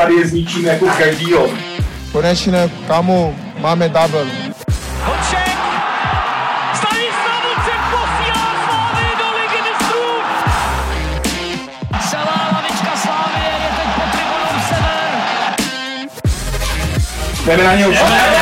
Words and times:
tady 0.00 0.28
zničím 0.28 0.66
jako 0.66 0.86
každýho. 0.98 1.48
Konečně, 2.12 2.70
kamu, 2.88 3.36
máme 3.58 3.88
double. 3.88 4.26
Hoček! 5.04 5.48
Stanislav 6.74 7.42
Hoček 7.44 7.80
posílá 7.90 8.46
Slávy 8.64 9.06
do 9.18 9.24
ligy 9.36 9.70
mistrů! 9.70 10.08
Celá 12.10 12.50
lavička 12.52 12.96
Slávy 12.96 13.40
je 13.44 13.68
teď 13.76 13.88
po 13.94 14.02
tribunou 14.12 14.60
Sever. 14.68 15.10
Jdeme 17.46 17.64
na 17.64 17.74
něj. 17.74 18.37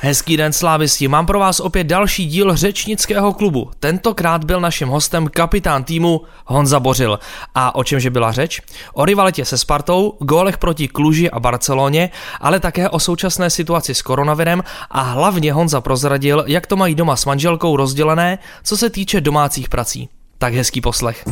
Hezký 0.00 0.36
den 0.36 0.52
slávisti, 0.52 1.08
mám 1.08 1.26
pro 1.26 1.38
vás 1.38 1.60
opět 1.60 1.84
další 1.84 2.26
díl 2.26 2.56
řečnického 2.56 3.32
klubu. 3.32 3.70
Tentokrát 3.80 4.44
byl 4.44 4.60
naším 4.60 4.88
hostem 4.88 5.28
kapitán 5.28 5.84
týmu 5.84 6.20
Honza 6.44 6.80
Bořil. 6.80 7.18
A 7.54 7.74
o 7.74 7.84
čemže 7.84 8.10
byla 8.10 8.32
řeč? 8.32 8.60
O 8.94 9.04
rivalitě 9.04 9.44
se 9.44 9.58
Spartou, 9.58 10.16
gólech 10.20 10.58
proti 10.58 10.88
Kluži 10.88 11.30
a 11.30 11.40
Barceloně, 11.40 12.10
ale 12.40 12.60
také 12.60 12.88
o 12.88 12.98
současné 12.98 13.50
situaci 13.50 13.94
s 13.94 14.02
koronavirem 14.02 14.62
a 14.90 15.00
hlavně 15.00 15.52
Honza 15.52 15.80
prozradil, 15.80 16.44
jak 16.46 16.66
to 16.66 16.76
mají 16.76 16.94
doma 16.94 17.16
s 17.16 17.24
manželkou 17.24 17.76
rozdělené, 17.76 18.38
co 18.64 18.76
se 18.76 18.90
týče 18.90 19.20
domácích 19.20 19.68
prací. 19.68 20.08
Tak 20.38 20.54
hezký 20.54 20.80
poslech. 20.80 21.24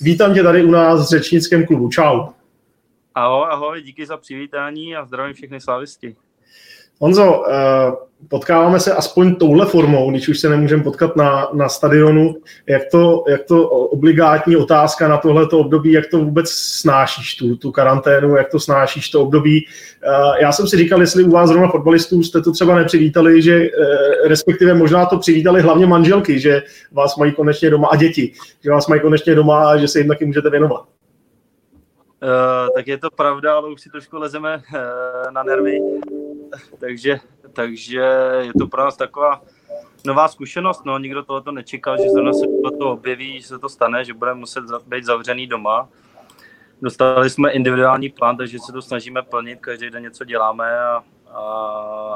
Vítám 0.00 0.34
tě 0.34 0.42
tady 0.42 0.64
u 0.64 0.70
nás 0.70 1.00
v 1.00 1.10
řečnickém 1.10 1.66
klubu. 1.66 1.88
Čau. 1.88 2.26
Ahoj, 3.14 3.46
ahoj, 3.50 3.82
díky 3.82 4.06
za 4.06 4.16
přivítání 4.16 4.96
a 4.96 5.04
zdravím 5.04 5.34
všechny 5.34 5.60
slavisti. 5.60 6.16
Honzo, 7.02 7.44
eh, 7.48 7.92
potkáváme 8.28 8.80
se 8.80 8.94
aspoň 8.94 9.34
touhle 9.34 9.66
formou, 9.66 10.10
když 10.10 10.28
už 10.28 10.38
se 10.38 10.48
nemůžeme 10.48 10.82
potkat 10.82 11.16
na, 11.16 11.48
na 11.52 11.68
stadionu. 11.68 12.36
Jak 12.66 12.82
to, 12.90 13.24
jak 13.28 13.44
to 13.44 13.68
obligátní 13.68 14.56
otázka 14.56 15.08
na 15.08 15.16
tohleto 15.16 15.58
období, 15.58 15.92
jak 15.92 16.06
to 16.06 16.18
vůbec 16.18 16.50
snášíš, 16.50 17.36
tu, 17.36 17.56
tu 17.56 17.72
karanténu, 17.72 18.36
jak 18.36 18.50
to 18.50 18.60
snášíš 18.60 19.10
to 19.10 19.22
období. 19.22 19.66
Eh, 20.02 20.42
já 20.42 20.52
jsem 20.52 20.66
si 20.66 20.76
říkal, 20.76 21.00
jestli 21.00 21.24
u 21.24 21.30
vás 21.30 21.48
zrovna 21.48 21.68
fotbalistů 21.68 22.22
jste 22.22 22.40
to 22.40 22.52
třeba 22.52 22.74
nepřivítali, 22.74 23.42
že 23.42 23.56
eh, 23.56 24.28
respektive 24.28 24.74
možná 24.74 25.06
to 25.06 25.18
přivítali 25.18 25.62
hlavně 25.62 25.86
manželky, 25.86 26.40
že 26.40 26.62
vás 26.92 27.16
mají 27.16 27.32
konečně 27.32 27.70
doma 27.70 27.88
a 27.88 27.96
děti, 27.96 28.32
že 28.64 28.70
vás 28.70 28.86
mají 28.86 29.00
konečně 29.00 29.34
doma 29.34 29.70
a 29.70 29.76
že 29.76 29.88
se 29.88 29.98
jim 29.98 30.08
taky 30.08 30.24
můžete 30.24 30.50
věnovat. 30.50 30.84
Uh, 32.22 32.68
tak 32.74 32.86
je 32.86 32.98
to 32.98 33.10
pravda, 33.10 33.54
ale 33.56 33.72
už 33.72 33.80
si 33.80 33.90
trošku 33.90 34.18
lezeme 34.18 34.56
uh, 34.56 35.32
na 35.32 35.42
nervy, 35.42 35.78
takže, 36.78 37.20
takže 37.52 38.00
je 38.40 38.52
to 38.58 38.66
pro 38.66 38.84
nás 38.84 38.96
taková 38.96 39.42
nová 40.06 40.28
zkušenost, 40.28 40.84
no, 40.84 40.98
nikdo 40.98 41.22
tohoto 41.22 41.52
nečekal, 41.52 41.96
že 41.96 42.10
zrovna 42.10 42.32
se 42.32 42.46
to 42.78 42.92
objeví, 42.92 43.40
že 43.40 43.46
se 43.46 43.58
to 43.58 43.68
stane, 43.68 44.04
že 44.04 44.14
budeme 44.14 44.40
muset 44.40 44.64
být 44.86 45.04
zavřený 45.04 45.46
doma. 45.46 45.88
Dostali 46.82 47.30
jsme 47.30 47.50
individuální 47.50 48.08
plán, 48.08 48.36
takže 48.36 48.58
se 48.58 48.72
to 48.72 48.82
snažíme 48.82 49.22
plnit, 49.22 49.60
každý 49.60 49.90
den 49.90 50.02
něco 50.02 50.24
děláme 50.24 50.78
a, 50.78 51.04
a, 51.32 51.40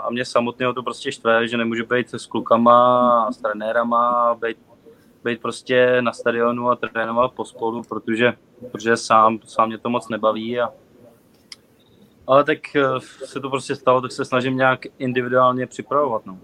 a 0.04 0.10
mě 0.10 0.24
samotného 0.24 0.72
to 0.72 0.82
prostě 0.82 1.12
štve, 1.12 1.48
že 1.48 1.56
nemůžu 1.56 1.86
být 1.86 2.14
s 2.14 2.26
klukama, 2.26 3.32
s 3.32 3.36
trenérama, 3.36 4.34
být 4.40 4.56
být 5.24 5.42
prostě 5.42 6.02
na 6.02 6.12
stadionu 6.12 6.70
a 6.70 6.76
trénovat 6.76 7.32
pospolu, 7.32 7.82
protože, 7.82 8.32
protože 8.72 8.96
sám, 8.96 9.38
sám 9.44 9.68
mě 9.68 9.78
to 9.78 9.90
moc 9.90 10.08
nebaví. 10.08 10.60
A, 10.60 10.70
ale 12.26 12.44
tak 12.44 12.58
eh, 12.76 12.82
se 13.24 13.40
to 13.40 13.50
prostě 13.50 13.74
stalo, 13.74 14.00
tak 14.00 14.12
se 14.12 14.24
snažím 14.24 14.56
nějak 14.56 14.80
individuálně 14.98 15.66
připravovat. 15.66 16.26
No. 16.26 16.38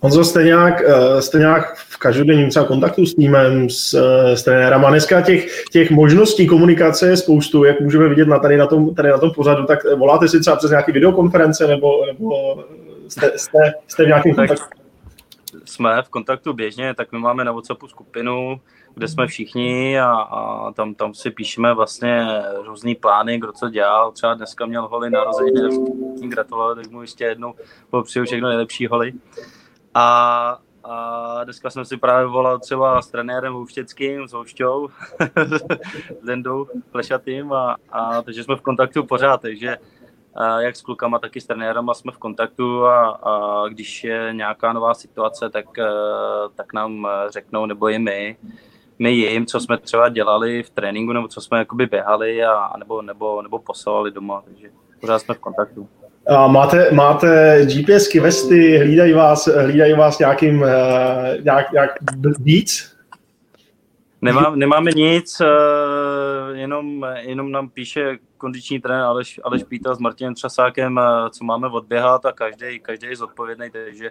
Honzo, 0.00 0.24
jste 0.24 0.42
nějak, 0.42 0.82
eh, 0.86 1.22
jste 1.22 1.38
nějak 1.38 1.76
v 1.76 1.98
každodenním 1.98 2.50
třeba 2.50 2.64
kontaktu 2.64 3.06
s 3.06 3.14
týmem, 3.14 3.70
s, 3.70 3.94
eh, 3.94 4.36
s 4.36 4.42
trenérama. 4.42 4.90
Dneska 4.90 5.20
těch, 5.20 5.64
těch 5.72 5.90
možností 5.90 6.46
komunikace 6.46 7.08
je 7.08 7.16
spoustu, 7.16 7.64
jak 7.64 7.80
můžeme 7.80 8.08
vidět 8.08 8.28
na 8.28 8.38
tady, 8.38 8.56
na 8.56 8.66
tom, 8.66 8.94
tady 8.94 9.08
na 9.08 9.18
tom 9.18 9.30
pořadu, 9.30 9.66
tak 9.66 9.78
voláte 9.96 10.28
si 10.28 10.40
třeba 10.40 10.56
přes 10.56 10.70
nějaké 10.70 10.92
videokonference 10.92 11.66
nebo, 11.66 12.06
nebo 12.06 12.64
jste, 13.08 13.32
jste, 13.36 13.58
jste 13.88 14.04
v 14.04 14.06
nějakém 14.06 14.34
kontaktu? 14.34 14.81
Jsme 15.64 16.02
v 16.02 16.08
kontaktu 16.08 16.52
běžně, 16.52 16.94
tak 16.94 17.12
my 17.12 17.18
máme 17.18 17.44
na 17.44 17.52
WhatsAppu 17.52 17.88
skupinu, 17.88 18.60
kde 18.94 19.08
jsme 19.08 19.26
všichni 19.26 20.00
a, 20.00 20.12
a 20.12 20.72
tam, 20.72 20.94
tam 20.94 21.14
si 21.14 21.30
píšeme 21.30 21.74
vlastně 21.74 22.26
různý 22.64 22.94
plány, 22.94 23.38
kdo 23.38 23.52
co 23.52 23.68
dělal. 23.68 24.12
Třeba 24.12 24.34
dneska 24.34 24.66
měl 24.66 24.88
holy 24.88 25.10
narozeniny, 25.10 25.78
tak 26.20 26.28
gratulovat, 26.28 26.74
tak 26.74 26.90
mu 26.90 27.02
ještě 27.02 27.24
jednou 27.24 27.54
popřeju 27.90 28.24
všechno 28.24 28.48
nejlepší 28.48 28.86
holy. 28.86 29.12
A, 29.94 30.58
a 30.84 31.44
dneska 31.44 31.70
jsem 31.70 31.84
si 31.84 31.96
právě 31.96 32.26
volal 32.26 32.58
třeba 32.58 33.02
s 33.02 33.08
trenérem 33.08 33.52
Houštěckým, 33.52 34.28
s 34.28 34.32
Houšťou, 34.32 34.88
s 36.22 36.24
Dendou 36.24 36.66
Plešatým 36.90 37.52
a, 37.52 37.76
a 37.90 38.22
takže 38.22 38.44
jsme 38.44 38.56
v 38.56 38.60
kontaktu 38.60 39.04
pořád, 39.04 39.40
takže 39.40 39.76
jak 40.58 40.76
s 40.76 40.82
klukama, 40.82 41.18
tak 41.18 41.36
i 41.36 41.40
s 41.40 41.46
trenérama 41.46 41.94
jsme 41.94 42.12
v 42.12 42.18
kontaktu 42.18 42.86
a, 42.86 43.08
a 43.08 43.64
když 43.68 44.04
je 44.04 44.28
nějaká 44.32 44.72
nová 44.72 44.94
situace, 44.94 45.50
tak, 45.50 45.78
eh, 45.78 45.84
tak 46.54 46.72
nám 46.72 47.08
řeknou, 47.30 47.66
nebo 47.66 47.88
i 47.88 47.98
my, 47.98 48.36
my 48.98 49.10
jim, 49.10 49.46
co 49.46 49.60
jsme 49.60 49.78
třeba 49.78 50.08
dělali 50.08 50.62
v 50.62 50.70
tréninku, 50.70 51.12
nebo 51.12 51.28
co 51.28 51.40
jsme 51.40 51.58
jakoby 51.58 51.86
běhali, 51.86 52.44
a, 52.44 52.72
nebo, 52.78 53.02
nebo, 53.02 53.42
nebo 53.42 53.58
poslali 53.58 54.10
doma, 54.10 54.42
takže 54.44 54.68
pořád 55.00 55.18
jsme 55.18 55.34
v 55.34 55.38
kontaktu. 55.38 55.88
A 56.28 56.46
máte, 56.46 56.90
máte 56.92 57.60
GPSky, 57.66 58.20
vesty, 58.20 58.78
hlídají 58.78 59.12
vás, 59.12 59.48
hlídají 59.48 59.94
vás 59.94 60.18
nějakým, 60.18 60.64
eh, 60.64 61.38
nějak, 61.42 61.72
nějak 61.72 61.90
víc? 62.38 62.96
Nemá, 64.22 64.52
nemáme 64.54 64.90
nic, 64.90 65.40
eh, 65.40 65.46
jenom, 66.62 67.06
jenom 67.18 67.50
nám 67.52 67.68
píše 67.68 68.18
kondiční 68.38 68.80
trenér 68.80 69.04
Aleš, 69.04 69.40
Aleš 69.44 69.64
Píta 69.64 69.94
s 69.94 69.98
Martinem 69.98 70.34
Třasákem, 70.34 71.00
co 71.30 71.44
máme 71.44 71.68
odběhat 71.68 72.26
a 72.26 72.32
každý, 72.32 72.80
každý 72.80 73.06
je 73.06 73.16
zodpovědný, 73.16 73.70
takže, 73.70 74.10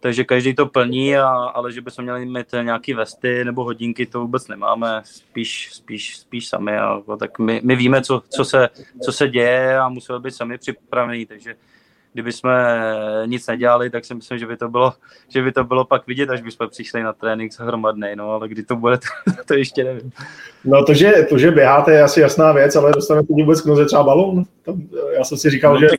takže 0.00 0.24
každý 0.24 0.54
to 0.54 0.66
plní, 0.66 1.16
a, 1.16 1.28
ale 1.28 1.72
že 1.72 1.80
bychom 1.80 2.04
měli 2.04 2.26
mít 2.26 2.46
nějaké 2.62 2.94
vesty 2.94 3.44
nebo 3.44 3.64
hodinky, 3.64 4.06
to 4.06 4.20
vůbec 4.20 4.48
nemáme, 4.48 5.02
spíš, 5.04 5.70
spíš, 5.72 6.18
spíš 6.18 6.48
sami. 6.48 6.78
A, 6.78 7.02
tak 7.18 7.38
my, 7.38 7.60
my 7.64 7.76
víme, 7.76 8.02
co, 8.02 8.22
co, 8.28 8.44
se, 8.44 8.68
co 9.02 9.12
se 9.12 9.28
děje 9.28 9.78
a 9.78 9.88
musíme 9.88 10.18
být 10.18 10.34
sami 10.34 10.58
připravení, 10.58 11.26
takže 11.26 11.54
kdyby 12.12 12.32
jsme 12.32 12.78
nic 13.26 13.46
nedělali, 13.46 13.90
tak 13.90 14.04
si 14.04 14.14
myslím, 14.14 14.38
že 14.38 14.46
by 14.46 14.56
to 14.56 14.68
bylo, 14.68 14.92
že 15.28 15.42
by 15.42 15.52
to 15.52 15.64
bylo 15.64 15.84
pak 15.84 16.06
vidět, 16.06 16.30
až 16.30 16.42
bychom 16.42 16.68
přišli 16.68 17.02
na 17.02 17.12
trénink 17.12 17.52
hromadný, 17.58 18.08
no, 18.14 18.30
ale 18.30 18.48
kdy 18.48 18.62
to 18.62 18.76
bude, 18.76 18.98
to, 19.24 19.44
to 19.46 19.54
ještě 19.54 19.84
nevím. 19.84 20.12
No 20.64 20.84
to 20.84 20.94
že, 20.94 21.12
to, 21.28 21.38
že 21.38 21.50
běháte, 21.50 21.92
je 21.92 22.02
asi 22.02 22.20
jasná 22.20 22.52
věc, 22.52 22.76
ale 22.76 22.92
dostanete 22.92 23.32
vůbec 23.32 23.60
k 23.60 23.66
noze 23.66 23.86
třeba 23.86 24.02
balón? 24.02 24.44
Já 25.18 25.24
jsem 25.24 25.38
si 25.38 25.50
říkal, 25.50 25.74
no, 25.74 25.80
že... 25.80 25.86
Tak, 25.88 25.98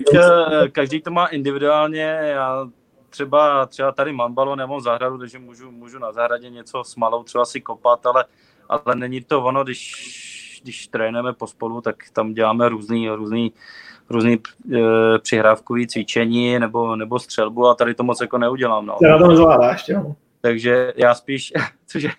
eh, 0.63 0.69
každý 0.69 1.01
to 1.01 1.11
má 1.11 1.25
individuálně, 1.25 2.19
já 2.23 2.67
třeba, 3.09 3.65
třeba 3.65 3.91
tady 3.91 4.13
mám 4.13 4.33
balón, 4.33 4.59
já 4.59 4.65
mám 4.65 4.81
zahradu, 4.81 5.17
takže 5.17 5.39
můžu, 5.39 5.71
můžu 5.71 5.99
na 5.99 6.11
zahradě 6.11 6.49
něco 6.49 6.83
s 6.83 6.95
malou 6.95 7.23
třeba 7.23 7.45
si 7.45 7.61
kopat, 7.61 8.05
ale, 8.05 8.25
ale 8.69 8.95
není 8.95 9.21
to 9.21 9.43
ono, 9.43 9.63
když, 9.63 10.61
když 10.63 10.87
trénujeme 10.87 11.33
pospolu, 11.33 11.81
tak 11.81 11.95
tam 12.13 12.33
děláme 12.33 12.69
různý, 12.69 13.09
různý 13.09 13.53
různý 14.11 14.33
e, 14.33 14.39
přihrávkový 15.19 15.87
cvičení 15.87 16.59
nebo, 16.59 16.95
nebo 16.95 17.19
střelbu 17.19 17.67
a 17.67 17.75
tady 17.75 17.93
to 17.93 18.03
moc 18.03 18.21
jako 18.21 18.37
neudělám. 18.37 18.85
No. 18.85 18.95
Cera 18.99 19.17
to 19.17 19.27
nezvládá 19.27 19.71
ještě, 19.71 19.93
no. 19.93 20.15
Takže 20.41 20.93
já 20.95 21.15
spíš, 21.15 21.53
cože? 21.87 22.09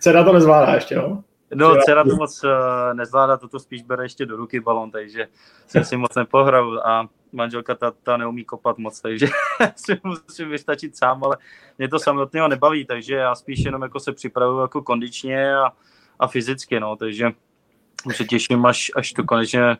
Dcera 0.00 0.24
to 0.24 0.32
nezvládá 0.32 0.74
ještě, 0.74 0.96
no. 0.96 1.24
No, 1.54 1.76
dcera 1.76 2.04
to 2.04 2.16
moc 2.16 2.44
uh, 2.44 2.50
nezvládá, 2.94 3.36
toto 3.36 3.58
spíš 3.58 3.82
bere 3.82 4.04
ještě 4.04 4.26
do 4.26 4.36
ruky 4.36 4.60
balon, 4.60 4.90
takže 4.90 5.28
jsem 5.66 5.84
si 5.84 5.96
moc 5.96 6.14
nepohrál 6.14 6.78
a 6.84 7.06
manželka 7.32 7.74
ta, 7.74 7.90
ta 8.02 8.16
neumí 8.16 8.44
kopat 8.44 8.78
moc, 8.78 9.00
takže 9.00 9.26
si 9.76 10.00
musím 10.04 10.50
vystačit 10.50 10.96
sám, 10.96 11.24
ale 11.24 11.36
mě 11.78 11.88
to 11.88 11.98
samotného 11.98 12.48
nebaví, 12.48 12.84
takže 12.84 13.14
já 13.14 13.34
spíš 13.34 13.64
jenom 13.64 13.82
jako 13.82 14.00
se 14.00 14.12
připravuju 14.12 14.60
jako 14.60 14.82
kondičně 14.82 15.56
a, 15.56 15.72
a 16.18 16.26
fyzicky, 16.26 16.80
no, 16.80 16.96
takže 16.96 17.30
už 18.06 18.16
se 18.16 18.24
těším, 18.24 18.66
až, 18.66 18.90
až 18.96 19.12
to 19.12 19.24
konečně 19.24 19.76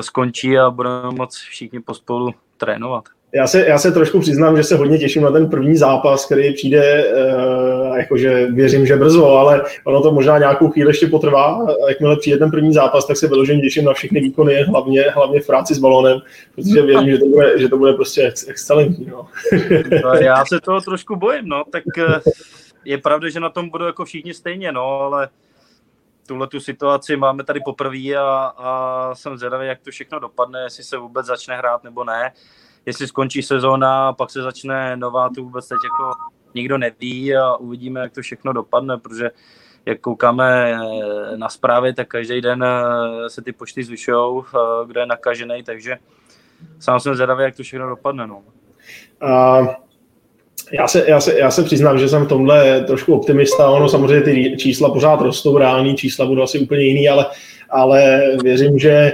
skončí 0.00 0.58
a 0.58 0.70
budeme 0.70 1.10
moc 1.10 1.36
všichni 1.36 1.80
pospolu 1.80 2.34
trénovat. 2.56 3.04
Já 3.34 3.46
se, 3.46 3.66
já 3.66 3.78
se 3.78 3.92
trošku 3.92 4.20
přiznám, 4.20 4.56
že 4.56 4.64
se 4.64 4.76
hodně 4.76 4.98
těším 4.98 5.22
na 5.22 5.30
ten 5.30 5.50
první 5.50 5.76
zápas, 5.76 6.26
který 6.26 6.54
přijde, 6.54 7.04
uh, 7.04 7.96
jakože 7.96 8.46
věřím, 8.46 8.86
že 8.86 8.96
brzo, 8.96 9.26
ale 9.26 9.62
ono 9.84 10.02
to 10.02 10.12
možná 10.12 10.38
nějakou 10.38 10.70
chvíli 10.70 10.90
ještě 10.90 11.06
potrvá. 11.06 11.66
A 11.84 11.88
jakmile 11.88 12.16
přijde 12.16 12.38
ten 12.38 12.50
první 12.50 12.72
zápas, 12.72 13.06
tak 13.06 13.16
se 13.16 13.28
vyloženě 13.28 13.60
těším 13.60 13.84
na 13.84 13.92
všechny 13.92 14.20
výkony, 14.20 14.62
hlavně, 14.62 15.02
hlavně 15.02 15.40
v 15.40 15.46
práci 15.46 15.74
s 15.74 15.78
balonem, 15.78 16.18
protože 16.54 16.82
věřím, 16.82 17.10
že 17.10 17.18
to 17.18 17.26
bude, 17.26 17.58
že 17.58 17.68
to 17.68 17.76
bude 17.76 17.92
prostě 17.92 18.22
ex- 18.22 18.48
excelentní. 18.48 19.06
No. 19.06 19.28
já 20.20 20.44
se 20.44 20.60
toho 20.60 20.80
trošku 20.80 21.16
bojím, 21.16 21.48
no, 21.48 21.64
tak 21.70 21.84
eh, 21.98 22.20
je 22.84 22.98
pravda, 22.98 23.28
že 23.28 23.40
na 23.40 23.50
tom 23.50 23.68
budou 23.68 23.84
jako 23.84 24.04
všichni 24.04 24.34
stejně, 24.34 24.72
no, 24.72 25.00
ale 25.00 25.28
tuhle 26.26 26.46
tu 26.46 26.60
situaci 26.60 27.16
máme 27.16 27.44
tady 27.44 27.60
poprvé 27.60 28.14
a, 28.18 28.52
a 28.56 29.10
jsem 29.14 29.38
zvědavý, 29.38 29.66
jak 29.66 29.80
to 29.80 29.90
všechno 29.90 30.18
dopadne, 30.18 30.62
jestli 30.62 30.84
se 30.84 30.98
vůbec 30.98 31.26
začne 31.26 31.56
hrát 31.56 31.84
nebo 31.84 32.04
ne. 32.04 32.32
Jestli 32.86 33.06
skončí 33.06 33.42
sezóna, 33.42 34.12
pak 34.12 34.30
se 34.30 34.42
začne 34.42 34.96
nová, 34.96 35.28
to 35.34 35.42
vůbec 35.42 35.68
teď 35.68 35.78
jako 35.84 36.12
nikdo 36.54 36.78
neví 36.78 37.36
a 37.36 37.56
uvidíme, 37.56 38.00
jak 38.00 38.12
to 38.12 38.22
všechno 38.22 38.52
dopadne, 38.52 38.98
protože 38.98 39.30
jak 39.86 40.00
koukáme 40.00 40.72
eh, 40.72 41.36
na 41.36 41.48
zprávy, 41.48 41.94
tak 41.94 42.08
každý 42.08 42.40
den 42.40 42.64
eh, 42.64 43.30
se 43.30 43.42
ty 43.42 43.52
počty 43.52 43.84
zvyšují, 43.84 44.42
kdo 44.86 45.00
je 45.00 45.06
nakažený, 45.06 45.62
takže 45.62 45.96
sám 46.80 47.00
jsem 47.00 47.14
zvědavý, 47.14 47.42
jak 47.42 47.56
to 47.56 47.62
všechno 47.62 47.88
dopadne. 47.88 48.26
No. 48.26 48.42
Uh, 49.22 49.85
já 50.72 50.88
se, 50.88 51.04
já, 51.08 51.20
se, 51.20 51.38
já 51.38 51.50
se 51.50 51.62
přiznám, 51.62 51.98
že 51.98 52.08
jsem 52.08 52.24
v 52.24 52.28
tomhle 52.28 52.80
trošku 52.80 53.14
optimista. 53.14 53.70
Ono 53.70 53.88
samozřejmě 53.88 54.22
ty 54.22 54.56
čísla 54.56 54.92
pořád 54.92 55.20
rostou, 55.20 55.58
reální 55.58 55.96
čísla 55.96 56.26
budou 56.26 56.42
asi 56.42 56.58
úplně 56.58 56.84
jiný, 56.84 57.08
ale, 57.08 57.26
ale 57.70 58.22
věřím, 58.42 58.78
že 58.78 59.12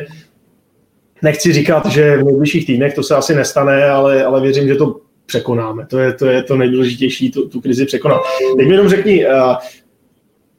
nechci 1.23 1.53
říkat, 1.53 1.87
že 1.87 2.17
v 2.17 2.25
nejbližších 2.25 2.67
týdnech 2.67 2.95
to 2.95 3.03
se 3.03 3.17
asi 3.17 3.35
nestane, 3.35 3.91
ale, 3.91 4.25
ale 4.25 4.41
věřím, 4.41 4.69
že 4.69 4.75
to 4.75 4.97
překonáme. 5.27 5.87
To 5.87 5.99
je 5.99 6.13
to, 6.13 6.27
je 6.27 6.43
to 6.43 6.57
nejdůležitější, 6.57 7.31
tu, 7.31 7.49
tu 7.49 7.61
krizi 7.61 7.87
překonat. 7.87 8.21
Teď 8.57 8.67
mi 8.67 8.73
jenom 8.73 8.89
řekni, 8.89 9.27
uh, 9.27 9.33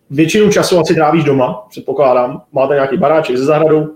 většinu 0.09 0.51
času 0.51 0.79
asi 0.79 0.95
trávíš 0.95 1.23
doma, 1.23 1.65
předpokládám. 1.69 2.41
Máte 2.51 2.73
nějaký 2.73 2.97
baráček 2.97 3.37
ze 3.37 3.45
zahradou, 3.45 3.87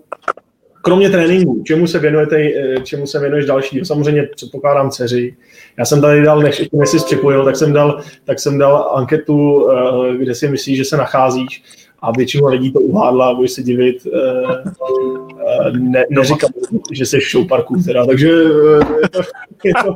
kromě 0.87 1.09
tréninku, 1.09 1.63
čemu 1.65 1.87
se 1.87 1.99
věnujete, 1.99 2.37
eh, 2.37 2.79
čemu 2.83 3.07
se 3.07 3.19
věnuješ 3.19 3.45
další? 3.45 3.85
Samozřejmě 3.85 4.23
předpokládám 4.35 4.91
dceři. 4.91 5.35
Já 5.79 5.85
jsem 5.85 6.01
tady 6.01 6.23
dal, 6.23 6.39
než, 6.39 6.69
než 6.73 6.89
jsi 6.89 6.97
připojil, 7.05 7.45
tak 7.45 7.55
jsem 7.55 7.73
dal, 7.73 8.01
tak 8.25 8.39
jsem 8.39 8.57
dal 8.57 8.91
anketu, 8.95 9.69
eh, 9.71 10.17
kde 10.17 10.35
si 10.35 10.47
myslíš, 10.47 10.77
že 10.77 10.85
se 10.85 10.97
nacházíš 10.97 11.63
a 11.99 12.11
většinu 12.11 12.47
lidí 12.47 12.73
to 12.73 12.79
uhádla, 12.79 13.33
budeš 13.33 13.51
se 13.51 13.63
divit. 13.63 14.07
Eh, 14.07 15.71
ne, 15.71 16.03
neříkám, 16.09 16.49
že 16.91 17.05
jsi 17.05 17.19
v 17.19 17.31
showparku 17.31 17.75
teda, 17.85 18.05
takže 18.05 18.27
je 18.27 19.09
to, 19.11 19.21
je 19.63 19.73
to, 19.83 19.95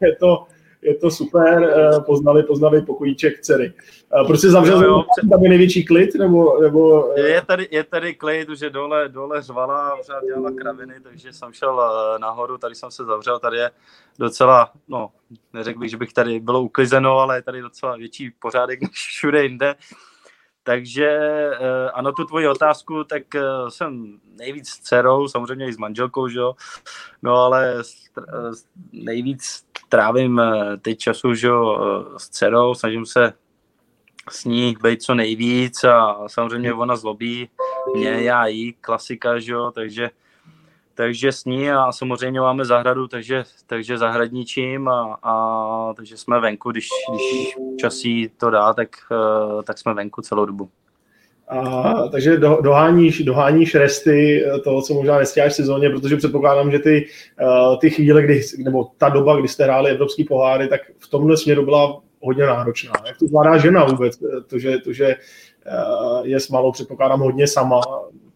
je 0.00 0.16
to 0.20 0.44
je 0.82 0.94
to 0.94 1.10
super, 1.10 1.62
eh, 1.62 2.00
poznali, 2.00 2.42
poznali 2.42 2.82
pokojíček 2.82 3.40
dcery. 3.40 3.72
Eh, 4.20 4.24
proč 4.26 4.40
jsi 4.40 4.50
zavřel, 4.50 4.84
jo. 4.84 5.04
tam 5.30 5.42
je 5.42 5.48
největší 5.48 5.84
klid? 5.84 6.14
Nebo, 6.14 6.60
nebo... 6.60 7.12
Eh? 7.18 7.28
Je, 7.28 7.42
tady, 7.42 7.68
je 7.70 7.84
tady 7.84 8.14
klid, 8.14 8.48
už 8.48 8.60
je 8.60 8.70
dole, 8.70 9.08
dole 9.08 9.42
řvala, 9.42 9.96
pořád 9.96 10.24
dělala 10.24 10.50
kraviny, 10.50 10.94
takže 11.02 11.32
jsem 11.32 11.52
šel 11.52 11.82
nahoru, 12.20 12.58
tady 12.58 12.74
jsem 12.74 12.90
se 12.90 13.04
zavřel, 13.04 13.38
tady 13.38 13.56
je 13.56 13.70
docela, 14.18 14.72
no, 14.88 15.10
neřekl 15.52 15.78
bych, 15.78 15.90
že 15.90 15.96
bych 15.96 16.12
tady 16.12 16.40
bylo 16.40 16.62
uklizeno, 16.62 17.18
ale 17.18 17.36
je 17.36 17.42
tady 17.42 17.60
docela 17.60 17.96
větší 17.96 18.30
pořádek 18.30 18.80
než 18.82 18.90
všude 18.90 19.42
jinde. 19.42 19.74
Takže 20.62 21.20
ano, 21.94 22.12
tu 22.12 22.24
tvoji 22.24 22.48
otázku, 22.48 23.04
tak 23.04 23.22
jsem 23.68 24.18
nejvíc 24.38 24.68
s 24.68 24.78
dcerou, 24.78 25.28
samozřejmě 25.28 25.68
i 25.68 25.72
s 25.72 25.76
manželkou, 25.76 26.28
že 26.28 26.38
jo? 26.38 26.54
no 27.22 27.34
ale 27.34 27.82
nejvíc 28.92 29.67
trávím 29.88 30.40
eh, 30.40 30.76
teď 30.76 30.98
času 30.98 31.34
že, 31.34 31.48
eh, 31.48 32.18
s 32.18 32.28
dcerou, 32.28 32.74
snažím 32.74 33.06
se 33.06 33.32
s 34.30 34.44
ní 34.44 34.76
být 34.82 35.02
co 35.02 35.14
nejvíc 35.14 35.84
a 35.84 36.24
samozřejmě 36.26 36.74
ona 36.74 36.96
zlobí 36.96 37.48
mě, 37.94 38.10
já 38.10 38.46
jí, 38.46 38.72
klasika, 38.72 39.38
že 39.38 39.54
takže, 39.74 40.10
takže 40.94 41.32
s 41.32 41.44
ní 41.44 41.70
a 41.70 41.92
samozřejmě 41.92 42.40
máme 42.40 42.64
zahradu, 42.64 43.08
takže, 43.08 43.44
takže 43.66 43.98
zahradničím 43.98 44.88
a, 44.88 45.18
a 45.22 45.94
takže 45.94 46.16
jsme 46.16 46.40
venku, 46.40 46.70
když, 46.70 46.88
když 47.10 47.56
časí 47.80 48.30
to 48.36 48.50
dá, 48.50 48.74
tak, 48.74 48.88
eh, 49.12 49.62
tak 49.62 49.78
jsme 49.78 49.94
venku 49.94 50.22
celou 50.22 50.44
dobu. 50.46 50.70
A, 51.48 51.94
takže 52.08 52.36
do, 52.36 52.58
doháníš, 52.62 53.22
doháníš 53.22 53.74
resty 53.74 54.44
eh, 54.44 54.58
toho, 54.58 54.82
co 54.82 54.94
možná 54.94 55.18
nestíháš 55.18 55.52
v 55.52 55.56
sezóně, 55.56 55.90
protože 55.90 56.16
předpokládám, 56.16 56.70
že 56.70 56.78
ty, 56.78 57.06
uh, 57.42 57.78
ty 57.78 57.90
chvíle, 57.90 58.22
kdy, 58.22 58.42
nebo 58.64 58.90
ta 58.98 59.08
doba, 59.08 59.36
kdy 59.36 59.48
jste 59.48 59.64
hráli 59.64 59.90
evropský 59.90 60.24
poháry, 60.24 60.68
tak 60.68 60.80
v 60.98 61.08
tomhle 61.08 61.36
směru 61.36 61.64
byla 61.64 62.00
hodně 62.20 62.46
náročná. 62.46 62.92
Jak 63.06 63.18
to 63.18 63.26
zvládá 63.26 63.58
žena 63.58 63.84
vůbec? 63.84 64.22
Eh, 64.22 64.40
to, 64.46 64.58
že, 64.58 64.78
to, 64.78 64.92
že 64.92 65.16
je 66.22 66.40
s 66.40 66.48
malou, 66.48 66.72
předpokládám, 66.72 67.20
hodně 67.20 67.46
sama, 67.46 67.80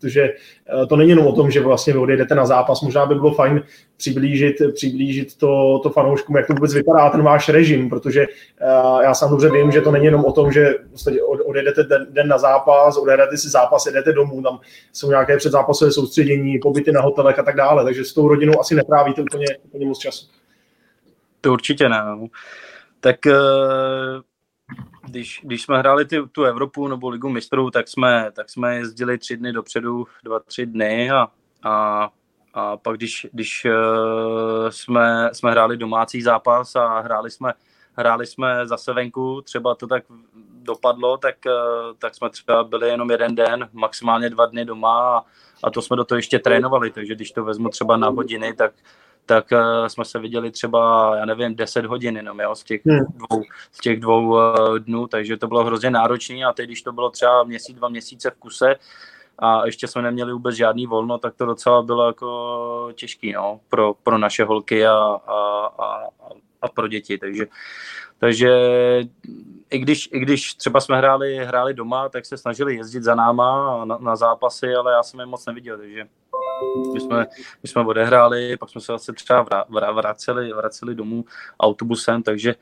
protože 0.02 0.22
eh, 0.22 0.86
to 0.86 0.96
není 0.96 1.10
jenom 1.10 1.26
o 1.26 1.32
tom, 1.32 1.50
že 1.50 1.60
vlastně 1.60 1.96
odejdete 1.96 2.34
na 2.34 2.46
zápas, 2.46 2.80
možná 2.80 3.06
by 3.06 3.14
bylo 3.14 3.34
fajn 3.34 3.62
přiblížit, 3.96 4.56
přiblížit 4.74 5.38
to, 5.38 5.80
to 5.82 5.90
fanouškům, 5.90 6.36
jak 6.36 6.46
to 6.46 6.52
vůbec 6.52 6.74
vypadá 6.74 7.10
ten 7.10 7.22
váš 7.22 7.48
režim, 7.48 7.88
protože 7.88 8.22
eh, 8.22 9.04
já 9.04 9.14
sám 9.14 9.30
dobře 9.30 9.50
vím, 9.50 9.70
že 9.70 9.80
to 9.80 9.90
není 9.90 10.04
jenom 10.04 10.24
o 10.24 10.32
tom, 10.32 10.52
že 10.52 10.74
vlastně 10.88 11.22
odejdete 11.22 11.84
den, 11.84 12.06
den 12.10 12.28
na 12.28 12.38
zápas, 12.38 12.96
odejdete 12.96 13.36
si 13.36 13.48
zápas, 13.48 13.86
jdete 13.86 14.12
domů, 14.12 14.42
tam 14.42 14.60
jsou 14.92 15.10
nějaké 15.10 15.36
předzápasové 15.36 15.92
soustředění, 15.92 16.58
pobyty 16.58 16.92
na 16.92 17.00
hotelech 17.00 17.38
a 17.38 17.42
tak 17.42 17.56
dále, 17.56 17.84
takže 17.84 18.04
s 18.04 18.12
tou 18.12 18.28
rodinou 18.28 18.60
asi 18.60 18.74
netrávíte 18.74 19.22
úplně, 19.22 19.46
úplně 19.62 19.86
moc 19.86 19.98
času. 19.98 20.26
To 21.40 21.52
určitě 21.52 21.88
ne. 21.88 22.02
No. 22.04 22.26
Tak 23.00 23.26
eh, 23.26 23.32
když, 25.12 25.40
když 25.42 25.62
jsme 25.62 25.78
hráli 25.78 26.04
ty, 26.04 26.26
tu 26.32 26.44
Evropu 26.44 26.88
nebo 26.88 27.08
Ligu 27.08 27.28
mistrů, 27.28 27.70
tak 27.70 27.88
jsme, 27.88 28.30
tak 28.32 28.50
jsme 28.50 28.76
jezdili 28.76 29.18
tři 29.18 29.36
dny 29.36 29.52
dopředu, 29.52 30.06
dva, 30.24 30.38
tři 30.38 30.66
dny 30.66 31.10
a, 31.10 31.28
a, 31.62 32.08
a 32.54 32.76
pak 32.76 32.96
když, 32.96 33.26
když 33.32 33.64
uh, 33.64 34.68
jsme, 34.70 35.30
jsme 35.32 35.50
hráli 35.50 35.76
domácí 35.76 36.22
zápas 36.22 36.76
a 36.76 37.00
hráli 37.00 37.30
jsme, 37.30 37.52
hráli 37.96 38.26
jsme 38.26 38.66
zase 38.66 38.92
venku, 38.92 39.42
třeba 39.42 39.74
to 39.74 39.86
tak 39.86 40.04
dopadlo, 40.62 41.16
tak, 41.16 41.36
uh, 41.46 41.96
tak 41.98 42.14
jsme 42.14 42.30
třeba 42.30 42.64
byli 42.64 42.88
jenom 42.88 43.10
jeden 43.10 43.34
den, 43.34 43.68
maximálně 43.72 44.30
dva 44.30 44.46
dny 44.46 44.64
doma 44.64 45.18
a, 45.18 45.22
a 45.62 45.70
to 45.70 45.82
jsme 45.82 45.96
do 45.96 46.04
toho 46.04 46.16
ještě 46.18 46.38
trénovali, 46.38 46.90
takže 46.90 47.14
když 47.14 47.32
to 47.32 47.44
vezmu 47.44 47.68
třeba 47.68 47.96
na 47.96 48.08
hodiny, 48.08 48.54
tak, 48.54 48.72
tak 49.26 49.46
uh, 49.52 49.86
jsme 49.86 50.04
se 50.04 50.18
viděli 50.18 50.50
třeba, 50.50 51.12
já 51.16 51.24
nevím, 51.24 51.54
10 51.54 51.84
hodin 51.84 52.16
jenom, 52.16 52.40
jo, 52.40 52.54
z 52.54 52.64
těch 52.64 52.80
hmm. 52.86 52.98
dvou, 53.14 53.42
z 53.72 53.78
těch 53.78 54.00
dvou 54.00 54.28
uh, 54.28 54.78
dnů, 54.78 55.06
takže 55.06 55.36
to 55.36 55.48
bylo 55.48 55.64
hrozně 55.64 55.90
náročné 55.90 56.44
a 56.44 56.52
teď, 56.52 56.66
když 56.66 56.82
to 56.82 56.92
bylo 56.92 57.10
třeba 57.10 57.44
měsíc, 57.44 57.76
dva 57.76 57.88
měsíce 57.88 58.30
v 58.30 58.38
kuse 58.38 58.76
a 59.38 59.66
ještě 59.66 59.88
jsme 59.88 60.02
neměli 60.02 60.32
vůbec 60.32 60.56
žádný 60.56 60.86
volno, 60.86 61.18
tak 61.18 61.34
to 61.34 61.46
docela 61.46 61.82
bylo 61.82 62.06
jako 62.06 62.88
těžký, 62.94 63.32
no, 63.32 63.60
pro, 63.68 63.94
pro 64.02 64.18
naše 64.18 64.44
holky 64.44 64.86
a, 64.86 64.96
a, 65.26 65.66
a, 65.78 66.08
a 66.62 66.68
pro 66.68 66.88
děti, 66.88 67.18
takže, 67.18 67.46
takže 68.18 68.50
i 69.70 69.78
když, 69.78 70.08
i 70.12 70.18
když 70.20 70.54
třeba 70.54 70.80
jsme 70.80 70.98
hráli, 70.98 71.36
hráli 71.36 71.74
doma, 71.74 72.08
tak 72.08 72.26
se 72.26 72.36
snažili 72.36 72.76
jezdit 72.76 73.02
za 73.02 73.14
náma 73.14 73.84
na, 73.84 73.98
na 73.98 74.16
zápasy, 74.16 74.74
ale 74.74 74.92
já 74.92 75.02
jsem 75.02 75.20
je 75.20 75.26
moc 75.26 75.46
neviděl, 75.46 75.78
takže 75.78 76.06
my 76.94 77.00
jsme, 77.00 77.26
my 77.62 77.68
jsme 77.68 77.86
odehráli, 77.86 78.56
pak 78.56 78.70
jsme 78.70 78.80
se 78.80 78.92
zase 78.92 79.12
třeba 79.12 79.46
vraceli, 79.92 80.52
vraceli 80.52 80.94
domů 80.94 81.24
autobusem, 81.60 82.22
takže 82.22 82.54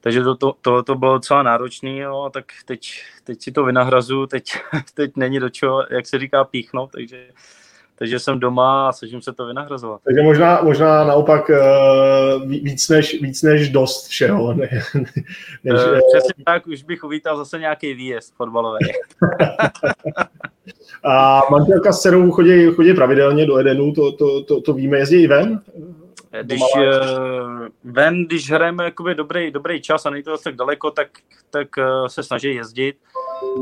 takže 0.00 0.22
to, 0.22 0.34
to, 0.34 0.56
to, 0.62 0.82
to 0.82 0.94
bylo 0.94 1.14
docela 1.14 1.42
náročné, 1.42 1.96
jo, 1.96 2.30
tak 2.32 2.44
teď, 2.64 3.02
teď 3.24 3.42
si 3.42 3.52
to 3.52 3.64
vynahrazu, 3.64 4.26
teď, 4.26 4.52
teď 4.94 5.16
není 5.16 5.40
do 5.40 5.48
čeho, 5.48 5.86
jak 5.90 6.06
se 6.06 6.18
říká, 6.18 6.44
píchnout, 6.44 6.90
takže 6.92 7.30
takže 7.98 8.18
jsem 8.18 8.40
doma 8.40 8.88
a 8.88 8.92
snažím 8.92 9.22
se 9.22 9.32
to 9.32 9.46
vynahrazovat. 9.46 10.00
Takže 10.04 10.22
možná, 10.22 10.62
možná 10.62 11.04
naopak 11.04 11.50
uh, 11.50 12.50
víc, 12.50 12.88
než, 12.88 13.22
víc 13.22 13.42
než 13.42 13.68
dost 13.68 14.06
všeho. 14.06 14.54
Ne, 14.54 14.68
než, 15.64 15.74
uh, 15.74 15.98
přesně 16.12 16.44
tak, 16.44 16.66
už 16.66 16.82
bych 16.82 17.04
uvítal 17.04 17.36
zase 17.36 17.58
nějaký 17.58 17.94
výjezd 17.94 18.34
fotbalový. 18.34 18.78
a 21.04 21.42
manželka 21.50 21.92
s 21.92 22.00
dcerou 22.00 22.30
chodí, 22.30 22.74
chodí 22.74 22.94
pravidelně 22.94 23.46
do 23.46 23.58
Edenu, 23.58 23.92
to, 23.92 24.12
to, 24.12 24.44
to, 24.44 24.60
to 24.60 24.72
víme, 24.72 24.98
jezdí 24.98 25.22
i 25.22 25.26
ven? 25.26 25.60
Když 26.42 26.60
uh, 26.76 27.66
ven, 27.84 28.26
když 28.26 28.50
hrajeme 28.50 28.84
jakoby 28.84 29.14
dobrý, 29.14 29.50
dobrý 29.50 29.82
čas 29.82 30.06
a 30.06 30.10
není 30.10 30.22
to 30.22 30.38
tak 30.38 30.56
daleko, 30.56 30.90
tak, 30.90 31.08
tak 31.50 31.68
uh, 31.78 32.06
se 32.06 32.22
snaží 32.22 32.54
jezdit, 32.54 32.96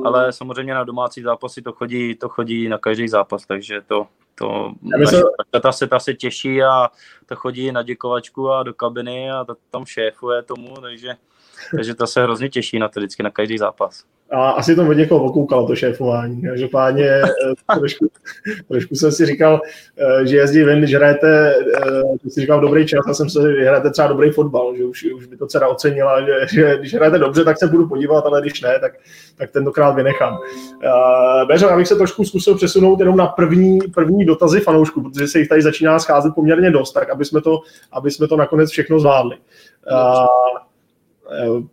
ale 0.05 0.33
samozřejmě 0.33 0.75
na 0.75 0.85
domácí 0.85 1.23
zápasy 1.23 1.63
to 1.63 1.73
chodí, 1.73 2.15
to 2.15 2.29
chodí 2.29 2.69
na 2.69 2.79
každý 2.79 3.09
zápas, 3.09 3.47
takže 3.47 3.81
to, 3.87 4.07
to 4.39 4.73
myslím... 4.99 5.23
ta, 5.63 5.73
se, 5.73 5.87
ta 5.87 5.99
se 5.99 6.15
těší 6.15 6.63
a 6.63 6.89
to 7.27 7.37
chodí 7.37 7.73
na 7.73 7.83
děkovačku 7.83 8.51
a 8.51 8.63
do 8.63 8.75
kabiny 8.75 9.31
a 9.31 9.45
ta 9.45 9.57
tam 9.71 9.87
šéfuje 9.87 10.43
tomu, 10.43 10.75
takže, 10.81 11.17
takže 11.77 11.95
ta 11.95 12.07
se 12.07 12.23
hrozně 12.23 12.49
těší 12.49 12.79
na 12.79 12.89
to 12.89 13.01
vždycky 13.01 13.23
na 13.23 13.31
každý 13.31 13.59
zápas. 13.59 14.05
A 14.31 14.51
asi 14.51 14.77
to 14.77 14.89
od 14.89 14.93
někoho 14.93 15.25
okoukalo, 15.25 15.67
to 15.67 15.77
šéfování. 15.77 16.43
Každopádně 16.43 17.05
eh, 17.05 17.79
trošku, 17.79 18.07
trošku 18.69 18.95
jsem 18.95 19.13
si 19.13 19.27
říkal, 19.27 19.61
eh, 19.97 20.27
že 20.27 20.37
jezdí 20.37 20.63
ven, 20.63 20.79
když 20.79 20.95
hrajete, 20.95 21.55
když 22.11 22.27
eh, 22.27 22.31
si 22.31 22.41
říkal 22.41 22.61
dobrý 22.61 22.87
čas, 22.87 23.05
a 23.09 23.15
jsem 23.15 23.31
se, 23.31 23.41
že 23.41 23.65
hrajete 23.65 23.91
třeba 23.91 24.09
dobrý 24.09 24.31
fotbal, 24.31 24.77
že 24.77 24.85
už, 24.85 25.07
už 25.17 25.27
by 25.27 25.37
to 25.37 25.47
dcera 25.47 25.69
ocenila, 25.69 26.21
že, 26.21 26.47
že, 26.53 26.79
když 26.79 26.95
hrajete 26.95 27.19
dobře, 27.19 27.45
tak 27.45 27.59
se 27.59 27.67
budu 27.67 27.89
podívat, 27.89 28.27
ale 28.27 28.41
když 28.41 28.61
ne, 28.61 28.79
tak, 28.81 28.93
tak 29.37 29.51
tentokrát 29.51 29.91
vynechám. 29.91 30.39
Beřo, 31.49 31.71
abych 31.71 31.89
se 31.89 31.97
trošku 31.97 32.25
zkusil 32.25 32.55
přesunout 32.55 33.01
jenom 33.01 33.17
na 33.17 33.27
první, 33.27 33.79
první 33.95 34.25
dotazy 34.25 34.61
fanoušků, 34.61 35.03
protože 35.03 35.29
se 35.29 35.39
jich 35.39 35.49
tady 35.49 35.63
začíná 35.63 35.99
scházet 35.99 36.35
poměrně 36.35 36.71
dost, 36.71 36.93
tak 36.93 37.11
aby 37.11 37.25
jsme 37.25 37.41
to, 37.41 37.61
aby 37.93 38.11
jsme 38.11 38.29
to 38.29 38.37
nakonec 38.37 38.71
všechno 38.71 39.01
zvládli. 39.01 39.37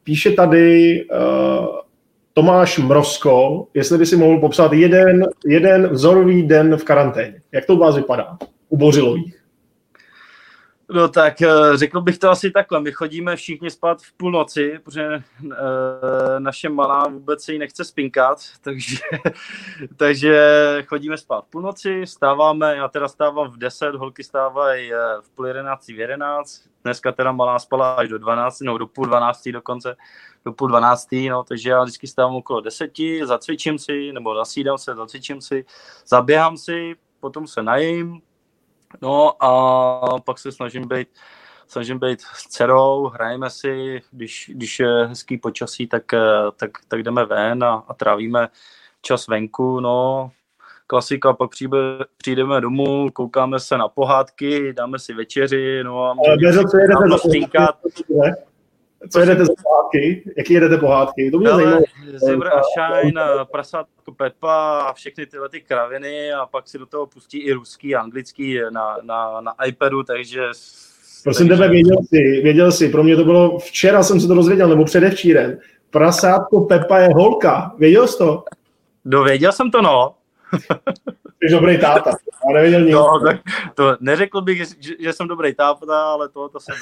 Píše 0.03 0.31
tady 0.31 1.05
Tomáš 2.33 2.77
Mrosko, 2.77 3.67
jestli 3.73 3.97
by 3.97 4.05
si 4.05 4.17
mohl 4.17 4.39
popsat 4.39 4.73
jeden, 4.73 5.25
jeden 5.45 5.87
vzorový 5.87 6.47
den 6.47 6.77
v 6.77 6.83
karanténě. 6.83 7.41
Jak 7.51 7.65
to 7.65 7.75
u 7.75 7.77
vás 7.77 7.95
vypadá? 7.95 8.37
U 8.69 8.77
Bořilových. 8.77 9.42
No 10.89 11.07
tak 11.07 11.41
eh, 11.41 11.77
řekl 11.77 12.01
bych 12.01 12.17
to 12.17 12.29
asi 12.29 12.51
takhle. 12.51 12.79
My 12.79 12.91
chodíme 12.91 13.35
všichni 13.35 13.69
spát 13.69 14.01
v 14.01 14.13
půlnoci, 14.13 14.79
protože 14.83 15.03
e, 15.03 15.21
naše 16.39 16.69
malá 16.69 17.07
vůbec 17.07 17.43
se 17.43 17.53
jí 17.53 17.59
nechce 17.59 17.85
spinkat, 17.85 18.37
takže, 18.61 18.97
takže 19.97 20.37
chodíme 20.87 21.17
spát 21.17 21.45
v 21.45 21.49
půlnoci, 21.49 22.01
stáváme, 22.05 22.75
já 22.75 22.87
teda 22.87 23.07
stávám 23.07 23.51
v 23.51 23.57
10, 23.57 23.95
holky 23.95 24.23
stávají 24.23 24.93
eh, 24.93 24.97
v 25.21 25.29
půl 25.29 25.47
jedenácti 25.47 25.93
v 25.93 25.99
11. 25.99 26.61
Dneska 26.83 27.11
teda 27.11 27.31
malá 27.31 27.59
spala 27.59 27.93
až 27.93 28.09
do 28.09 28.17
12, 28.17 28.59
no 28.61 28.77
do 28.77 28.87
půl 28.87 29.05
12 29.05 29.49
dokonce, 29.49 29.95
do 30.45 30.53
půl 30.53 30.67
12, 30.67 31.07
no, 31.29 31.43
takže 31.43 31.69
já 31.69 31.83
vždycky 31.83 32.07
stávám 32.07 32.35
okolo 32.35 32.61
10, 32.61 32.91
zacvičím 33.23 33.79
si, 33.79 34.11
nebo 34.11 34.35
zasídám 34.35 34.77
se, 34.77 34.95
zacvičím 34.95 35.41
si, 35.41 35.65
zaběhám 36.07 36.57
si, 36.57 36.95
potom 37.19 37.47
se 37.47 37.63
najím, 37.63 38.21
No 39.01 39.43
a 39.43 40.19
pak 40.19 40.39
se 40.39 40.51
snažím 40.51 40.87
být, 40.87 41.07
snažím 41.67 41.99
být 41.99 42.21
s 42.21 42.47
dcerou, 42.47 43.07
hrajeme 43.07 43.49
si, 43.49 44.01
když, 44.11 44.51
když 44.53 44.79
je 44.79 45.05
hezký 45.05 45.37
počasí, 45.37 45.87
tak, 45.87 46.13
eh, 46.13 46.19
tak, 46.57 46.71
tak 46.87 47.03
jdeme 47.03 47.25
ven 47.25 47.63
a, 47.63 47.83
a 47.87 47.93
trávíme 47.93 48.47
čas 49.01 49.27
venku, 49.27 49.79
no, 49.79 50.31
klasika, 50.87 51.33
pak 51.33 51.49
přijde, 51.49 51.77
přijdeme 52.17 52.61
domů, 52.61 53.11
koukáme 53.13 53.59
se 53.59 53.77
na 53.77 53.87
pohádky, 53.87 54.73
dáme 54.73 54.99
si 54.99 55.13
večeři, 55.13 55.83
no 55.83 56.05
a 56.05 56.13
můžeme 56.13 56.63
co 59.09 59.19
jedete 59.19 59.45
za 59.45 59.53
pohádky? 59.63 60.31
Jaký 60.37 60.53
jedete 60.53 60.77
pohádky? 60.77 61.31
To 61.31 61.39
mě 61.39 61.49
zajímá. 61.49 61.79
Zebra 62.15 62.51
a 62.51 62.61
Shine, 62.61 63.21
Prasátko 63.51 64.11
Pepa 64.11 64.79
a 64.79 64.93
všechny 64.93 65.25
tyhle 65.25 65.49
ty 65.49 65.61
kraviny 65.61 66.33
a 66.33 66.45
pak 66.45 66.67
si 66.67 66.77
do 66.77 66.85
toho 66.85 67.07
pustí 67.07 67.39
i 67.39 67.53
ruský, 67.53 67.95
anglický 67.95 68.59
na, 68.69 68.97
na, 69.01 69.41
na 69.41 69.65
iPadu, 69.65 70.03
takže 70.03 70.41
Prosím 71.23 71.47
tebe, 71.47 71.69
věděl 71.69 71.97
jsi, 72.03 72.41
věděl 72.43 72.71
jsi, 72.71 72.89
pro 72.89 73.03
mě 73.03 73.15
to 73.15 73.23
bylo, 73.23 73.59
včera 73.59 74.03
jsem 74.03 74.19
se 74.19 74.27
to 74.27 74.35
dozvěděl, 74.35 74.69
nebo 74.69 74.85
předevčírem. 74.85 75.57
Prasátko 75.89 76.61
Pepa 76.61 76.99
je 76.99 77.09
holka, 77.13 77.75
věděl 77.77 78.07
jsi 78.07 78.17
to? 78.17 78.43
Dověděl 79.05 79.51
jsem 79.51 79.71
to, 79.71 79.81
no. 79.81 80.15
Jsi 81.43 81.51
dobrý 81.51 81.79
táta. 81.79 82.11
Já 82.49 82.53
nevěděl 82.53 82.81
nic. 82.81 82.93
No, 82.93 83.19
tak 83.19 83.41
to 83.75 83.97
neřekl 83.99 84.41
bych, 84.41 84.57
že, 84.57 84.93
že 84.99 85.13
jsem 85.13 85.27
dobrý 85.27 85.55
táta, 85.55 86.03
ale 86.03 86.29
to, 86.29 86.49
to 86.49 86.59
jsem 86.59 86.75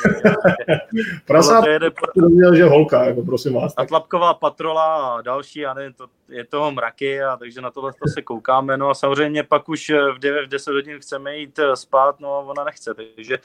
Prasát 1.25 1.65
jede... 1.65 1.91
dověděl, 2.15 2.55
že 2.55 2.65
holka, 2.65 3.03
jako 3.05 3.21
prosím 3.21 3.53
vás. 3.53 3.73
A 3.77 3.85
tlapková 3.85 4.33
patrola 4.33 5.15
a 5.15 5.21
další, 5.21 5.59
já 5.59 5.73
nevím, 5.73 5.93
to, 5.93 6.07
je 6.29 6.45
toho 6.45 6.71
mraky, 6.71 7.23
a 7.23 7.37
takže 7.37 7.61
na 7.61 7.71
tohle 7.71 7.91
to 8.03 8.09
se 8.09 8.21
koukáme. 8.21 8.77
No 8.77 8.89
a 8.89 8.93
samozřejmě 8.93 9.43
pak 9.43 9.69
už 9.69 9.91
v 10.15 10.19
9, 10.19 10.45
v 10.45 10.49
10 10.49 10.71
hodin 10.71 10.99
chceme 10.99 11.37
jít 11.37 11.59
eh, 11.59 11.75
spát, 11.75 12.19
no 12.19 12.35
a 12.35 12.39
ona 12.39 12.63
nechce, 12.63 12.93
takže, 12.93 13.37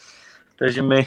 takže 0.58 0.82
my 0.82 1.06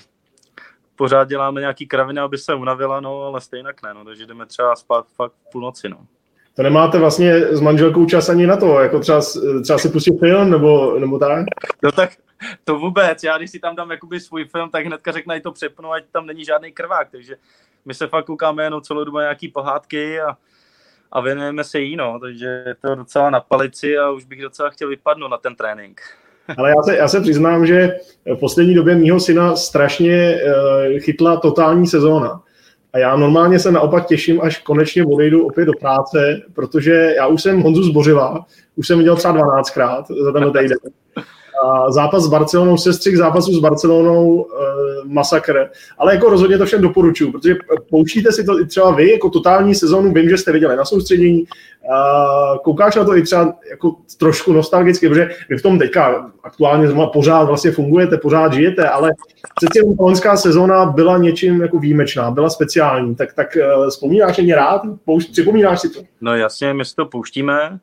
pořád 0.96 1.28
děláme 1.28 1.62
nějaký 1.62 1.88
kraviny, 1.88 2.22
aby 2.22 2.38
se 2.38 2.54
unavila, 2.54 3.00
no 3.00 3.22
ale 3.22 3.42
stejně 3.42 3.64
ne, 3.84 3.94
no, 3.94 4.06
takže 4.06 4.26
jdeme 4.26 4.46
třeba 4.46 4.76
spát 4.76 5.08
fakt 5.16 5.34
v 5.48 5.52
půlnoci, 5.52 5.90
no 5.90 5.98
to 6.60 6.64
nemáte 6.64 7.00
vlastně 7.00 7.42
s 7.42 7.62
manželkou 7.62 8.06
čas 8.06 8.30
ani 8.30 8.48
na 8.48 8.58
to, 8.58 8.80
jako 8.80 9.00
třeba, 9.00 9.22
třeba 9.64 9.80
si 9.80 9.90
pustit 9.90 10.20
film 10.20 10.52
nebo, 10.52 11.00
nebo 11.00 11.20
tak? 11.20 11.46
No 11.84 11.92
tak 11.92 12.10
to 12.64 12.80
vůbec, 12.80 13.24
já 13.24 13.38
když 13.38 13.52
si 13.52 13.60
tam 13.60 13.76
dám 13.76 13.92
jakoby 13.92 14.20
svůj 14.20 14.46
film, 14.46 14.70
tak 14.70 14.86
hnedka 14.86 15.12
řekne, 15.12 15.42
to 15.42 15.52
přepnu, 15.52 15.92
ať 15.92 16.04
tam 16.12 16.26
není 16.26 16.46
žádný 16.46 16.72
krvák, 16.72 17.08
takže 17.12 17.36
my 17.86 17.94
se 17.94 18.08
fakt 18.08 18.26
koukáme 18.26 18.64
jenom 18.64 18.82
celou 18.82 19.04
dobu 19.04 19.20
nějaký 19.20 19.48
pohádky 19.48 20.22
a, 20.22 20.38
a 21.12 21.22
věnujeme 21.22 21.64
se 21.64 21.80
jí, 21.80 21.96
no, 21.96 22.20
takže 22.20 22.64
je 22.66 22.76
to 22.82 22.96
docela 22.96 23.30
na 23.30 23.40
palici 23.40 23.98
a 23.98 24.10
už 24.10 24.26
bych 24.26 24.42
docela 24.42 24.70
chtěl 24.70 24.90
vypadnout 24.90 25.32
na 25.32 25.38
ten 25.38 25.56
trénink. 25.56 26.02
Ale 26.58 26.70
já 26.70 26.84
se, 26.84 26.98
já 26.98 27.08
se 27.08 27.22
přiznám, 27.22 27.66
že 27.66 27.96
v 28.26 28.40
poslední 28.40 28.76
době 28.76 28.96
mýho 28.96 29.20
syna 29.20 29.56
strašně 29.56 30.42
uh, 30.46 31.00
chytla 31.00 31.38
totální 31.38 31.88
sezóna. 31.88 32.42
A 32.94 32.98
já 32.98 33.16
normálně 33.16 33.60
se 33.60 33.72
naopak 33.72 34.06
těším, 34.06 34.42
až 34.42 34.58
konečně 34.58 35.06
odejdu 35.06 35.46
opět 35.46 35.66
do 35.66 35.74
práce, 35.80 36.42
protože 36.54 37.14
já 37.18 37.28
už 37.28 37.42
jsem 37.42 37.62
Honzu 37.62 37.84
zbořila, 37.84 38.46
už 38.76 38.88
jsem 38.88 38.98
viděl 38.98 39.16
třeba 39.16 39.34
12krát 39.34 40.04
za 40.24 40.32
ten 40.32 40.52
týden. 40.52 40.78
A 41.66 41.92
zápas 41.92 42.24
s 42.24 42.28
Barcelonou, 42.28 42.78
sestřih 42.78 43.18
zápasu 43.18 43.54
s 43.54 43.60
Barcelonou, 43.60 44.46
e, 44.46 44.60
masakr. 45.08 45.70
Ale 45.98 46.14
jako 46.14 46.30
rozhodně 46.30 46.58
to 46.58 46.66
všem 46.66 46.82
doporučuju, 46.82 47.32
protože 47.32 47.56
pouštíte 47.90 48.32
si 48.32 48.44
to 48.44 48.60
i 48.60 48.66
třeba 48.66 48.92
vy, 48.92 49.12
jako 49.12 49.30
totální 49.30 49.76
sezónu, 49.76 50.14
vím, 50.14 50.30
že 50.30 50.38
jste 50.38 50.52
viděli 50.52 50.76
na 50.76 50.86
soustředění, 50.86 51.46
a 51.94 52.54
koukáš 52.64 52.96
na 52.96 53.04
to 53.04 53.18
i 53.18 53.22
třeba 53.22 53.54
jako 53.70 53.96
trošku 54.18 54.54
nostalgicky, 54.54 55.10
protože 55.10 55.30
vy 55.50 55.58
v 55.58 55.62
tom 55.62 55.80
teďka 55.80 56.32
aktuálně 56.44 56.88
zrovna 56.88 57.08
pořád 57.08 57.44
vlastně 57.44 57.72
fungujete, 57.72 58.18
pořád 58.18 58.54
žijete, 58.54 58.90
ale 58.90 59.12
přeci 59.56 59.80
jenom 59.80 60.38
sezóna 60.38 60.86
byla 60.86 61.18
něčím 61.18 61.62
jako 61.62 61.80
výjimečná, 61.80 62.32
byla 62.32 62.50
speciální, 62.50 63.16
tak, 63.16 63.34
tak 63.34 63.58
uh, 63.78 63.88
vzpomínáš 63.90 64.38
mě 64.38 64.56
rád? 64.56 64.82
Pouš, 65.06 65.26
připomínáš 65.26 65.82
si 65.82 65.90
to? 65.90 66.00
No 66.22 66.36
jasně, 66.36 66.74
my 66.74 66.86
si 66.86 66.96
to 66.96 67.06
pouštíme, 67.06 67.80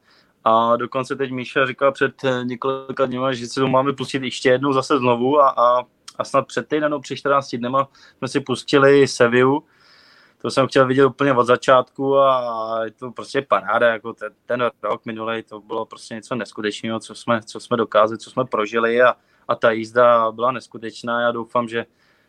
a 0.49 0.76
dokonce 0.76 1.17
teď 1.17 1.31
Míša 1.31 1.67
říkal 1.67 1.93
před 1.93 2.25
eh, 2.25 2.45
několika 2.45 3.07
dny, 3.07 3.19
že 3.31 3.47
si 3.47 3.61
to 3.61 3.69
máme 3.69 3.93
pustit 3.93 4.23
ještě 4.23 4.49
jednou 4.49 4.73
zase 4.73 4.99
znovu 4.99 5.41
a, 5.41 5.49
a, 5.49 5.85
a 6.19 6.25
snad 6.25 6.47
před 6.47 6.69
týden, 6.69 6.91
no 6.91 7.00
před 7.00 7.17
14 7.17 7.55
dnema 7.55 7.88
jsme 8.19 8.29
si 8.29 8.41
pustili 8.41 9.09
Seviu. 9.09 9.62
To 10.43 10.50
jsem 10.50 10.67
chtěl 10.67 10.87
vidět 10.87 11.07
úplně 11.07 11.33
od 11.33 11.45
začátku 11.45 12.19
a 12.19 12.85
je 12.85 12.91
to 12.91 13.11
prostě 13.11 13.43
paráda, 13.43 13.88
jako 13.88 14.12
ten, 14.12 14.33
ten 14.47 14.71
rok 14.83 15.07
minulý 15.07 15.43
to 15.43 15.61
bylo 15.61 15.87
prostě 15.87 16.15
něco 16.15 16.35
neskutečného, 16.35 17.00
co 17.00 17.15
jsme, 17.15 17.41
co 17.43 17.61
jsme 17.61 17.76
dokázali, 17.76 18.19
co 18.19 18.31
jsme 18.31 18.45
prožili 18.45 19.03
a, 19.03 19.15
a 19.49 19.55
ta 19.55 19.71
jízda 19.71 20.33
byla 20.33 20.53
neskutečná. 20.53 21.21
Já 21.21 21.31
doufám, 21.33 21.69
že, 21.69 21.87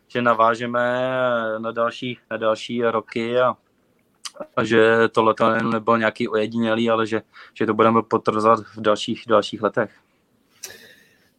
že 0.07 0.21
navážeme 0.21 1.11
na 1.57 1.71
další, 1.71 2.19
na 2.31 2.37
další 2.37 2.83
roky 2.83 3.39
a, 3.39 3.57
a 4.55 4.63
že 4.63 4.97
tohle 5.11 5.33
nebyl 5.71 5.97
nějaký 5.97 6.27
ojedinělý, 6.27 6.89
ale 6.89 7.07
že, 7.07 7.21
že 7.53 7.65
to 7.65 7.73
budeme 7.73 8.01
potvrzovat 8.01 8.59
v 8.59 8.81
dalších, 8.81 9.23
dalších 9.27 9.61
letech. 9.61 9.89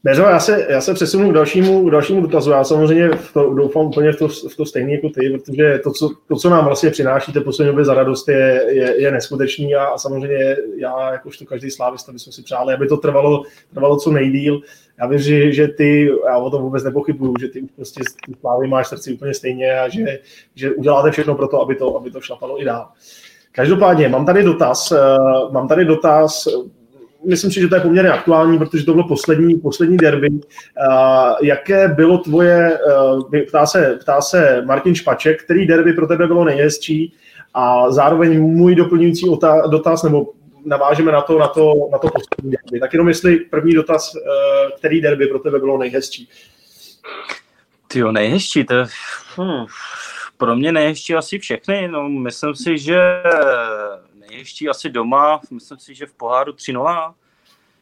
Bezo, 0.04 0.22
já 0.22 0.40
se, 0.40 0.66
já 0.68 0.80
se 0.80 0.94
přesunu 0.94 1.30
k 1.30 1.34
dalšímu, 1.34 1.88
k 1.88 1.90
dalšímu 1.90 2.20
dotazu. 2.20 2.50
Já 2.50 2.64
samozřejmě 2.64 3.08
v 3.08 3.32
to, 3.32 3.54
doufám 3.54 3.86
úplně 3.86 4.12
v 4.12 4.18
to, 4.18 4.28
v 4.28 4.56
to 4.56 4.66
stejné 4.66 4.92
jako 4.92 5.08
ty, 5.08 5.30
protože 5.30 5.80
to 5.84 5.90
co, 5.90 6.10
to, 6.28 6.36
co 6.36 6.50
nám 6.50 6.64
vlastně 6.64 6.90
přinášíte 6.90 7.40
poslední 7.40 7.70
době 7.70 7.84
za 7.84 7.94
radost, 7.94 8.28
je, 8.28 8.64
je, 8.68 9.02
je 9.02 9.12
neskutečný 9.12 9.74
a, 9.74 9.84
a 9.84 9.98
samozřejmě 9.98 10.56
já, 10.76 11.12
jakožto 11.12 11.44
každý 11.44 11.70
slávista, 11.70 12.12
bychom 12.12 12.32
si 12.32 12.42
přáli, 12.42 12.74
aby 12.74 12.86
to 12.86 12.96
trvalo, 12.96 13.42
trvalo 13.74 13.96
co 13.96 14.10
nejdíl. 14.10 14.60
Já 15.00 15.06
věřím, 15.06 15.52
že 15.52 15.68
ty, 15.68 16.10
já 16.26 16.38
o 16.38 16.50
tom 16.50 16.62
vůbec 16.62 16.84
nepochybuju, 16.84 17.34
že 17.40 17.48
ty 17.48 17.62
prostě 17.76 18.00
ty 18.26 18.34
slávy 18.40 18.68
máš 18.68 18.88
srdci 18.88 19.12
úplně 19.12 19.34
stejně 19.34 19.80
a 19.80 19.88
že, 19.88 20.18
že 20.54 20.70
uděláte 20.70 21.10
všechno 21.10 21.34
pro 21.34 21.48
to, 21.48 21.62
aby 21.62 21.74
to, 21.74 21.96
aby 21.96 22.10
to 22.10 22.20
šlapalo 22.20 22.62
i 22.62 22.64
dál. 22.64 22.88
Každopádně 23.52 24.08
mám 24.08 24.26
tady 24.26 24.42
dotaz, 24.42 24.92
uh, 24.92 25.52
mám 25.52 25.68
tady 25.68 25.84
dotaz 25.84 26.48
myslím 27.24 27.50
si, 27.50 27.60
že 27.60 27.68
to 27.68 27.74
je 27.74 27.80
poměrně 27.80 28.10
aktuální, 28.10 28.58
protože 28.58 28.84
to 28.84 28.92
bylo 28.92 29.08
poslední, 29.08 29.54
poslední 29.54 29.96
derby. 29.96 30.30
Uh, 30.30 30.40
jaké 31.42 31.88
bylo 31.88 32.18
tvoje, 32.18 32.78
uh, 33.14 33.30
ptá, 33.48 33.66
se, 33.66 33.98
ptá 34.00 34.20
se 34.20 34.62
Martin 34.66 34.94
Špaček, 34.94 35.44
který 35.44 35.66
derby 35.66 35.92
pro 35.92 36.06
tebe 36.06 36.26
bylo 36.26 36.44
nejhezčí 36.44 37.12
a 37.54 37.90
zároveň 37.90 38.42
můj 38.42 38.74
doplňující 38.74 39.26
dotaz, 39.70 40.02
nebo 40.02 40.26
navážeme 40.68 41.12
na 41.12 41.22
to, 41.22 41.38
na 41.38 41.48
to, 41.48 41.75
na 41.92 41.98
to 41.98 42.08
poslední 42.08 42.50
derby. 42.50 42.80
Tak 42.80 42.92
jenom 42.92 43.08
jestli 43.08 43.37
první 43.37 43.75
dotaz, 43.75 44.14
uh, 44.14 44.20
který 44.78 45.00
derby 45.00 45.26
pro 45.26 45.38
tebe 45.38 45.58
bylo 45.58 45.78
nejhezčí? 45.78 46.28
Ty 47.88 47.98
jo, 47.98 48.12
nejhezčí, 48.12 48.64
to 48.64 48.75
hm, 49.38 49.66
pro 50.37 50.56
mě 50.56 50.72
nejhezčí 50.72 51.14
asi 51.14 51.38
všechny. 51.38 51.88
No, 51.88 52.08
myslím 52.08 52.54
si, 52.54 52.78
že 52.78 53.22
nejhezčí 54.14 54.68
asi 54.68 54.90
doma, 54.90 55.40
myslím 55.50 55.78
si, 55.78 55.94
že 55.94 56.06
v 56.06 56.14
poháru 56.14 56.52
3-0, 56.52 57.14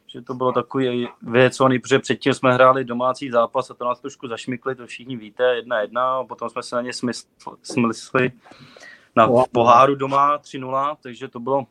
že 0.07 0.21
to 0.21 0.33
bylo 0.33 0.51
takový 0.51 1.07
vyhecovaný, 1.21 1.79
protože 1.79 1.99
předtím 1.99 2.33
jsme 2.33 2.53
hráli 2.53 2.85
domácí 2.85 3.29
zápas 3.29 3.71
a 3.71 3.73
to 3.73 3.85
nás 3.85 3.99
trošku 3.99 4.27
zašmykli, 4.27 4.75
to 4.75 4.87
všichni 4.87 5.17
víte, 5.17 5.61
1-1, 5.61 5.99
a 5.99 6.23
potom 6.23 6.49
jsme 6.49 6.63
se 6.63 6.75
na 6.75 6.81
ně 6.81 6.91
smysli 7.63 8.31
na 9.15 9.29
poháru 9.51 9.95
doma 9.95 10.37
3-0, 10.37 10.97
takže 11.01 11.27
to 11.27 11.39
bylo, 11.39 11.65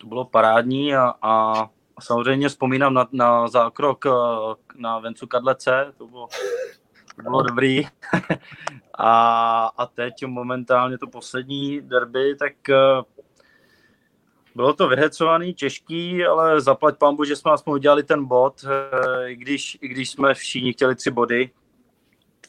to 0.00 0.06
bylo 0.06 0.24
parádní 0.24 0.94
a, 0.94 1.14
a, 1.22 1.54
samozřejmě 2.00 2.48
vzpomínám 2.48 2.94
na, 2.94 3.08
na 3.12 3.48
zákrok 3.48 4.06
eh, 4.06 4.10
na 4.76 4.98
Vencu 4.98 5.26
Kadlece, 5.26 5.92
to 5.98 6.06
bylo, 6.06 6.28
to 7.16 7.22
bylo 7.22 7.42
dobrý. 7.42 7.82
a, 8.98 9.66
a 9.76 9.86
teď 9.86 10.26
momentálně 10.26 10.98
to 10.98 11.06
poslední 11.06 11.80
derby, 11.80 12.36
tak 12.36 12.68
eh, 12.68 13.02
bylo 14.54 14.72
to 14.72 14.88
vyhecovaný, 14.88 15.54
těžký, 15.54 16.24
ale 16.24 16.60
zaplať 16.60 16.98
pambu, 16.98 17.24
že 17.24 17.36
jsme 17.36 17.52
aspoň 17.52 17.72
udělali 17.72 18.02
ten 18.02 18.24
bod, 18.24 18.64
eh, 18.64 19.30
i 19.30 19.36
když, 19.36 19.78
i 19.80 19.88
když 19.88 20.10
jsme 20.10 20.34
všichni 20.34 20.72
chtěli 20.72 20.94
tři 20.94 21.10
body. 21.10 21.50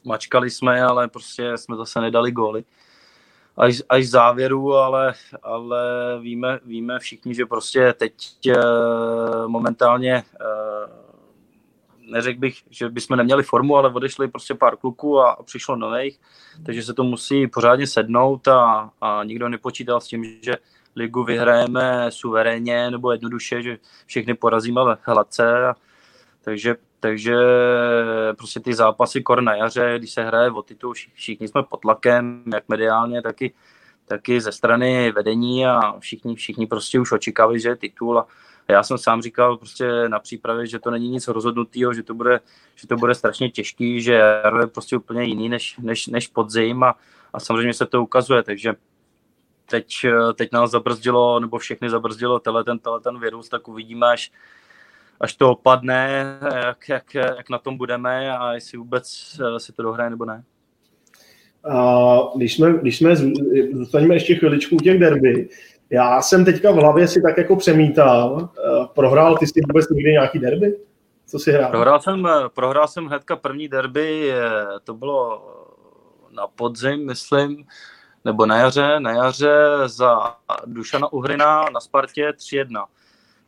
Mačkali 0.04 0.50
jsme, 0.50 0.82
ale 0.82 1.08
prostě 1.08 1.58
jsme 1.58 1.76
zase 1.76 2.02
nedali 2.02 2.32
góly. 2.32 2.64
Až, 3.60 3.82
až 3.90 4.08
závěru, 4.08 4.74
ale, 4.74 5.14
ale 5.44 5.80
víme, 6.22 6.60
víme 6.66 7.00
všichni, 7.00 7.36
že 7.36 7.46
prostě 7.46 7.94
teď 7.94 8.14
eh, 8.48 8.58
momentálně 9.48 10.16
eh, 10.16 10.90
neřekl 12.12 12.40
bych, 12.40 12.58
že 12.70 12.90
bychom 12.90 13.18
neměli 13.18 13.44
formu, 13.44 13.78
ale 13.78 13.94
odešli 13.94 14.28
prostě 14.28 14.54
pár 14.54 14.78
kluků 14.78 15.20
a, 15.20 15.32
a 15.32 15.44
přišlo 15.44 15.76
nových, 15.76 16.20
takže 16.66 16.84
se 16.84 16.94
to 16.94 17.04
musí 17.04 17.48
pořádně 17.48 17.88
sednout 17.88 18.48
a, 18.48 18.92
a 19.02 19.24
nikdo 19.24 19.50
nepočítal 19.50 20.02
s 20.02 20.08
tím, 20.08 20.26
že 20.42 20.56
ligu 20.96 21.24
vyhrajeme 21.24 22.06
suverénně 22.10 22.92
nebo 22.92 23.12
jednoduše, 23.12 23.62
že 23.62 23.78
všechny 24.06 24.34
porazíme 24.34 24.82
hladce. 25.02 25.68
A, 25.68 25.76
takže, 26.42 26.76
takže 27.00 27.36
prostě 28.38 28.60
ty 28.60 28.74
zápasy 28.74 29.22
kor 29.22 29.42
na 29.42 29.56
jaře, 29.56 29.96
když 29.98 30.12
se 30.12 30.24
hraje 30.24 30.52
o 30.52 30.62
titul, 30.62 30.94
všichni 31.14 31.48
jsme 31.48 31.64
pod 31.64 31.78
tlakem, 31.78 32.44
jak 32.54 32.64
mediálně, 32.68 33.22
taky, 33.22 33.54
taky 34.06 34.42
ze 34.42 34.52
strany 34.52 35.12
vedení 35.12 35.66
a 35.66 36.00
všichni, 36.00 36.36
všichni 36.36 36.68
prostě 36.68 37.00
už 37.00 37.12
očekávají, 37.12 37.60
že 37.60 37.70
je 37.70 37.76
titul. 37.76 38.20
A 38.20 38.28
já 38.68 38.84
jsem 38.84 38.98
sám 38.98 39.22
říkal 39.22 39.58
prostě 39.58 40.10
na 40.10 40.20
přípravě, 40.20 40.68
že 40.68 40.80
to 40.80 40.92
není 40.92 41.10
nic 41.10 41.28
rozhodnutého, 41.28 41.94
že 41.94 42.04
to 42.04 42.14
bude, 42.14 42.40
že 42.76 42.88
to 42.88 42.96
bude 42.96 43.16
strašně 43.16 43.50
těžký, 43.50 44.02
že 44.02 44.14
jaro 44.14 44.62
je 44.62 44.68
prostě 44.68 44.98
úplně 44.98 45.24
jiný 45.24 45.50
než, 45.50 45.78
než, 45.78 46.08
než 46.08 46.28
podzim 46.28 46.84
a, 46.84 46.96
a 47.34 47.40
samozřejmě 47.40 47.74
se 47.74 47.86
to 47.86 48.04
ukazuje, 48.04 48.44
takže 48.44 48.74
teď, 49.70 50.06
teď 50.36 50.52
nás 50.52 50.72
zabrzdilo, 50.72 51.40
nebo 51.40 51.58
všechny 51.58 51.90
zabrzdilo 51.90 52.40
tenhle 52.40 52.64
ten, 52.64 52.80
ten 53.04 53.20
virus, 53.20 53.50
tak 53.50 53.68
uvidíme, 53.68 54.08
až, 54.08 54.32
až 55.20 55.34
to 55.34 55.52
opadne, 55.52 56.38
jak, 56.66 56.90
jak, 56.90 57.14
jak 57.14 57.50
na 57.50 57.58
tom 57.58 57.78
budeme 57.78 58.38
a 58.38 58.54
jestli 58.54 58.78
vůbec 58.78 59.38
eh, 59.42 59.60
si 59.60 59.74
to 59.74 59.84
dohraje 59.84 60.10
nebo 60.10 60.26
ne. 60.26 60.44
A 61.64 62.18
když 62.36 62.56
jsme, 62.56 62.74
když 62.74 62.98
jsme 62.98 63.16
zůstaneme 63.74 64.16
ještě 64.16 64.36
chviličku 64.36 64.76
u 64.76 64.80
těch 64.80 65.00
derby, 65.00 65.50
já 65.90 66.22
jsem 66.22 66.46
teďka 66.46 66.72
v 66.72 66.76
hlavě 66.76 67.08
si 67.08 67.22
tak 67.22 67.38
jako 67.38 67.56
přemítal, 67.56 68.50
eh, 68.58 68.88
prohrál 68.96 69.38
ty 69.38 69.48
si 69.48 69.62
vůbec 69.68 69.90
někdy 69.90 70.12
nějaký 70.12 70.40
derby? 70.40 70.78
Co 71.26 71.40
si 71.40 71.52
hrál? 71.52 71.72
Prohrál 71.72 72.00
jsem, 72.00 72.28
prohrál 72.54 72.88
jsem 72.88 73.06
hnedka 73.06 73.36
první 73.36 73.68
derby, 73.68 74.32
to 74.84 74.94
bylo 74.94 75.44
na 76.32 76.48
podzim, 76.48 77.06
myslím, 77.06 77.66
nebo 78.26 78.46
na 78.46 78.58
jaře, 78.58 79.00
na 79.00 79.12
jaře 79.12 79.58
za 79.86 80.36
Dušana 80.66 81.14
Uhrina 81.14 81.66
na 81.74 81.80
Spartě 81.80 82.30
3-1. 82.30 82.86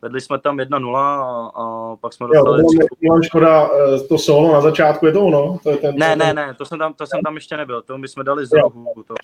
Vedli 0.02 0.20
jsme 0.20 0.38
tam 0.38 0.56
1-0 0.56 0.96
a, 0.96 1.52
a 1.54 1.96
pak 1.96 2.12
jsme 2.12 2.26
dostali... 2.26 2.62
Jo, 3.00 3.22
škoda, 3.22 3.68
eh, 3.68 4.00
to 4.00 4.18
solo 4.18 4.52
na 4.52 4.60
začátku, 4.60 5.06
je 5.06 5.12
to 5.12 5.24
ono? 5.24 5.58
To 5.62 5.70
je 5.70 5.76
ten, 5.76 5.94
ne, 5.98 6.16
ne, 6.16 6.34
ne, 6.34 6.54
to 6.54 6.64
jsem, 6.64 6.78
tam, 6.78 6.94
to 6.94 7.06
jsem 7.06 7.20
tam 7.20 7.34
ještě 7.34 7.56
nebyl, 7.56 7.82
to 7.82 7.98
my 7.98 8.08
jsme 8.08 8.24
dali 8.24 8.46
z 8.46 8.52
rohu. 8.52 8.86
To... 9.06 9.14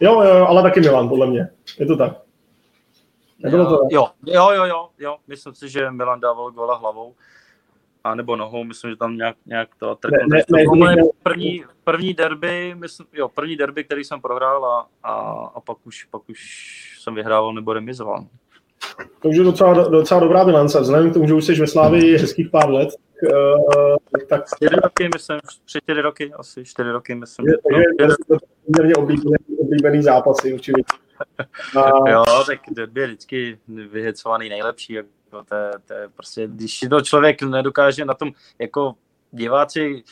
Jo, 0.00 0.22
jo, 0.22 0.46
ale 0.46 0.62
taky 0.62 0.80
Milan, 0.80 1.08
podle 1.08 1.26
mě. 1.26 1.48
Je 1.78 1.86
to 1.86 1.96
tak. 1.96 2.12
Nebylo 3.38 3.64
to 3.64 3.78
tak? 3.78 3.92
Jo, 3.92 4.08
jo, 4.26 4.50
jo, 4.50 4.64
jo, 4.64 4.88
jo, 4.98 5.16
myslím 5.28 5.54
si, 5.54 5.68
že 5.68 5.90
Milan 5.90 6.20
dával 6.20 6.50
gola 6.50 6.76
hlavou 6.76 7.14
a 8.04 8.14
nebo 8.14 8.36
nohou, 8.36 8.64
myslím, 8.64 8.90
že 8.90 8.96
tam 8.96 9.16
nějak, 9.16 9.36
nějak 9.46 9.68
to 9.78 9.94
trknul. 9.94 10.28
Ne, 10.28 10.36
ne, 10.36 10.64
to 10.64 10.74
ne, 10.74 10.96
první, 11.22 11.64
první 11.84 12.14
derby, 12.14 12.74
myslím, 12.78 13.06
jo, 13.12 13.28
první 13.28 13.56
derby, 13.56 13.84
který 13.84 14.04
jsem 14.04 14.20
prohrál 14.20 14.64
a, 14.64 14.88
a, 15.02 15.12
a 15.54 15.60
pak, 15.60 15.78
už, 15.84 16.04
pak 16.04 16.28
už 16.28 16.98
jsem 17.00 17.14
vyhrával 17.14 17.54
nebo 17.54 17.72
remizoval. 17.72 18.24
Takže 19.22 19.42
docela, 19.42 19.88
docela 19.88 20.20
dobrá 20.20 20.44
bilance. 20.44 20.80
Vzhledem 20.80 21.10
k 21.10 21.14
tomu, 21.14 21.28
že 21.28 21.34
už 21.34 21.44
jsi 21.44 21.54
ve 21.54 21.66
Slávii 21.66 22.16
hezkých 22.16 22.50
pár 22.50 22.70
let, 22.70 22.88
uh, 23.22 23.96
tak... 24.28 24.44
Čtyři 24.56 24.76
roky, 24.76 25.08
myslím, 25.14 25.38
čtyři 25.66 26.00
roky, 26.00 26.32
asi 26.38 26.64
čtyři 26.64 26.90
roky, 26.90 27.14
myslím. 27.14 27.48
Je, 27.48 27.54
takže 27.68 27.86
no, 28.08 28.16
to 28.26 28.34
je 28.34 28.38
poměrně 28.66 28.94
oblíbený, 28.94 29.36
oblíbený 29.58 30.02
zápasy, 30.02 30.54
určitě. 30.54 30.82
A... 31.82 32.10
jo, 32.10 32.24
tak 32.46 32.60
derby 32.70 33.00
je 33.00 33.06
vždycky 33.06 33.58
vyhecovaný 33.66 34.48
nejlepší, 34.48 34.92
jako 34.92 35.08
to, 35.48 35.54
je, 35.54 35.70
to 35.86 35.94
je 35.94 36.08
prostě, 36.08 36.46
když 36.46 36.80
to 36.90 37.00
člověk 37.00 37.42
nedokáže 37.42 38.04
na 38.04 38.14
tom, 38.14 38.32
jako 38.58 38.94
diváci, 39.30 40.02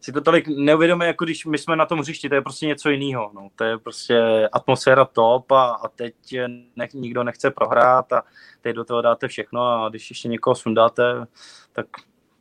si 0.00 0.12
to 0.12 0.20
tolik 0.20 0.48
neuvědomí, 0.48 1.06
jako 1.06 1.24
když 1.24 1.46
my 1.46 1.58
jsme 1.58 1.76
na 1.76 1.86
tom 1.86 1.98
hřišti, 1.98 2.28
to 2.28 2.34
je 2.34 2.42
prostě 2.42 2.66
něco 2.66 2.90
jiného. 2.90 3.30
No. 3.34 3.48
To 3.56 3.64
je 3.64 3.78
prostě 3.78 4.48
atmosféra 4.52 5.04
top 5.04 5.52
a, 5.52 5.70
a 5.70 5.88
teď 5.88 6.14
ne, 6.76 6.88
nikdo 6.94 7.24
nechce 7.24 7.50
prohrát 7.50 8.12
a 8.12 8.22
teď 8.60 8.76
do 8.76 8.84
toho 8.84 9.02
dáte 9.02 9.28
všechno 9.28 9.62
a 9.62 9.88
když 9.88 10.10
ještě 10.10 10.28
někoho 10.28 10.54
sundáte, 10.54 11.26
tak 11.72 11.86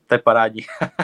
to 0.08 0.16
je 0.16 0.20
parádní. 0.20 0.62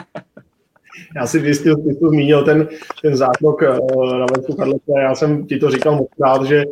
Já 1.16 1.26
si 1.26 1.38
jistě, 1.38 1.76
ty 1.76 1.94
jsi 1.94 1.98
zmínil, 2.08 2.44
ten, 2.44 2.68
ten 3.02 3.16
zákrok 3.16 3.62
uh, 3.62 4.18
na 4.18 4.26
Venku 4.34 4.54
Karlete, 4.54 4.92
já 5.02 5.14
jsem 5.14 5.46
ti 5.46 5.58
to 5.58 5.70
říkal 5.70 5.96
moc 5.96 6.08
krát, 6.16 6.44
že 6.44 6.64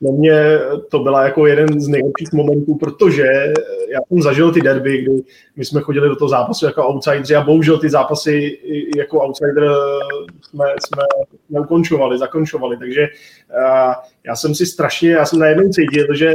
pro 0.00 0.12
mě 0.12 0.58
to 0.90 0.98
byla 0.98 1.24
jako 1.24 1.46
jeden 1.46 1.80
z 1.80 1.88
nejlepších 1.88 2.32
momentů, 2.32 2.74
protože 2.74 3.24
já 3.92 4.00
jsem 4.08 4.22
zažil 4.22 4.52
ty 4.52 4.60
derby, 4.60 5.02
kdy 5.02 5.22
my 5.56 5.64
jsme 5.64 5.80
chodili 5.80 6.08
do 6.08 6.16
toho 6.16 6.28
zápasu 6.28 6.66
jako 6.66 6.88
outsideri 6.88 7.34
a 7.36 7.44
bohužel 7.44 7.78
ty 7.78 7.90
zápasy 7.90 8.58
jako 8.96 9.20
outsider 9.20 9.70
jsme, 10.42 10.64
jsme 10.86 11.02
neukončovali, 11.50 12.18
zakončovali, 12.18 12.76
takže 12.76 13.00
uh, 13.00 13.92
já 14.26 14.36
jsem 14.36 14.54
si 14.54 14.66
strašně, 14.66 15.10
já 15.10 15.26
jsem 15.26 15.38
najednou 15.38 15.68
cítil, 15.68 16.14
že 16.14 16.32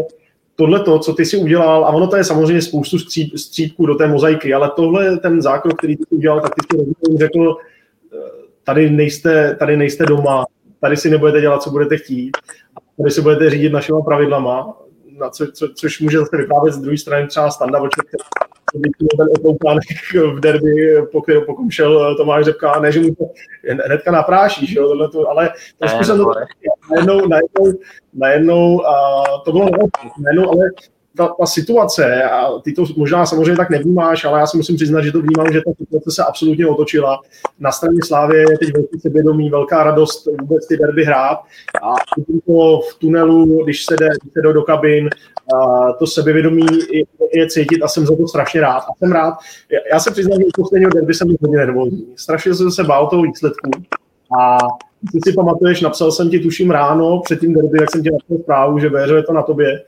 tohle 0.59 0.79
to, 0.79 0.99
co 0.99 1.13
ty 1.13 1.25
si 1.25 1.37
udělal, 1.37 1.85
a 1.85 1.89
ono 1.89 2.07
to 2.07 2.15
je 2.15 2.23
samozřejmě 2.23 2.61
spoustu 2.61 2.99
stříp, 2.99 3.37
střípků 3.37 3.85
do 3.85 3.95
té 3.95 4.07
mozaiky, 4.07 4.53
ale 4.53 4.71
tohle 4.75 5.17
ten 5.17 5.41
zákrok, 5.41 5.77
který 5.77 5.97
ty 5.97 6.03
udělal, 6.09 6.41
tak 6.41 6.51
ty 6.55 6.77
si 6.77 7.17
řekl, 7.17 7.57
eh, 8.13 8.17
tady 8.63 8.89
nejste, 8.89 9.55
tady 9.59 9.77
nejste 9.77 10.05
doma, 10.05 10.45
tady 10.81 10.97
si 10.97 11.09
nebudete 11.09 11.41
dělat, 11.41 11.63
co 11.63 11.69
budete 11.69 11.97
chtít, 11.97 12.37
a 12.75 12.79
tady 12.99 13.11
si 13.11 13.21
budete 13.21 13.49
řídit 13.49 13.73
našimi 13.73 13.99
pravidlama, 14.05 14.77
na 15.17 15.29
co, 15.29 15.51
co, 15.51 15.67
což 15.75 15.99
může 15.99 16.19
zase 16.19 16.37
vyprávět 16.37 16.73
z 16.73 16.77
druhé 16.77 16.97
strany 16.97 17.27
třeba 17.27 17.51
Standa 17.51 17.79
ten 19.17 19.27
otloukán 19.35 19.77
v 20.35 20.39
derby, 20.39 21.01
po, 21.11 21.21
kterou, 21.21 21.41
pokud 21.41 21.71
šel 21.71 22.15
Tomáš 22.15 22.45
Řepka, 22.45 22.79
ne, 22.79 22.91
že 22.91 22.99
mu 22.99 23.15
to 23.15 23.25
hnedka 23.85 24.11
naprášíš, 24.11 24.71
jo, 24.71 24.87
tohleto, 24.87 25.29
ale 25.29 25.49
trošku 25.77 26.03
jsem 26.03 26.17
to 26.17 26.31
najednou, 26.91 27.27
najednou, 27.27 27.79
najednou 28.13 28.85
a 28.85 29.23
to 29.45 29.51
bylo 29.51 29.69
najednou, 30.23 30.51
ale 30.51 30.65
ta, 31.19 31.27
ta 31.39 31.45
situace, 31.45 32.23
a 32.23 32.59
ty 32.59 32.73
to 32.73 32.85
možná 32.97 33.25
samozřejmě 33.25 33.55
tak 33.55 33.69
nevnímáš, 33.69 34.25
ale 34.25 34.39
já 34.39 34.47
si 34.47 34.57
musím 34.57 34.75
přiznat, 34.75 35.01
že 35.01 35.11
to 35.11 35.21
vnímám, 35.21 35.53
že 35.53 35.61
ta 35.61 35.71
situace 35.77 36.11
se 36.11 36.23
absolutně 36.23 36.67
otočila. 36.67 37.21
Na 37.59 37.71
straně 37.71 37.99
Slávě 38.05 38.39
je 38.39 38.57
teď 38.59 38.73
velký 38.73 38.99
sebedomí, 38.99 39.49
velká 39.49 39.83
radost 39.83 40.27
vůbec 40.41 40.67
ty 40.67 40.77
derby 40.77 41.05
hrát 41.05 41.39
a 41.83 41.93
to 42.45 42.79
v 42.91 42.99
tunelu, 42.99 43.63
když 43.63 43.85
se 43.85 43.95
jde, 43.99 44.07
když 44.21 44.33
se 44.33 44.41
jde 44.41 44.53
do 44.53 44.63
kabin, 44.63 45.09
a 45.55 45.93
to 45.93 46.07
sebevědomí 46.07 46.65
je, 46.91 47.03
je 47.33 47.47
cítit 47.49 47.83
a 47.83 47.87
jsem 47.87 48.05
za 48.05 48.15
to 48.15 48.27
strašně 48.27 48.61
rád. 48.61 48.79
A 48.79 48.91
jsem 48.97 49.11
rád, 49.11 49.33
já 49.91 49.99
se 49.99 50.11
přiznám, 50.11 50.39
že 50.39 50.45
u 50.45 50.61
posledního 50.61 50.91
derby 50.91 51.13
jsem 51.13 51.27
hodně 51.41 51.57
nervózní. 51.57 52.07
Strašně 52.15 52.55
jsem 52.55 52.71
se 52.71 52.83
bál 52.83 53.07
toho 53.07 53.21
výsledku 53.21 53.71
a 54.39 54.57
ty 55.11 55.19
si 55.25 55.33
pamatuješ, 55.33 55.81
napsal 55.81 56.11
jsem 56.11 56.29
ti 56.29 56.39
tuším 56.39 56.71
ráno 56.71 57.21
před 57.23 57.39
tím 57.39 57.53
derby, 57.53 57.77
jak 57.81 57.91
jsem 57.91 58.03
ti 58.03 58.11
napsal 58.11 58.37
zprávu, 58.37 58.79
že 58.79 58.89
Béřo 58.89 59.15
je 59.15 59.23
to 59.23 59.33
na 59.33 59.41
tobě 59.41 59.81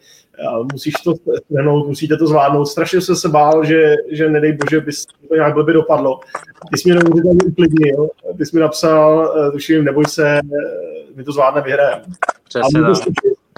musíš 0.73 0.93
to 1.03 1.13
strhnout, 1.45 1.87
musíte 1.87 2.17
to 2.17 2.27
zvládnout. 2.27 2.65
Strašně 2.65 3.01
jsem 3.01 3.15
se 3.15 3.29
bál, 3.29 3.65
že, 3.65 3.95
že 4.11 4.29
nedej 4.29 4.53
bože, 4.53 4.81
by 4.81 4.91
to 5.27 5.35
nějak 5.35 5.53
blbě 5.53 5.73
dopadlo. 5.73 6.19
Ty 6.71 6.77
jsi 6.77 6.89
mě 6.89 6.95
neuvěřitelně 6.95 7.39
uklidnil, 7.47 8.09
ty 8.37 8.45
jsi 8.45 8.55
mi 8.55 8.61
napsal, 8.61 9.35
eh, 9.47 9.51
tuším, 9.51 9.83
neboj 9.83 10.05
se, 10.05 10.37
eh, 10.37 10.41
my 11.15 11.23
to 11.23 11.31
zvládne, 11.31 11.61
vyhrajeme. 11.61 12.03
Přesně 12.47 12.79
a 12.79 12.93
to, 12.93 12.93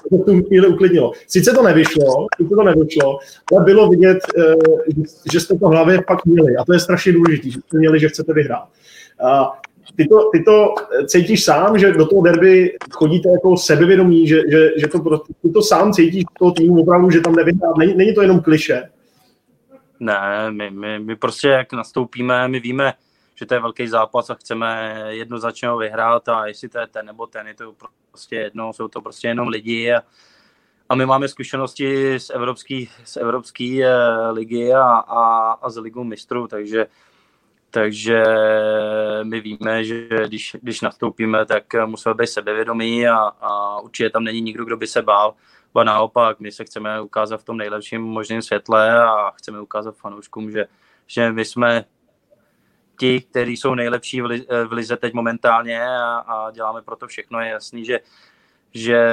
to 0.09 0.17
v 0.17 0.25
tu 0.25 0.43
chvíli 0.43 0.67
uklidnilo. 0.67 1.11
Sice 1.27 1.51
to 1.51 1.63
nevyšlo, 1.63 2.27
sice 2.37 2.55
to 2.55 2.63
nevyšlo, 2.63 3.19
ale 3.53 3.63
bylo 3.63 3.89
vidět, 3.89 4.17
eh, 4.37 4.53
že 5.31 5.39
jste 5.39 5.55
to 5.57 5.69
v 5.69 5.71
hlavě 5.71 6.01
pak 6.07 6.25
měli. 6.25 6.55
A 6.55 6.65
to 6.65 6.73
je 6.73 6.79
strašně 6.79 7.13
důležité, 7.13 7.49
že 7.49 7.59
jste 7.59 7.77
měli, 7.77 7.99
že 7.99 8.09
chcete 8.09 8.33
vyhrát 8.33 8.67
ty 9.95 10.07
to, 10.07 10.29
ty 10.31 10.43
to 10.43 10.73
cítíš 11.07 11.43
sám, 11.43 11.77
že 11.77 11.91
do 11.91 12.05
toho 12.05 12.21
derby 12.21 12.77
chodíte 12.91 13.29
jako 13.29 13.57
sebevědomí, 13.57 14.27
že, 14.27 14.41
že, 14.51 14.69
že 14.77 14.87
to, 14.87 15.17
ty 15.41 15.49
to 15.53 15.61
sám 15.61 15.93
cítíš 15.93 16.23
toho 16.39 16.51
týmu 16.51 16.81
opravdu, 16.81 17.09
že 17.09 17.21
tam 17.21 17.35
nevyhrát. 17.35 17.77
Není, 17.77 17.93
není 17.93 18.13
to 18.13 18.21
jenom 18.21 18.41
kliše. 18.41 18.89
Ne, 19.99 20.51
my, 20.51 20.71
my, 20.71 20.99
my 20.99 21.15
prostě 21.15 21.47
jak 21.47 21.73
nastoupíme, 21.73 22.47
my 22.47 22.59
víme, 22.59 22.93
že 23.35 23.45
to 23.45 23.53
je 23.53 23.59
velký 23.59 23.87
zápas 23.87 24.29
a 24.29 24.33
chceme 24.33 25.01
jednoznačně 25.07 25.67
ho 25.67 25.77
vyhrát 25.77 26.29
a 26.29 26.45
jestli 26.45 26.69
to 26.69 26.79
je 26.79 26.87
ten 26.87 27.05
nebo 27.05 27.27
ten, 27.27 27.47
je 27.47 27.53
to 27.53 27.73
prostě 28.11 28.35
jedno, 28.35 28.73
jsou 28.73 28.87
to 28.87 29.01
prostě 29.01 29.27
jenom 29.27 29.47
lidi 29.47 29.93
a, 29.93 30.01
a 30.89 30.95
my 30.95 31.05
máme 31.05 31.27
zkušenosti 31.27 32.19
z 32.19 32.29
evropské 32.29 32.85
z 33.03 33.17
evropský, 33.17 33.83
uh, 33.83 33.87
ligy 34.31 34.73
a, 34.73 34.83
a, 34.95 35.51
a 35.51 35.69
z 35.69 35.77
ligu 35.77 36.03
mistrů, 36.03 36.47
takže 36.47 36.87
takže 37.73 38.23
my 39.23 39.41
víme, 39.41 39.83
že 39.83 40.07
když, 40.27 40.55
když 40.61 40.81
nastoupíme, 40.81 41.45
tak 41.45 41.63
musíme 41.85 42.15
být 42.15 42.27
sebevědomí 42.27 43.07
a, 43.07 43.17
a 43.17 43.79
určitě 43.79 44.09
tam 44.09 44.23
není 44.23 44.41
nikdo, 44.41 44.65
kdo 44.65 44.77
by 44.77 44.87
se 44.87 45.01
bál. 45.01 45.35
Ba 45.73 45.83
naopak, 45.83 46.39
my 46.39 46.51
se 46.51 46.63
chceme 46.63 47.01
ukázat 47.01 47.41
v 47.41 47.43
tom 47.43 47.57
nejlepším 47.57 48.01
možném 48.01 48.41
světle 48.41 49.03
a 49.03 49.31
chceme 49.31 49.61
ukázat 49.61 49.95
fanouškům, 49.95 50.51
že, 50.51 50.65
že 51.07 51.31
my 51.31 51.45
jsme 51.45 51.85
ti, 52.99 53.21
kteří 53.21 53.57
jsou 53.57 53.75
nejlepší 53.75 54.21
v, 54.21 54.27
v 54.67 54.71
lize 54.71 54.97
teď 54.97 55.13
momentálně 55.13 55.85
a, 55.85 56.17
a 56.17 56.51
děláme 56.51 56.81
pro 56.81 56.95
to 56.95 57.07
všechno. 57.07 57.39
Je 57.39 57.49
jasný, 57.49 57.85
že, 57.85 57.99
že 58.73 59.07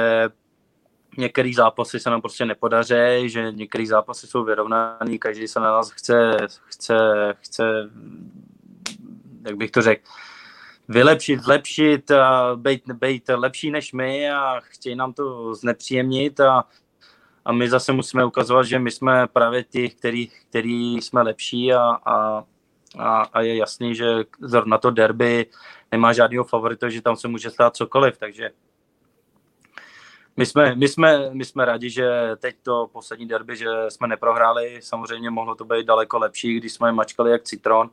některé 1.17 1.51
zápasy 1.55 1.99
se 1.99 2.09
nám 2.09 2.21
prostě 2.21 2.45
nepodaří, 2.45 3.29
že 3.29 3.51
některé 3.51 3.85
zápasy 3.85 4.27
jsou 4.27 4.43
vyrovnaný, 4.43 5.19
každý 5.19 5.47
se 5.47 5.59
na 5.59 5.71
nás 5.71 5.91
chce, 5.91 6.37
chce, 6.65 6.95
chce 7.41 7.89
jak 9.45 9.57
bych 9.57 9.71
to 9.71 9.81
řekl, 9.81 10.03
vylepšit, 10.87 11.39
zlepšit, 11.39 12.11
být, 12.55 12.83
být 12.91 13.29
lepší 13.29 13.71
než 13.71 13.93
my 13.93 14.31
a 14.31 14.59
chtějí 14.59 14.95
nám 14.95 15.13
to 15.13 15.55
znepříjemnit 15.55 16.39
a, 16.39 16.63
a 17.45 17.51
my 17.51 17.69
zase 17.69 17.93
musíme 17.93 18.25
ukazovat, 18.25 18.63
že 18.63 18.79
my 18.79 18.91
jsme 18.91 19.27
právě 19.27 19.63
ti, 19.63 19.89
který, 19.89 20.27
který 20.49 20.95
jsme 20.95 21.21
lepší 21.21 21.73
a, 21.73 21.81
a, 22.05 22.43
a, 22.99 23.21
a 23.33 23.41
je 23.41 23.55
jasný, 23.55 23.95
že 23.95 24.05
na 24.65 24.77
to 24.77 24.91
derby 24.91 25.45
nemá 25.91 26.13
žádného 26.13 26.43
favorita, 26.43 26.89
že 26.89 27.01
tam 27.01 27.15
se 27.15 27.27
může 27.27 27.49
stát 27.49 27.75
cokoliv, 27.75 28.17
takže 28.17 28.49
my 30.37 30.45
jsme, 30.45 30.75
my, 30.75 30.87
jsme, 30.87 31.29
my 31.33 31.45
jsme 31.45 31.65
rádi, 31.65 31.89
že 31.89 32.09
teď 32.37 32.55
to 32.63 32.89
poslední 32.93 33.27
derby, 33.27 33.55
že 33.55 33.67
jsme 33.89 34.07
neprohráli, 34.07 34.79
samozřejmě 34.81 35.29
mohlo 35.29 35.55
to 35.55 35.65
být 35.65 35.85
daleko 35.85 36.19
lepší, 36.19 36.57
když 36.57 36.73
jsme 36.73 36.91
mačkali 36.91 37.31
jak 37.31 37.43
citron, 37.43 37.89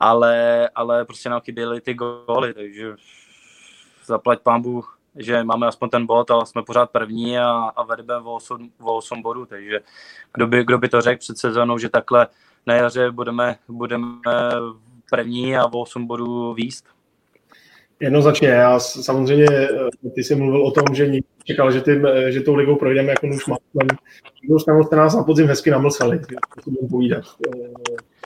ale, 0.00 0.68
ale 0.74 1.04
prostě 1.04 1.28
nám 1.28 1.40
chyběly 1.40 1.80
ty 1.80 1.94
góly, 1.94 2.54
takže 2.54 2.94
zaplať 4.06 4.40
pámbu, 4.40 4.84
že 5.16 5.44
máme 5.44 5.66
aspoň 5.66 5.88
ten 5.88 6.06
bod, 6.06 6.30
ale 6.30 6.46
jsme 6.46 6.62
pořád 6.62 6.90
první 6.90 7.38
a, 7.38 7.50
a 7.76 7.82
vedeme 7.82 8.16
o 8.16 8.34
8, 8.34 8.70
o 8.80 8.96
8 8.96 9.22
bodů, 9.22 9.46
takže 9.46 9.80
kdo 10.34 10.46
by, 10.46 10.64
kdo 10.64 10.78
by 10.78 10.88
to 10.88 11.00
řekl 11.00 11.20
před 11.20 11.38
sezónou, 11.38 11.78
že 11.78 11.88
takhle 11.88 12.26
na 12.66 12.74
jaře 12.74 13.10
budeme, 13.10 13.56
budeme 13.68 14.06
první 15.10 15.56
a 15.56 15.66
o 15.66 15.80
8 15.80 16.06
bodů 16.06 16.54
výst. 16.54 16.84
Jednoznačně, 18.00 18.48
já 18.48 18.80
samozřejmě, 18.80 19.46
eh, 19.50 20.10
ty 20.14 20.24
jsi 20.24 20.34
mluvil 20.34 20.66
o 20.66 20.70
tom, 20.70 20.84
že 20.94 21.06
nikdo 21.06 21.28
čekal, 21.44 21.72
že, 21.72 21.80
tím, 21.80 22.06
eh, 22.06 22.32
že 22.32 22.40
tou 22.40 22.54
ligou 22.54 22.76
projdeme 22.76 23.08
jako 23.08 23.26
už 23.26 23.46
máslem. 23.46 23.98
Nikdo 24.42 24.58
jste 24.58 24.96
nás 24.96 25.14
na 25.14 25.22
podzim 25.22 25.46
hezky 25.46 25.70
namlsali, 25.70 26.18
to 26.64 26.70
budeme 26.70 26.88
povídat. 26.88 27.24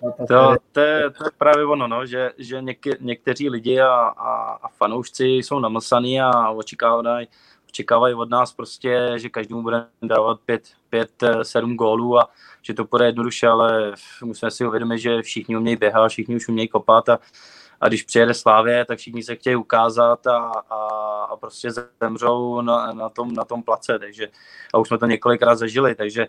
Eh, 0.09 0.27
to, 0.27 0.57
to, 0.73 0.81
je, 0.81 1.11
to 1.11 1.25
je 1.25 1.31
právě 1.39 1.65
ono, 1.65 1.89
no, 1.89 2.07
že, 2.07 2.31
že 2.39 2.63
něk, 2.63 3.01
někteří 3.01 3.49
lidi 3.49 3.81
a, 3.81 3.95
a, 4.17 4.59
a 4.63 4.69
fanoušci 4.69 5.25
jsou 5.25 5.59
namlsaní 5.59 6.21
a 6.21 6.51
očekávají, 6.51 7.29
očekávají 7.69 8.15
od 8.15 8.31
nás 8.31 8.53
prostě, 8.53 9.13
že 9.17 9.29
každému 9.29 9.63
bude 9.63 9.87
dávat 10.03 10.41
pět, 10.41 10.63
pět, 10.91 11.11
sedm 11.43 11.77
gólů 11.77 12.19
a 12.19 12.31
že 12.63 12.75
to 12.75 12.85
bude 12.85 13.07
jednoduše, 13.07 13.49
ale 13.49 13.93
musíme 14.25 14.51
si 14.51 14.67
uvědomit, 14.67 14.99
že 14.99 15.23
všichni 15.23 15.57
umějí 15.57 15.77
běhat, 15.77 16.11
všichni 16.11 16.37
už 16.37 16.49
umějí 16.49 16.69
kopat 16.69 17.09
a 17.09 17.19
a 17.83 17.89
když 17.89 18.03
přijede 18.03 18.35
Slávě, 18.35 18.85
tak 18.85 18.99
všichni 18.99 19.23
se 19.23 19.37
chtějí 19.37 19.57
ukázat 19.57 20.27
a, 20.27 20.39
a, 20.71 20.77
a 21.31 21.37
prostě 21.37 21.69
zemřou 22.01 22.61
na, 22.61 22.93
na, 22.93 23.09
tom, 23.09 23.35
na 23.35 23.45
tom 23.45 23.63
place, 23.63 23.99
takže 23.99 24.29
a 24.75 24.79
už 24.79 24.89
jsme 24.89 24.99
to 24.99 25.07
několikrát 25.07 25.55
zažili, 25.55 25.95
takže 25.95 26.29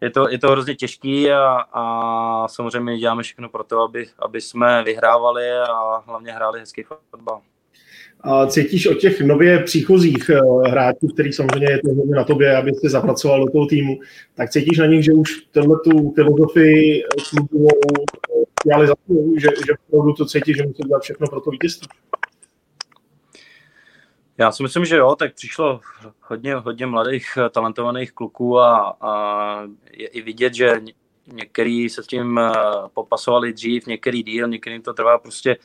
je 0.00 0.10
to, 0.10 0.28
je 0.28 0.38
to 0.38 0.50
hrozně 0.50 0.74
těžký 0.74 1.30
a, 1.30 1.64
a 1.72 2.48
samozřejmě 2.48 2.98
děláme 2.98 3.22
všechno 3.22 3.48
pro 3.48 3.64
to, 3.64 3.80
aby, 3.80 4.06
aby 4.18 4.40
jsme 4.40 4.84
vyhrávali 4.84 5.52
a 5.52 6.02
hlavně 6.06 6.32
hráli 6.32 6.60
hezký 6.60 6.82
fotbal. 7.10 7.40
A 8.20 8.46
cítíš 8.46 8.86
od 8.86 8.94
těch 8.94 9.20
nově 9.20 9.62
příchozích 9.62 10.30
eh, 10.30 10.70
hráčů, 10.70 11.06
který 11.08 11.32
samozřejmě 11.32 11.70
je 11.70 11.78
to 11.78 11.88
na 12.16 12.24
tobě, 12.24 12.56
aby 12.56 12.74
si 12.74 12.88
zapracoval 12.88 13.44
do 13.44 13.52
toho 13.52 13.66
týmu, 13.66 13.98
tak 14.34 14.50
cítíš 14.50 14.78
na 14.78 14.86
nich, 14.86 15.04
že 15.04 15.12
už 15.12 15.40
tenhle 15.50 15.76
tu 15.84 16.12
filozofii 16.14 17.02
klubovou 17.30 17.70
přijali 18.54 18.86
za 18.86 18.94
to, 18.94 19.14
že, 19.36 19.48
že 19.66 19.72
to 20.16 20.24
cítí, 20.24 20.54
že 20.54 20.62
musí 20.66 20.82
dělat 20.82 21.02
všechno 21.02 21.26
pro 21.26 21.40
to 21.40 21.50
vítězství. 21.50 21.88
Já 24.38 24.52
si 24.52 24.62
myslím, 24.62 24.84
že 24.84 24.96
jo, 24.96 25.16
tak 25.16 25.34
přišlo 25.34 25.80
hodně, 26.20 26.54
hodně 26.54 26.86
mladých, 26.86 27.38
talentovaných 27.50 28.12
kluků 28.12 28.60
a, 28.60 28.96
a 29.00 29.62
je 29.92 30.08
i 30.08 30.22
vidět, 30.22 30.54
že 30.54 30.80
některý 31.26 31.88
se 31.88 32.02
s 32.02 32.06
tím 32.06 32.38
eh, 32.38 32.52
popasovali 32.94 33.52
dřív, 33.52 33.86
některý 33.86 34.22
díl, 34.22 34.48
některým 34.48 34.82
to 34.82 34.94
trvá 34.94 35.18
prostě 35.18 35.56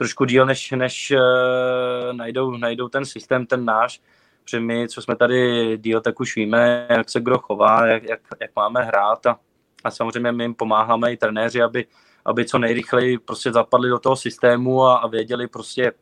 trošku 0.00 0.24
díl, 0.24 0.46
než, 0.46 0.70
než 0.70 1.12
uh, 1.12 2.16
najdou, 2.16 2.56
najdou 2.56 2.88
ten 2.88 3.04
systém, 3.04 3.46
ten 3.46 3.64
náš. 3.64 4.00
Protože 4.44 4.60
my, 4.60 4.88
co 4.88 5.02
jsme 5.02 5.16
tady 5.16 5.78
díl, 5.78 6.00
tak 6.00 6.20
už 6.20 6.36
víme, 6.36 6.86
jak 6.90 7.10
se 7.10 7.20
kdo 7.20 7.38
chová, 7.38 7.86
jak, 7.86 8.02
jak, 8.02 8.20
jak 8.40 8.50
máme 8.56 8.82
hrát 8.82 9.26
a, 9.26 9.38
a 9.84 9.90
samozřejmě 9.90 10.32
my 10.32 10.44
jim 10.44 10.54
pomáháme 10.54 11.12
i 11.12 11.16
trenéři, 11.16 11.62
aby, 11.62 11.86
aby 12.24 12.44
co 12.44 12.58
nejrychleji 12.58 13.18
prostě 13.18 13.52
zapadli 13.52 13.88
do 13.88 13.98
toho 13.98 14.16
systému 14.16 14.84
a, 14.84 14.96
a 14.96 15.06
věděli 15.06 15.46
prostě, 15.46 15.92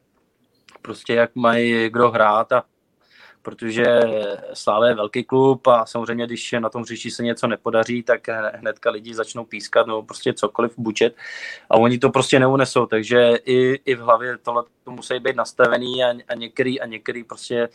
prostě, 0.82 1.14
jak 1.14 1.34
mají 1.34 1.90
kdo 1.90 2.10
hrát 2.10 2.52
a 2.52 2.64
protože 3.42 4.00
Sláve 4.52 4.88
je 4.88 4.94
velký 4.94 5.24
klub 5.24 5.66
a 5.66 5.86
samozřejmě, 5.86 6.26
když 6.26 6.54
na 6.58 6.68
tom 6.68 6.84
říši 6.84 7.10
se 7.10 7.22
něco 7.22 7.46
nepodaří, 7.46 8.02
tak 8.02 8.28
hnedka 8.54 8.90
lidi 8.90 9.14
začnou 9.14 9.44
pískat 9.44 9.86
nebo 9.86 10.02
prostě 10.02 10.32
cokoliv 10.32 10.74
bučet 10.78 11.16
a 11.70 11.76
oni 11.76 11.98
to 11.98 12.10
prostě 12.10 12.40
neunesou, 12.40 12.86
takže 12.86 13.38
i, 13.44 13.80
i 13.84 13.94
v 13.94 14.00
hlavě 14.00 14.38
tohle 14.38 14.64
to 14.84 14.90
musí 14.90 15.18
být 15.18 15.36
nastavený 15.36 16.04
a, 16.04 16.08
a 16.28 16.34
některý 16.34 16.80
a 16.80 16.86
některý 16.86 17.24
prostě 17.24 17.68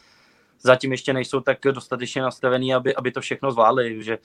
zatím 0.61 0.91
ještě 0.91 1.13
nejsou 1.13 1.39
tak 1.39 1.57
dostatečně 1.71 2.21
nastavený, 2.21 2.73
aby, 2.73 2.95
aby 2.95 3.11
to 3.11 3.21
všechno 3.21 3.51
zvládli, 3.51 4.03
že 4.03 4.17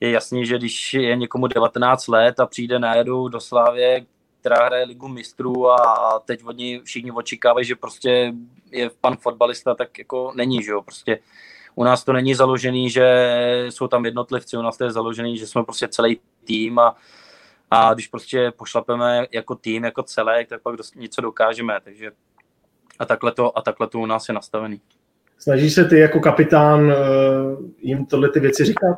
je 0.00 0.10
jasný, 0.10 0.46
že 0.46 0.58
když 0.58 0.94
je 0.94 1.16
někomu 1.16 1.46
19 1.46 2.08
let 2.08 2.40
a 2.40 2.46
přijde 2.46 2.78
najednou 2.78 3.28
do 3.28 3.40
Slávě, 3.40 4.06
která 4.48 4.66
hraje 4.66 4.84
ligu 4.84 5.08
mistrů 5.08 5.70
a 5.70 6.18
teď 6.24 6.44
od 6.44 6.56
něj 6.56 6.80
všichni 6.84 7.10
očekávají, 7.10 7.66
že 7.66 7.76
prostě 7.76 8.32
je 8.70 8.90
pan 9.00 9.16
fotbalista, 9.16 9.74
tak 9.74 9.98
jako 9.98 10.32
není, 10.34 10.62
že 10.62 10.70
jo, 10.70 10.82
prostě 10.82 11.18
u 11.74 11.84
nás 11.84 12.04
to 12.04 12.12
není 12.12 12.34
založený, 12.34 12.90
že 12.90 13.06
jsou 13.68 13.88
tam 13.88 14.04
jednotlivci, 14.04 14.56
u 14.56 14.62
nás 14.62 14.76
to 14.76 14.84
je 14.84 14.90
založený, 14.90 15.38
že 15.38 15.46
jsme 15.46 15.64
prostě 15.64 15.88
celý 15.88 16.20
tým 16.44 16.78
a, 16.78 16.96
a 17.70 17.94
když 17.94 18.06
prostě 18.06 18.52
pošlapeme 18.56 19.26
jako 19.30 19.54
tým, 19.54 19.84
jako 19.84 20.02
celek, 20.02 20.48
tak 20.48 20.62
pak 20.62 20.74
něco 20.96 21.20
dokážeme, 21.20 21.80
takže 21.84 22.10
a 22.98 23.04
takhle 23.04 23.32
to, 23.32 23.58
a 23.58 23.62
takhle 23.62 23.88
to 23.88 23.98
u 23.98 24.06
nás 24.06 24.28
je 24.28 24.34
nastavený. 24.34 24.80
Snažíš 25.38 25.74
se 25.74 25.84
ty 25.84 25.98
jako 25.98 26.20
kapitán 26.20 26.92
eh, 26.92 26.96
jim 27.78 28.06
tohle 28.06 28.28
ty 28.28 28.40
věci 28.40 28.64
říkat? 28.64 28.96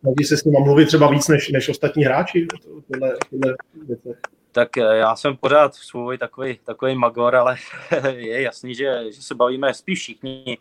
Snaží 0.00 0.24
se 0.24 0.36
s 0.36 0.44
nimi 0.44 0.56
mluvit 0.64 0.86
třeba 0.86 1.10
víc 1.10 1.28
než, 1.28 1.48
než 1.48 1.68
ostatní 1.68 2.04
hráči? 2.04 2.46
Tyhle, 2.92 3.16
tyhle 3.30 3.54
věci? 3.86 4.08
Tak 4.52 4.78
eh, 4.78 4.96
já 4.96 5.16
jsem 5.16 5.36
pořád 5.36 5.74
svůj 5.74 6.18
takový, 6.18 6.58
takový 6.64 6.94
magor, 6.94 7.36
ale 7.36 7.56
je 8.16 8.42
jasný, 8.42 8.74
že, 8.74 9.04
že 9.12 9.22
se 9.22 9.34
bavíme 9.34 9.74
spíš 9.74 9.98
všichni. 9.98 10.58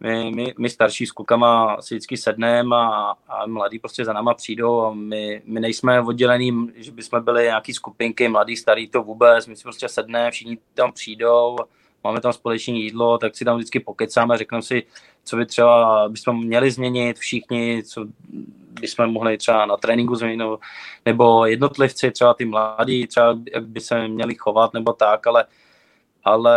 My, 0.00 0.30
my, 0.34 0.54
my 0.58 0.70
starší 0.70 1.06
s 1.06 1.12
klukama 1.12 1.82
si 1.82 1.94
vždycky 1.94 2.16
sedneme 2.16 2.76
a, 2.76 3.14
a 3.28 3.46
mladí 3.46 3.78
prostě 3.78 4.04
za 4.04 4.12
náma 4.12 4.34
přijdou 4.34 4.80
a 4.80 4.94
my, 4.94 5.42
my 5.44 5.60
nejsme 5.60 6.00
oddělení, 6.00 6.72
že 6.74 6.92
bychom 6.92 7.24
byli 7.24 7.42
nějaký 7.42 7.74
skupinky, 7.74 8.28
mladý, 8.28 8.56
starý, 8.56 8.88
to 8.88 9.02
vůbec, 9.02 9.46
my 9.46 9.56
si 9.56 9.62
prostě 9.62 9.88
sedneme, 9.88 10.30
všichni 10.30 10.58
tam 10.74 10.92
přijdou, 10.92 11.56
máme 12.04 12.20
tam 12.20 12.32
společné 12.32 12.74
jídlo, 12.74 13.18
tak 13.18 13.36
si 13.36 13.44
tam 13.44 13.56
vždycky 13.56 13.80
pokecáme, 13.80 14.38
řekneme 14.38 14.62
si, 14.62 14.82
co 15.24 15.36
by 15.36 15.46
třeba 15.46 16.08
bychom 16.08 16.46
měli 16.46 16.70
změnit 16.70 17.18
všichni, 17.18 17.82
co 17.86 18.06
bychom 18.80 19.06
mohli 19.06 19.38
třeba 19.38 19.66
na 19.66 19.76
tréninku 19.76 20.14
změnit, 20.14 20.60
nebo 21.06 21.46
jednotlivci, 21.46 22.10
třeba 22.10 22.34
ty 22.34 22.44
mladí, 22.44 23.06
třeba 23.06 23.38
jak 23.52 23.66
by 23.66 23.80
se 23.80 24.08
měli 24.08 24.34
chovat, 24.34 24.74
nebo 24.74 24.92
tak, 24.92 25.26
ale 25.26 25.44
ale 26.24 26.54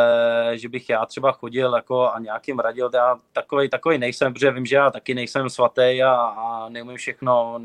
že 0.54 0.70
bych 0.70 0.90
já 0.90 1.06
třeba 1.06 1.32
chodil 1.32 1.76
jako 1.76 2.12
a 2.14 2.20
nějakým 2.20 2.60
radil, 2.60 2.90
já 2.94 3.16
takový, 3.34 3.70
takový 3.70 3.98
nejsem, 3.98 4.34
protože 4.34 4.52
vím, 4.52 4.66
že 4.66 4.76
já 4.76 4.92
taky 4.92 5.14
nejsem 5.14 5.50
svatý 5.50 6.04
a, 6.04 6.14
a 6.14 6.70
neumím 6.70 6.98
všechno, 6.98 7.60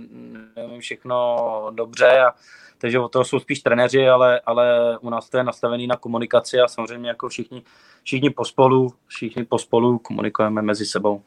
neumím 0.56 0.80
všechno 0.80 1.36
dobře 1.70 2.20
a 2.20 2.32
takže 2.78 2.98
o 2.98 3.08
toho 3.08 3.24
jsou 3.24 3.40
spíš 3.40 3.60
trenéři, 3.60 4.08
ale, 4.08 4.40
ale 4.40 4.98
u 4.98 5.10
nás 5.10 5.30
to 5.30 5.36
je 5.36 5.44
nastavený 5.44 5.86
na 5.86 5.96
komunikaci 5.96 6.60
a 6.60 6.68
samozřejmě 6.68 7.08
jako 7.08 7.28
všichni, 7.28 7.62
všichni 8.02 8.30
pospolu, 8.30 8.92
všichni 9.06 9.44
pospolu 9.44 9.98
komunikujeme 9.98 10.62
mezi 10.62 10.86
sebou. 10.86 11.22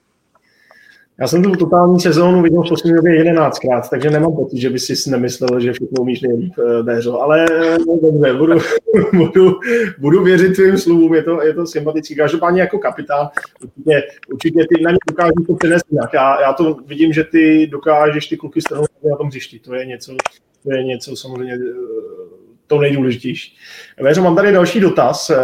Já 1.20 1.28
jsem 1.28 1.44
tu 1.44 1.52
totální 1.52 2.00
sezónu 2.00 2.42
viděl 2.42 2.64
v 2.64 2.70
poslední 2.70 2.96
době 2.96 3.16
jedenáctkrát, 3.16 3.90
takže 3.90 4.10
nemám 4.10 4.36
pocit, 4.36 4.58
že 4.58 4.70
by 4.70 4.80
si 4.80 5.10
nemyslel, 5.10 5.60
že 5.60 5.74
všechno 5.74 6.02
umíš 6.02 6.22
nejlíp, 6.22 6.54
eh, 6.60 6.84
Béřo. 6.84 7.22
Ale 7.22 7.46
no, 7.88 8.00
dobře, 8.02 8.34
budu, 8.34 8.60
budu, 9.14 9.60
budu 10.00 10.24
věřit 10.24 10.56
tvým 10.56 10.78
slovům, 10.78 11.14
je 11.14 11.24
to, 11.24 11.44
je 11.44 11.54
to 11.54 11.66
sympatický. 11.66 12.16
Každopádně 12.16 12.62
jako 12.62 12.80
kapitán, 12.80 13.28
určitě, 13.62 14.04
určitě 14.34 14.60
ty 14.60 14.84
na 14.84 14.92
ně 14.92 14.98
dokážeš 15.10 15.34
to 15.48 15.56
přenést 15.56 15.86
jinak. 15.92 16.14
Já, 16.14 16.42
já 16.42 16.54
to 16.54 16.78
vidím, 16.86 17.14
že 17.14 17.24
ty 17.24 17.68
dokážeš 17.68 18.28
ty 18.28 18.38
kluky 18.38 18.62
strhnout 18.62 18.90
na 19.12 19.18
tom 19.18 19.28
hřišti. 19.28 19.60
To 19.60 19.74
je 19.74 19.86
něco, 19.86 20.16
to 20.64 20.74
je 20.74 20.84
něco 20.84 21.16
samozřejmě 21.16 21.54
eh, 21.54 22.19
to 22.70 22.80
nejdůležitější. 22.80 23.56
Věřo, 24.02 24.22
mám 24.22 24.36
tady 24.36 24.52
další 24.52 24.80
dotaz. 24.80 25.30
Eh, 25.30 25.42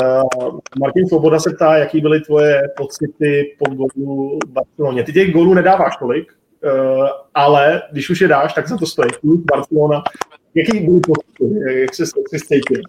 Martin 0.79 1.07
Svoboda 1.07 1.39
se 1.39 1.53
ptá, 1.55 1.77
jaký 1.77 2.01
byly 2.01 2.21
tvoje 2.21 2.61
pocity 2.77 3.55
po 3.59 3.69
gólu 3.69 4.39
v 4.45 4.49
Barceloně. 4.49 5.03
Ty 5.03 5.13
těch 5.13 5.33
gólů 5.33 5.53
nedáváš 5.53 5.97
tolik, 5.99 6.33
eh, 6.63 6.69
ale 7.33 7.81
když 7.91 8.09
už 8.09 8.21
je 8.21 8.27
dáš, 8.27 8.53
tak 8.53 8.67
za 8.67 8.77
to 8.77 8.85
stojí. 8.85 9.09
Barcelona. 9.23 10.03
Jaký 10.55 10.79
byly 10.79 10.99
pocity? 10.99 11.79
Jak 11.81 11.95
se, 11.95 12.03
jak 12.03 12.29
se 12.29 12.47
cítil? 12.47 12.81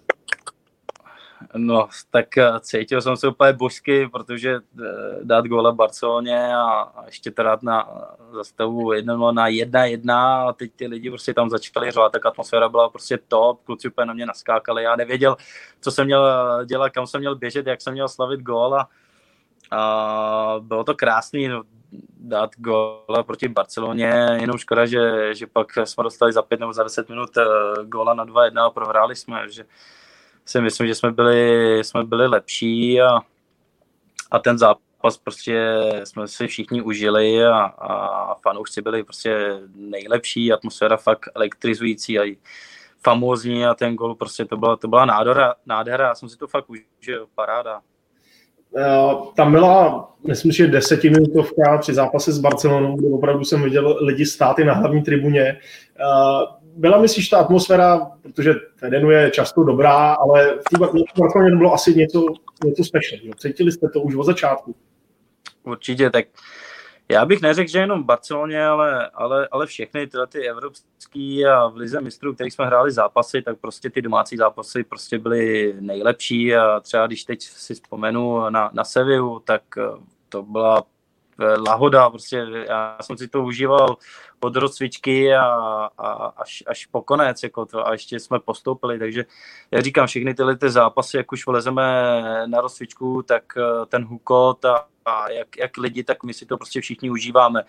No, 1.55 1.87
tak 2.11 2.37
eh, 2.37 2.59
cítil 2.59 3.01
jsem 3.01 3.17
se 3.17 3.27
úplně 3.27 3.53
božsky, 3.53 4.07
protože 4.07 4.55
eh, 4.55 4.83
dát 5.23 5.45
góla 5.45 5.71
Barceloně 5.71 6.55
a, 6.55 6.93
ještě 7.05 7.31
teda 7.31 7.57
na 7.61 7.89
zastavu 8.31 8.93
1 8.93 9.31
na 9.31 9.47
1-1 9.47 10.11
a 10.47 10.53
teď 10.53 10.71
ty 10.75 10.87
lidi 10.87 11.09
prostě 11.09 11.33
tam 11.33 11.49
začali 11.49 11.91
řovat, 11.91 12.11
tak 12.11 12.25
atmosféra 12.25 12.69
byla 12.69 12.89
prostě 12.89 13.19
top, 13.27 13.63
kluci 13.63 13.87
úplně 13.87 14.05
na 14.05 14.13
mě 14.13 14.25
naskákali, 14.25 14.83
já 14.83 14.95
nevěděl, 14.95 15.35
co 15.81 15.91
jsem 15.91 16.05
měl 16.05 16.25
dělat, 16.65 16.89
kam 16.89 17.07
jsem 17.07 17.19
měl 17.19 17.35
běžet, 17.35 17.67
jak 17.67 17.81
jsem 17.81 17.93
měl 17.93 18.09
slavit 18.09 18.39
gól 18.39 18.75
a, 18.75 18.89
a 19.71 20.55
bylo 20.59 20.83
to 20.83 20.95
krásný, 20.95 21.47
no, 21.47 21.63
dát 22.19 22.51
góla 22.57 23.23
proti 23.25 23.47
Barceloně, 23.47 24.37
jenom 24.41 24.57
škoda, 24.57 24.85
že, 24.85 25.35
že 25.35 25.47
pak 25.47 25.67
jsme 25.83 26.03
dostali 26.03 26.33
za 26.33 26.41
pět 26.41 26.59
nebo 26.59 26.73
za 26.73 26.83
deset 26.83 27.09
minut 27.09 27.37
eh, 27.37 27.45
góla 27.83 28.13
na 28.13 28.25
2-1 28.25 28.65
a 28.65 28.69
prohráli 28.69 29.15
jsme, 29.15 29.49
že 29.49 29.65
si 30.47 30.61
myslím, 30.61 30.87
že 30.87 30.95
jsme 30.95 31.11
byli, 31.11 31.79
jsme 31.83 32.03
byli 32.03 32.27
lepší 32.27 33.01
a, 33.01 33.19
a 34.31 34.39
ten 34.39 34.57
zápas 34.57 35.17
prostě 35.23 35.81
jsme 36.03 36.27
si 36.27 36.47
všichni 36.47 36.81
užili 36.81 37.45
a, 37.45 37.59
a 37.63 38.35
fanoušci 38.35 38.81
byli 38.81 39.03
prostě 39.03 39.59
nejlepší, 39.75 40.53
atmosféra 40.53 40.97
fakt 40.97 41.29
elektrizující 41.35 42.19
a 42.19 42.37
famózní 43.03 43.65
a 43.65 43.73
ten 43.73 43.95
gol 43.95 44.15
prostě 44.15 44.45
to 44.45 44.57
byla, 44.57 44.75
to 44.75 44.87
byla 44.87 45.05
nádhera, 45.05 45.55
nádhera, 45.65 46.07
já 46.07 46.15
jsem 46.15 46.29
si 46.29 46.37
to 46.37 46.47
fakt 46.47 46.65
užil, 46.69 47.27
paráda. 47.35 47.81
Eh, 48.77 49.15
tam 49.35 49.51
byla, 49.51 50.09
myslím, 50.27 50.51
že 50.51 50.67
desetiminutovka 50.67 51.77
při 51.77 51.93
zápase 51.93 52.31
s 52.31 52.39
Barcelonou, 52.39 52.95
kde 52.95 53.07
opravdu 53.07 53.43
jsem 53.43 53.63
viděl 53.63 53.97
lidi 54.01 54.25
státy 54.25 54.65
na 54.65 54.73
hlavní 54.73 55.03
tribuně. 55.03 55.59
Byla, 56.77 57.01
myslíš, 57.01 57.29
ta 57.29 57.37
atmosféra, 57.37 58.11
protože 58.21 58.53
Fedenu 58.75 59.11
je 59.11 59.31
často 59.31 59.63
dobrá, 59.63 60.13
ale 60.13 60.59
v 60.75 61.19
Barceloně 61.19 61.55
bylo 61.55 61.73
asi 61.73 61.95
něco, 61.95 62.25
něco 62.65 62.83
special. 62.83 63.19
Cítili 63.37 63.71
jste 63.71 63.89
to 63.89 64.01
už 64.01 64.15
od 64.15 64.23
začátku? 64.23 64.75
Určitě, 65.63 66.09
tak 66.09 66.25
já 67.09 67.25
bych 67.25 67.41
neřekl, 67.41 67.71
že 67.71 67.79
jenom 67.79 68.03
v 68.03 68.05
Barceloně, 68.05 68.65
ale, 68.65 69.09
ale, 69.09 69.47
ale 69.51 69.65
všechny 69.65 70.07
tyhle 70.07 70.27
ty 70.27 70.49
evropský 70.49 71.45
a 71.45 71.67
v 71.67 71.75
Lize 71.75 72.01
mistrů, 72.01 72.33
kterých 72.33 72.53
jsme 72.53 72.65
hráli 72.65 72.91
zápasy, 72.91 73.41
tak 73.41 73.57
prostě 73.59 73.89
ty 73.89 74.01
domácí 74.01 74.37
zápasy 74.37 74.83
prostě 74.83 75.19
byly 75.19 75.75
nejlepší 75.79 76.55
a 76.55 76.79
třeba 76.79 77.07
když 77.07 77.23
teď 77.23 77.41
si 77.41 77.73
vzpomenu 77.73 78.49
na, 78.49 78.69
na 78.73 78.83
Seviu, 78.83 79.39
tak 79.39 79.61
eh, 79.77 79.81
to 80.29 80.43
byla 80.43 80.83
eh, 81.39 81.45
lahoda, 81.45 82.09
prostě 82.09 82.45
já 82.67 82.97
jsem 83.01 83.17
si 83.17 83.27
to 83.27 83.43
užíval 83.43 83.97
od 84.39 84.55
rozcvičky 84.55 85.35
a, 85.35 85.45
a 85.97 86.11
až, 86.37 86.63
až 86.67 86.85
po 86.85 87.01
konec, 87.01 87.43
jako 87.43 87.65
to, 87.65 87.87
a 87.87 87.91
ještě 87.91 88.19
jsme 88.19 88.39
postoupili, 88.39 88.99
takže 88.99 89.25
já 89.71 89.81
říkám, 89.81 90.07
všechny 90.07 90.33
tyhle 90.33 90.57
ty 90.57 90.69
zápasy, 90.69 91.17
jak 91.17 91.31
už 91.31 91.47
vlezeme 91.47 91.83
na 92.45 92.61
rozcvičku, 92.61 93.23
tak 93.23 93.43
eh, 93.57 93.85
ten 93.85 94.05
hukot 94.05 94.65
a, 94.65 94.85
a 95.05 95.29
jak, 95.31 95.57
jak 95.57 95.77
lidi, 95.77 96.03
tak 96.03 96.23
my 96.23 96.33
si 96.33 96.45
to 96.45 96.57
prostě 96.57 96.81
všichni 96.81 97.09
užíváme. 97.09 97.63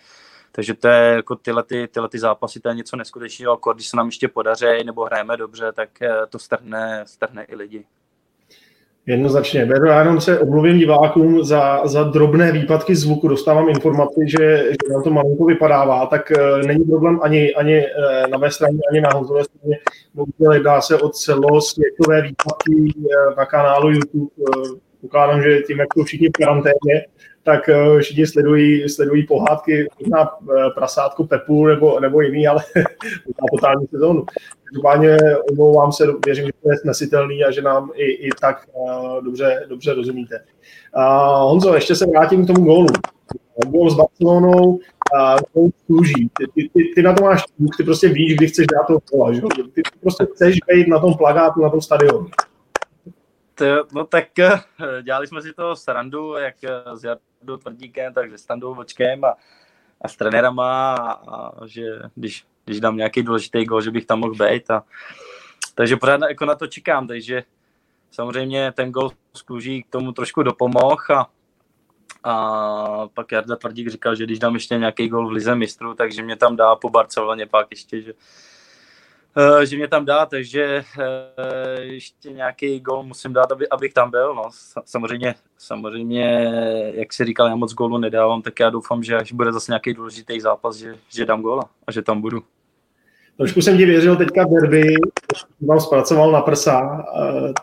Takže 0.52 0.74
to 0.74 0.88
je 0.88 1.14
jako 1.14 1.36
tyhle, 1.36 1.62
ty, 1.62 1.88
tyhle 1.88 2.08
ty 2.08 2.18
zápasy, 2.18 2.60
to 2.60 2.68
je 2.68 2.74
něco 2.74 2.96
neskutečného, 2.96 3.52
jako 3.52 3.72
když 3.72 3.88
se 3.88 3.96
nám 3.96 4.06
ještě 4.06 4.28
podaří 4.28 4.84
nebo 4.84 5.04
hrajeme 5.04 5.36
dobře, 5.36 5.72
tak 5.72 6.02
eh, 6.02 6.26
to 6.28 6.38
strhne, 6.38 7.04
strhne 7.06 7.44
i 7.44 7.56
lidi. 7.56 7.86
Jednoznačně. 9.08 9.66
Beru, 9.66 9.86
já 9.86 9.98
jenom 9.98 10.20
se 10.20 10.38
omluvím 10.38 10.78
divákům 10.78 11.44
za, 11.44 11.86
za 11.86 12.02
drobné 12.02 12.52
výpadky 12.52 12.96
zvuku. 12.96 13.28
Dostávám 13.28 13.68
informaci, 13.68 14.20
že, 14.26 14.64
že 14.86 14.92
nám 14.92 15.02
to 15.02 15.10
malinko 15.10 15.44
vypadává, 15.44 16.06
tak 16.06 16.32
uh, 16.36 16.66
není 16.66 16.84
problém 16.84 17.18
ani, 17.22 17.54
ani 17.54 17.80
uh, 17.80 18.30
na 18.30 18.38
mé 18.38 18.50
straně, 18.50 18.78
ani 18.90 19.00
na 19.00 19.10
Honzové 19.14 19.44
straně. 19.44 19.78
Bohužel 20.14 20.52
jedná 20.52 20.80
se 20.80 20.96
o 20.96 21.08
celosvětové 21.08 22.22
výpadky 22.22 22.74
uh, 22.74 23.36
na 23.36 23.46
kanálu 23.46 23.90
YouTube. 23.90 24.30
Uh, 24.36 24.78
pokládám, 25.00 25.42
že 25.42 25.60
tím, 25.60 25.78
jak 25.78 25.94
to 25.94 26.04
všichni 26.04 26.28
v 26.28 26.32
karanténě, 26.32 27.04
tak 27.48 27.68
uh, 27.68 27.98
všichni 27.98 28.26
sledují, 28.26 28.88
sledují 28.88 29.26
pohádky 29.26 29.88
na 30.10 30.30
prasátko 30.74 31.24
Pepu 31.24 31.66
nebo, 31.66 32.00
nebo 32.00 32.20
jiný, 32.20 32.46
ale 32.48 32.62
na 33.26 33.46
totální 33.50 33.86
sezónu. 33.86 34.24
Každopádně 34.64 35.16
omlouvám 35.50 35.92
se, 35.92 36.06
věřím, 36.26 36.46
že 36.46 36.52
to 36.62 36.70
je 36.70 36.78
snesitelný 36.78 37.44
a 37.44 37.50
že 37.50 37.62
nám 37.62 37.90
i, 37.94 38.04
i 38.04 38.30
tak 38.40 38.66
uh, 38.72 39.24
dobře, 39.24 39.66
dobře 39.68 39.94
rozumíte. 39.94 40.44
Honzo, 41.38 41.74
ještě 41.74 41.94
se 41.94 42.06
vrátím 42.06 42.44
k 42.44 42.46
tomu 42.46 42.64
gólu. 42.64 42.86
Gól 43.66 43.90
s 43.90 43.94
Barcelonou, 43.94 44.78
uh, 45.54 45.68
služí. 45.86 46.30
Ty, 46.38 46.46
ty, 46.54 46.70
ty, 46.74 46.92
ty, 46.94 47.02
na 47.02 47.14
to 47.14 47.24
máš 47.24 47.42
ty 47.76 47.84
prostě 47.84 48.08
víš, 48.08 48.36
kdy 48.36 48.46
chceš 48.46 48.66
dát 48.66 48.86
toho 48.86 49.00
góla, 49.12 49.32
že? 49.32 49.40
Ty, 49.40 49.62
ty 49.72 49.82
prostě 50.00 50.26
chceš 50.34 50.58
být 50.72 50.88
na 50.88 50.98
tom 50.98 51.14
plagátu, 51.14 51.62
na 51.62 51.70
tom 51.70 51.80
stadionu. 51.80 52.26
No 53.92 54.04
tak 54.04 54.38
eh, 54.38 54.60
dělali 55.02 55.26
jsme 55.26 55.42
si 55.42 55.52
to 55.52 55.76
srandu, 55.76 56.34
jak 56.34 56.54
eh, 56.64 56.96
s 56.96 57.04
Jardou 57.04 57.56
Tvrdíkem, 57.56 58.14
tak 58.14 58.30
se 58.30 58.38
Standou 58.38 58.74
Vočkem 58.74 59.24
a, 59.24 59.36
a 60.00 60.08
s 60.08 60.16
trenérama, 60.16 60.94
a, 60.94 61.12
a 61.12 61.66
že 61.66 61.82
když 62.14 62.46
když 62.68 62.80
dám 62.80 62.96
nějaký 62.96 63.22
důležitý 63.22 63.64
gol, 63.64 63.80
že 63.80 63.90
bych 63.90 64.06
tam 64.06 64.20
mohl 64.20 64.34
být. 64.34 64.70
A, 64.70 64.84
takže 65.74 65.96
pořád 65.96 66.20
jako 66.28 66.44
na 66.44 66.54
to 66.54 66.66
čekám, 66.66 67.06
takže 67.06 67.42
samozřejmě 68.10 68.72
ten 68.72 68.92
gol 68.92 69.10
z 69.34 69.42
Kluží 69.42 69.82
k 69.82 69.90
tomu 69.90 70.12
trošku 70.12 70.42
dopomohl 70.42 70.96
a, 71.14 71.30
a 72.24 73.08
pak 73.14 73.32
Jarda 73.32 73.56
Tvrdík 73.56 73.88
říkal, 73.88 74.14
že 74.14 74.24
když 74.24 74.38
dám 74.38 74.54
ještě 74.54 74.78
nějaký 74.78 75.08
gol 75.08 75.28
v 75.28 75.32
Lize 75.32 75.54
mistrů, 75.54 75.94
takže 75.94 76.22
mě 76.22 76.36
tam 76.36 76.56
dá 76.56 76.76
po 76.76 76.90
Barceloně 76.90 77.46
pak 77.46 77.66
ještě, 77.70 78.02
že, 78.02 78.12
eh, 78.12 78.57
že 79.64 79.76
mě 79.76 79.88
tam 79.88 80.04
dá, 80.04 80.26
takže 80.26 80.84
eh, 81.00 81.80
ještě 81.80 82.32
nějaký 82.32 82.80
gol 82.80 83.02
musím 83.02 83.32
dát, 83.32 83.52
aby, 83.52 83.68
abych 83.68 83.92
tam 83.92 84.10
byl. 84.10 84.34
No. 84.34 84.42
Samozřejmě, 84.84 85.34
samozřejmě, 85.58 86.52
jak 86.94 87.12
si 87.12 87.24
říkal, 87.24 87.48
já 87.48 87.56
moc 87.56 87.74
gólu 87.74 87.98
nedávám, 87.98 88.42
tak 88.42 88.60
já 88.60 88.70
doufám, 88.70 89.02
že 89.02 89.16
až 89.16 89.32
bude 89.32 89.52
zase 89.52 89.72
nějaký 89.72 89.94
důležitý 89.94 90.40
zápas, 90.40 90.76
že, 90.76 90.94
že 91.14 91.26
dám 91.26 91.42
góla 91.42 91.64
a 91.86 91.92
že 91.92 92.02
tam 92.02 92.20
budu. 92.20 92.42
Trošku 93.36 93.62
jsem 93.62 93.76
ti 93.76 93.84
věřil 93.84 94.16
teďka 94.16 94.46
v 94.46 94.50
derby, 94.50 94.94
vám 95.60 95.80
zpracoval 95.80 96.32
na 96.32 96.40
prsa, 96.40 97.06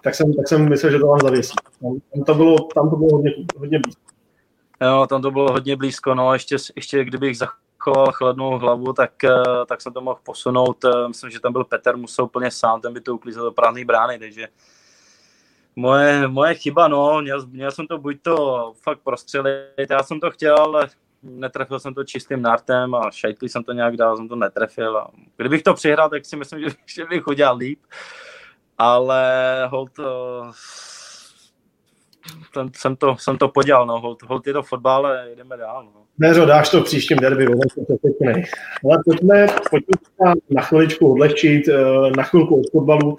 tak 0.03 0.15
jsem, 0.15 0.33
tak 0.33 0.47
jsem 0.47 0.69
myslel, 0.69 0.91
že 0.91 0.99
to 0.99 1.07
vám 1.07 1.19
zavěsí. 1.23 1.55
Tam 1.81 2.23
to 2.25 2.33
bylo, 2.33 2.57
tam 2.75 2.89
to 2.89 2.95
bylo 2.95 3.09
hodně, 3.11 3.31
hodně 3.57 3.79
blízko. 3.79 4.01
Jo, 4.81 5.07
tam 5.09 5.21
to 5.21 5.31
bylo 5.31 5.51
hodně 5.51 5.75
blízko, 5.75 6.15
no 6.15 6.33
ještě, 6.33 6.55
ještě 6.75 7.03
kdybych 7.03 7.37
zachoval 7.85 8.11
chladnou 8.11 8.57
hlavu, 8.57 8.93
tak, 8.93 9.23
eh, 9.23 9.31
tak 9.65 9.81
jsem 9.81 9.93
to 9.93 10.01
mohl 10.01 10.19
posunout. 10.23 10.85
Eh, 10.85 11.07
myslím, 11.07 11.29
že 11.29 11.39
tam 11.39 11.53
byl 11.53 11.63
Petr 11.63 11.97
Musel 11.97 12.25
úplně 12.25 12.51
sám, 12.51 12.81
ten 12.81 12.93
by 12.93 13.01
to 13.01 13.15
uklízel 13.15 13.43
do 13.43 13.51
prázdné 13.51 13.85
brány, 13.85 14.19
takže 14.19 14.47
moje, 15.75 16.27
moje 16.27 16.55
chyba, 16.55 16.87
no, 16.87 17.21
měl, 17.21 17.47
měl 17.47 17.71
jsem 17.71 17.87
to 17.87 17.97
buď 17.97 18.21
to 18.21 18.73
fakt 18.83 18.99
prostřelit, 19.03 19.89
já 19.89 20.03
jsem 20.03 20.19
to 20.19 20.31
chtěl, 20.31 20.57
ale 20.57 20.87
netrefil 21.23 21.79
jsem 21.79 21.93
to 21.93 22.03
čistým 22.03 22.41
nartem 22.41 22.95
a 22.95 23.11
šajtlí 23.11 23.49
jsem 23.49 23.63
to 23.63 23.73
nějak 23.73 23.97
dál, 23.97 24.17
jsem 24.17 24.27
to 24.27 24.35
netrefil. 24.35 24.97
A 24.97 25.11
kdybych 25.37 25.63
to 25.63 25.73
přihrál, 25.73 26.09
tak 26.09 26.25
si 26.25 26.35
myslím, 26.35 26.59
že, 26.69 26.75
že 26.85 27.05
bych 27.05 27.27
udělal 27.27 27.57
líp. 27.57 27.79
Ale 28.77 29.23
hold, 29.71 29.99
ten, 32.53 32.69
jsem, 32.75 32.95
to, 32.95 33.15
jsem 33.19 33.37
to 33.37 33.47
podělal, 33.47 33.85
no, 33.85 33.99
hold, 33.99 34.23
hold 34.23 34.47
je 34.47 34.53
to 34.53 34.63
fotbal, 34.63 35.05
ale 35.05 35.27
jdeme 35.35 35.57
dál. 35.57 35.83
No. 35.83 36.01
Neřo, 36.17 36.45
dáš 36.45 36.69
to 36.69 36.81
v 36.81 36.83
příštím 36.83 37.17
derby, 37.17 37.47
Ale 37.47 38.97
pojďme, 39.05 39.47
pojďme 39.69 40.33
na 40.49 40.61
chviličku 40.61 41.11
odlehčit, 41.11 41.67
eh, 41.67 41.75
na 42.17 42.23
chvilku 42.23 42.59
od 42.59 42.71
fotbalu. 42.71 43.15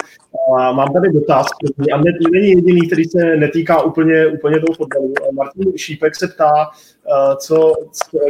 A 0.58 0.72
mám 0.72 0.92
tady 0.92 1.12
dotaz, 1.12 1.46
a 1.92 1.96
ne, 1.96 2.12
není 2.32 2.48
jediný, 2.48 2.86
který 2.86 3.04
se 3.04 3.36
netýká 3.36 3.82
úplně, 3.82 4.26
úplně 4.26 4.60
toho 4.60 4.74
fotbalu. 4.76 5.14
Martin 5.32 5.78
Šípek 5.78 6.16
se 6.16 6.28
ptá, 6.28 6.70
eh, 7.06 7.36
co, 7.36 7.72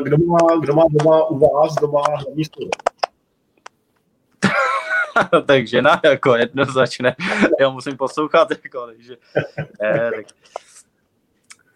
kdo, 0.02 0.16
má, 0.18 0.38
kdo 0.60 0.74
má 0.74 0.84
doma 0.90 1.24
u 1.24 1.38
vás 1.38 1.74
doma 1.74 2.02
hlavní 2.08 2.44
stůl. 2.44 2.70
tak 5.46 5.66
žena 5.66 6.00
jako 6.04 6.36
jednoznačně. 6.36 7.16
Já 7.60 7.70
musím 7.70 7.96
poslouchat, 7.96 8.50
jako, 8.50 8.86
takže, 8.86 9.16
ne, 9.82 10.10
tak, 10.16 10.26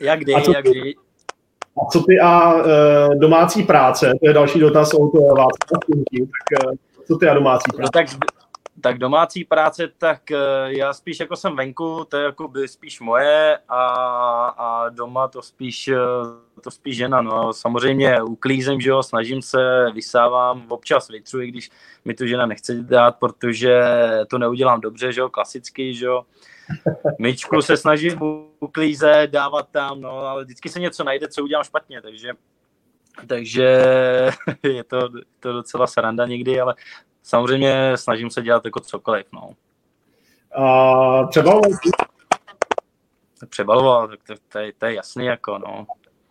jak 0.00 0.20
kdy, 0.20 0.32
jak 0.32 0.64
kdy. 0.64 0.94
A 1.82 1.90
co 1.92 2.02
ty 2.02 2.20
a 2.20 2.54
uh, 2.54 2.62
domácí 3.14 3.62
práce? 3.62 4.12
To 4.20 4.28
je 4.28 4.32
další 4.34 4.58
dotaz 4.58 4.94
od 4.94 5.12
Václava 5.14 5.50
Tak 5.70 5.88
uh, 6.66 6.72
co 7.06 7.16
ty 7.16 7.28
a 7.28 7.34
domácí 7.34 7.64
no 7.72 7.76
práce? 7.76 7.90
No, 7.94 8.00
tak, 8.00 8.30
tak 8.80 8.98
domácí 8.98 9.44
práce, 9.44 9.88
tak 9.98 10.20
uh, 10.30 10.38
já 10.66 10.92
spíš 10.92 11.20
jako 11.20 11.36
jsem 11.36 11.56
venku, 11.56 12.04
to 12.08 12.16
je 12.16 12.24
jako 12.24 12.48
by 12.48 12.68
spíš 12.68 13.00
moje 13.00 13.58
a, 13.68 13.84
a 14.58 14.88
doma 14.88 15.28
to 15.28 15.42
spíš, 15.42 15.88
uh, 15.88 15.96
to 16.60 16.70
spíš 16.70 16.96
žena. 16.96 17.22
No. 17.22 17.52
Samozřejmě 17.52 18.22
uklízím, 18.22 18.80
že 18.80 18.90
jo, 18.90 19.02
snažím 19.02 19.42
se, 19.42 19.86
vysávám, 19.94 20.64
občas 20.68 21.08
vytřu, 21.08 21.40
i 21.40 21.48
když 21.48 21.70
mi 22.04 22.14
to 22.14 22.26
žena 22.26 22.46
nechce 22.46 22.74
dát, 22.74 23.16
protože 23.18 23.82
to 24.28 24.38
neudělám 24.38 24.80
dobře, 24.80 25.12
že 25.12 25.20
jo, 25.20 25.28
klasicky, 25.28 25.94
že 25.94 26.06
jo. 26.06 26.22
Myčku 27.18 27.62
se 27.62 27.76
snažím 27.76 28.18
uklízet, 28.60 29.30
dávat 29.30 29.68
tam, 29.68 30.00
no, 30.00 30.10
ale 30.10 30.44
vždycky 30.44 30.68
se 30.68 30.80
něco 30.80 31.04
najde, 31.04 31.28
co 31.28 31.42
udělám 31.42 31.64
špatně, 31.64 32.02
takže, 32.02 32.32
takže 33.26 33.82
je 34.62 34.84
to, 34.84 35.08
to 35.40 35.52
docela 35.52 35.86
sranda 35.86 36.26
někdy, 36.26 36.60
ale 36.60 36.74
samozřejmě 37.22 37.92
snažím 37.96 38.30
se 38.30 38.42
dělat 38.42 38.64
jako 38.64 38.80
cokoliv, 38.80 39.26
no. 39.32 39.50
A 40.64 41.26
třeba 41.26 41.60
přebaloval, 43.48 44.08
tak 44.08 44.20
to, 44.26 44.34
to, 44.48 44.58
je, 44.58 44.72
to 44.78 44.86
je 44.86 44.94
jasný, 44.94 45.24
jako 45.24 45.58
no. 45.58 45.86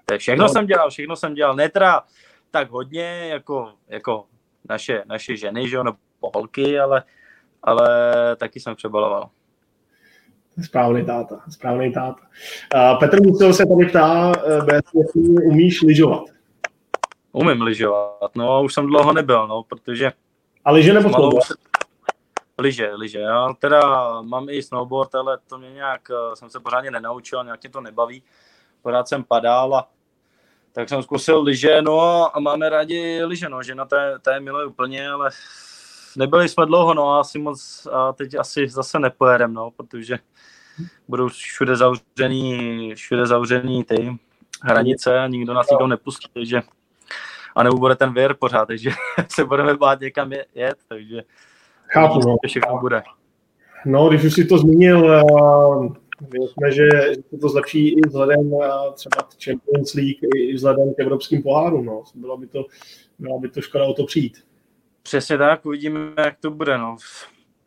To 0.05 0.13
je 0.13 0.17
všechno 0.17 0.43
no. 0.43 0.49
jsem 0.49 0.65
dělal, 0.65 0.89
všechno 0.89 1.15
jsem 1.15 1.33
dělal, 1.33 1.55
ne 1.55 1.69
teda 1.69 2.03
tak 2.51 2.69
hodně, 2.69 3.27
jako, 3.27 3.73
jako 3.87 4.25
naše, 4.69 5.03
naše 5.05 5.37
ženy, 5.37 5.69
že 5.69 5.75
jo, 5.75 5.83
nebo 5.83 5.97
holky, 6.35 6.79
ale, 6.79 7.03
ale 7.63 7.89
taky 8.35 8.59
jsem 8.59 8.75
přebaloval. 8.75 9.29
Správný 10.63 11.05
táta, 11.05 11.41
správný 11.49 11.93
táta. 11.93 12.21
Uh, 12.75 12.99
Petr 12.99 13.21
Musil 13.23 13.53
se 13.53 13.65
tady 13.65 13.85
ptá, 13.85 14.27
uh, 14.27 14.67
jestli 14.93 15.21
umíš 15.45 15.81
lyžovat. 15.81 16.23
Umím 17.31 17.61
lyžovat, 17.61 18.31
no 18.35 18.63
už 18.63 18.73
jsem 18.73 18.87
dlouho 18.87 19.13
nebyl, 19.13 19.47
no, 19.47 19.63
protože... 19.63 20.11
A 20.65 20.71
lyže 20.71 20.93
nebo 20.93 21.09
snowboard? 21.09 21.45
Se... 21.45 21.53
Lyže, 22.57 22.91
lyže, 22.93 23.19
já 23.19 23.47
teda 23.59 23.81
mám 24.21 24.49
i 24.49 24.63
snowboard, 24.63 25.15
ale 25.15 25.37
to 25.47 25.57
mě 25.57 25.71
nějak, 25.71 26.01
eh, 26.11 26.35
jsem 26.35 26.49
se 26.49 26.59
pořádně 26.59 26.91
nenaučil, 26.91 27.43
nějak 27.43 27.63
mě 27.63 27.69
to 27.69 27.81
nebaví. 27.81 28.23
Pořád 28.81 29.07
jsem 29.07 29.23
padal 29.23 29.75
a 29.75 29.89
tak 30.71 30.89
jsem 30.89 31.03
zkusil 31.03 31.41
lyže, 31.41 31.81
no 31.81 31.99
a 32.37 32.39
máme 32.39 32.69
rádi 32.69 33.25
lyže, 33.25 33.49
no, 33.49 33.63
žena 33.63 33.85
té, 33.85 34.19
té 34.21 34.39
miluje 34.39 34.65
úplně, 34.65 35.09
ale 35.09 35.29
nebyli 36.17 36.49
jsme 36.49 36.65
dlouho, 36.65 36.93
no 36.93 37.09
a 37.09 37.19
asi 37.19 37.39
moc, 37.39 37.87
a 37.91 38.13
teď 38.13 38.35
asi 38.35 38.67
zase 38.67 38.99
nepojedem, 38.99 39.53
no, 39.53 39.71
protože 39.71 40.17
budou 41.07 41.27
všude 41.27 41.75
zavřený, 41.75 42.95
všude 42.95 43.25
zavřený 43.25 43.83
ty 43.83 44.17
hranice 44.63 45.19
a 45.19 45.27
nikdo 45.27 45.53
nás 45.53 45.69
nikdo 45.71 45.87
nepustí, 45.87 46.27
takže 46.33 46.61
a 47.55 47.63
nebo 47.63 47.77
bude 47.77 47.95
ten 47.95 48.13
věr 48.13 48.35
pořád, 48.39 48.65
takže 48.65 48.91
se 49.27 49.45
budeme 49.45 49.77
bát 49.77 49.99
někam 49.99 50.31
jet, 50.55 50.77
takže 50.87 51.23
Chápu, 51.91 52.19
no. 52.19 52.37
všechno 52.47 52.79
bude. 52.79 53.01
No, 53.85 54.09
když 54.09 54.23
už 54.23 54.33
si 54.33 54.45
to 54.45 54.57
zmínil, 54.57 55.05
uh, 55.05 55.95
věřme, 56.31 56.71
že 56.71 56.89
se 57.29 57.37
to 57.37 57.49
zlepší 57.49 57.89
i 57.89 58.01
vzhledem 58.07 58.53
uh, 58.53 58.93
třeba 58.93 59.23
k 59.23 59.43
Champions 59.43 59.93
League, 59.93 60.35
i 60.35 60.53
vzhledem 60.53 60.93
k 60.93 60.99
evropským 60.99 61.43
pohárům. 61.43 61.85
No. 61.85 62.03
Bylo 62.15 62.37
by 62.37 62.47
to, 62.47 62.65
bylo 63.19 63.39
by 63.39 63.49
to 63.49 63.61
škoda 63.61 63.85
o 63.85 63.93
to 63.93 64.05
přijít. 64.05 64.37
Přesně 65.09 65.37
tak, 65.37 65.65
uvidíme, 65.65 65.99
jak 66.17 66.37
to 66.39 66.51
bude. 66.51 66.77
No. 66.77 66.97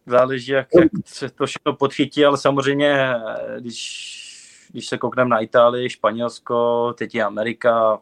Záleží, 0.06 0.52
jak, 0.52 0.68
jak 0.80 0.90
se 1.04 1.30
to 1.30 1.46
všechno 1.46 1.76
podchytí, 1.76 2.24
ale 2.24 2.38
samozřejmě, 2.38 3.14
když, 3.58 4.68
když 4.72 4.86
se 4.86 4.98
koukneme 4.98 5.30
na 5.30 5.40
Itálii, 5.40 5.90
Španělsko, 5.90 6.92
teď 6.98 7.14
je 7.14 7.24
Amerika, 7.24 7.98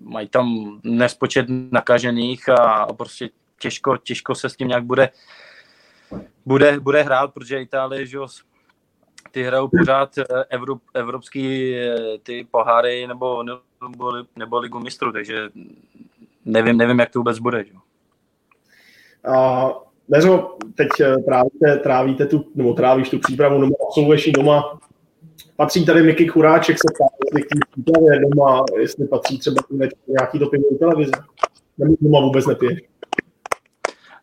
mají 0.00 0.28
tam 0.28 0.78
nespočet 0.82 1.46
nakažených 1.48 2.48
a 2.48 2.86
prostě 2.86 3.30
těžko, 3.58 3.96
těžko 3.96 4.34
se 4.34 4.48
s 4.48 4.56
tím 4.56 4.68
nějak 4.68 4.84
bude, 4.84 5.10
bude, 6.46 6.80
bude 6.80 7.02
hrát, 7.02 7.34
protože 7.34 7.62
Itálie, 7.62 8.06
že 8.06 8.18
ty 9.30 9.42
hrajou 9.42 9.68
pořád 9.78 10.18
eh, 10.18 10.24
Evrop, 10.48 10.82
evropský 10.94 11.74
eh, 11.74 12.18
ty 12.22 12.46
poháry 12.50 13.06
nebo, 13.06 13.42
nebo, 13.42 14.12
nebo 14.36 14.58
ligu 14.58 14.80
mistrů, 14.80 15.12
takže 15.12 15.48
nevím, 16.44 16.76
nevím, 16.76 16.98
jak 16.98 17.10
to 17.10 17.18
vůbec 17.18 17.38
bude. 17.38 17.64
Že? 17.64 17.83
A 19.24 19.70
Neřo, 20.08 20.56
teď 20.74 20.88
eh, 21.00 21.16
trávíte, 21.16 21.76
trávíte 21.82 22.26
tu, 22.26 22.44
nebo 22.54 22.74
trávíš 22.74 23.08
tu 23.08 23.18
přípravu, 23.18 23.58
nebo 23.58 23.74
absolvuješ 23.88 24.32
doma. 24.32 24.78
Patří 25.56 25.86
tady 25.86 26.02
Miky 26.02 26.28
Churáček 26.28 26.76
se 26.78 26.88
ptá, 26.94 27.04
jestli 27.24 27.42
k 27.42 27.66
přípravě 27.70 28.20
doma, 28.20 28.64
jestli 28.80 29.08
patří 29.08 29.38
třeba 29.38 29.62
nějaký 30.08 30.38
do 30.38 30.50
televize. 30.78 31.12
Nebo 31.78 31.94
doma 32.00 32.20
vůbec 32.20 32.46
nepiješ. 32.46 32.80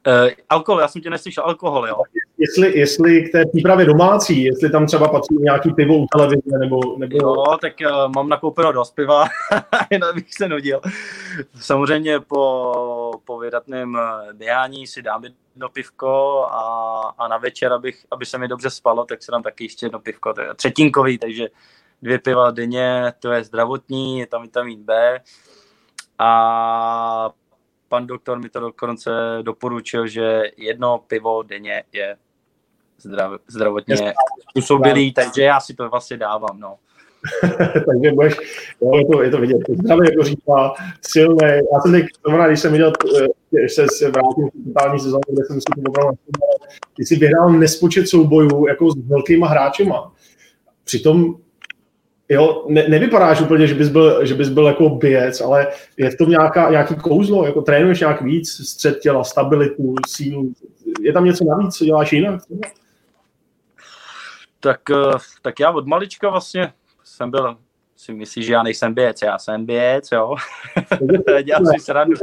Uh, 0.08 0.30
alkohol, 0.50 0.82
já 0.82 0.88
jsem 0.88 1.02
tě 1.02 1.10
neslyšel, 1.10 1.44
alkohol, 1.44 1.88
jo. 1.88 1.96
Jestli, 2.42 2.80
jestli 2.80 3.24
k 3.24 3.32
té 3.32 3.46
přípravě 3.46 3.86
domácí, 3.86 4.44
jestli 4.44 4.70
tam 4.70 4.86
třeba 4.86 5.08
patří 5.08 5.36
nějaký 5.40 5.74
pivo 5.74 5.98
u 5.98 6.06
televize, 6.16 6.58
nebo... 6.60 6.80
nebo... 6.98 7.18
Jo, 7.22 7.58
tak 7.62 7.74
uh, 7.86 8.12
mám 8.16 8.30
nakoupeno 8.30 8.72
dost 8.72 8.96
piva, 8.96 9.26
jinak 9.92 10.16
bych 10.16 10.34
se 10.34 10.50
nudil. 10.50 10.82
Samozřejmě 11.56 12.20
po, 12.20 13.12
po 13.26 13.40
vydatném 13.40 13.96
eh, 13.96 14.34
běhání 14.34 14.88
si 14.88 15.02
dám 15.02 15.24
jedno 15.24 15.70
pivko 15.70 16.44
a, 16.52 17.14
a 17.18 17.28
na 17.28 17.38
večer, 17.38 17.74
abych, 17.74 18.06
aby 18.12 18.26
se 18.26 18.38
mi 18.38 18.48
dobře 18.48 18.70
spalo, 18.70 19.06
tak 19.06 19.24
si 19.24 19.32
dám 19.32 19.44
taky 19.44 19.64
ještě 19.64 19.86
jedno 19.86 20.00
pivko, 20.00 20.34
to 20.34 20.42
je 20.42 20.54
třetinkový, 20.56 21.18
takže 21.18 21.48
dvě 22.02 22.20
piva 22.20 22.52
denně, 22.52 23.14
to 23.20 23.32
je 23.32 23.44
zdravotní, 23.44 24.20
je 24.20 24.28
tam 24.28 24.42
vitamin 24.42 24.84
B 24.84 25.20
a 26.20 27.30
pan 27.88 28.08
doktor 28.08 28.40
mi 28.40 28.50
to 28.50 28.60
dokonce 28.60 29.12
doporučil, 29.42 30.08
že 30.08 30.44
jedno 30.58 30.98
pivo 30.98 31.44
denně 31.44 31.84
je 31.92 32.18
zdrav, 33.02 33.42
zdravotně 33.48 33.96
způsobilý, 34.50 35.14
takže 35.14 35.44
já 35.44 35.60
si 35.60 35.74
to 35.74 35.90
vlastně 35.90 36.18
dávám, 36.18 36.60
no. 36.60 36.76
takže 37.74 38.12
budeš, 38.14 38.36
jo, 38.82 38.98
je, 38.98 39.06
to, 39.06 39.24
je 39.24 39.30
to 39.30 39.38
vidět, 39.38 39.58
zdravý 39.84 40.08
jako 40.10 40.24
říká, 40.24 40.74
silný. 41.02 41.38
Já 41.44 41.80
jsem 41.82 41.92
teď, 41.92 42.06
znamená, 42.26 42.48
když 42.48 42.60
jsem 42.60 42.72
viděl, 42.72 42.94
když 43.52 43.74
se, 43.74 43.86
se 43.98 44.12
vrátím 44.12 44.50
v 44.50 44.74
totální 44.74 45.00
sezónu, 45.00 45.22
kde 45.34 45.46
jsem 45.46 45.62
si 45.62 45.66
to 45.76 45.90
opravdu 45.90 46.18
ty 46.98 47.06
jsi 47.06 47.16
vyhrál 47.16 47.50
nespočet 47.50 48.08
soubojů 48.08 48.68
jako 48.68 48.92
s 48.92 49.08
velkýma 49.08 49.48
hráčima. 49.48 50.12
Přitom 50.84 51.36
jo, 52.30 52.66
ne, 52.70 52.86
nevypadáš 52.88 53.42
úplně, 53.42 53.68
že 53.68 53.76
bys, 53.76 53.90
byl, 53.90 54.26
že 54.26 54.34
bys 54.34 54.50
byl 54.50 54.68
jako 54.68 54.90
bijec, 54.90 55.42
ale 55.42 55.68
je 55.98 56.10
v 56.10 56.18
tom 56.18 56.30
nějaká, 56.30 56.72
nějaký 56.72 56.96
kouzlo, 56.96 57.46
jako 57.46 57.62
trénuješ 57.62 58.00
nějak 58.00 58.22
víc, 58.22 58.50
střed 58.70 59.00
těla, 59.00 59.24
stabilitu, 59.24 59.96
sílu, 60.08 60.54
je 61.02 61.14
tam 61.14 61.26
něco 61.26 61.46
navíc, 61.46 61.76
co 61.76 61.86
děláš 61.86 62.14
jinak? 62.14 62.42
Tak, 64.62 64.90
eh, 64.90 65.18
tak 65.42 65.60
já 65.60 65.72
od 65.72 65.88
malička 65.88 66.30
vlastně 66.30 66.74
jsem 67.04 67.32
byl, 67.32 67.58
si 67.96 68.14
myslíš, 68.14 68.46
že 68.46 68.54
já 68.54 68.64
nejsem 68.64 68.94
běc, 68.94 69.22
já 69.22 69.40
jsem 69.40 69.66
běc, 69.66 70.12
jo. 70.12 70.36
Dělám 71.44 71.66
si 71.66 71.80
srandu. 71.80 72.16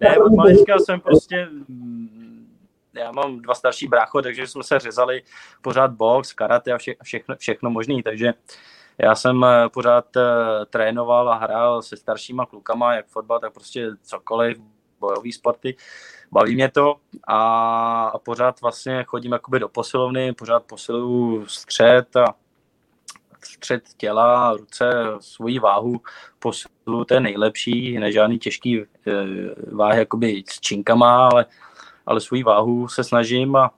Ne, 0.00 0.18
od 0.18 0.32
malička 0.32 0.78
jsem 0.78 1.00
prostě, 1.00 1.48
mm, 1.68 2.58
já 2.94 3.12
mám 3.12 3.40
dva 3.40 3.54
starší 3.54 3.88
brácho, 3.88 4.22
takže 4.22 4.46
jsme 4.46 4.62
se 4.62 4.78
řezali 4.78 5.22
pořád 5.62 5.90
box, 5.90 6.32
karate 6.32 6.72
a 6.72 6.78
vše, 6.78 6.94
všechno, 7.02 7.36
všechno 7.36 7.70
možný, 7.70 8.02
takže 8.02 8.34
já 8.98 9.14
jsem 9.14 9.44
eh, 9.44 9.68
pořád 9.68 10.16
eh, 10.16 10.22
trénoval 10.70 11.28
a 11.28 11.36
hrál 11.36 11.82
se 11.82 11.96
staršíma 11.96 12.46
klukama, 12.46 12.94
jak 12.94 13.06
fotbal, 13.06 13.40
tak 13.40 13.52
prostě 13.52 13.90
cokoliv, 14.02 14.58
bojové 15.00 15.32
sporty. 15.32 15.76
Baví 16.32 16.54
mě 16.54 16.70
to 16.70 16.96
a, 17.28 18.04
a 18.04 18.18
pořád 18.18 18.60
vlastně 18.60 19.04
chodím 19.04 19.32
jakoby 19.32 19.58
do 19.58 19.68
posilovny, 19.68 20.32
pořád 20.32 20.64
posiluju 20.64 21.46
střed 21.46 22.16
a 22.16 22.34
střed 23.44 23.82
těla, 23.96 24.52
ruce, 24.52 24.92
svoji 25.20 25.58
váhu 25.58 26.00
posilu, 26.38 27.04
to 27.04 27.14
je 27.14 27.20
nejlepší, 27.20 27.98
ne 27.98 28.12
žádný 28.12 28.38
těžký 28.38 28.80
eh, 28.80 28.86
váhy 29.72 29.98
jakoby 29.98 30.42
s 30.48 30.60
činkama, 30.60 31.28
ale, 31.28 31.46
ale 32.06 32.20
svoji 32.20 32.42
váhu 32.42 32.88
se 32.88 33.04
snažím 33.04 33.56
a, 33.56 33.70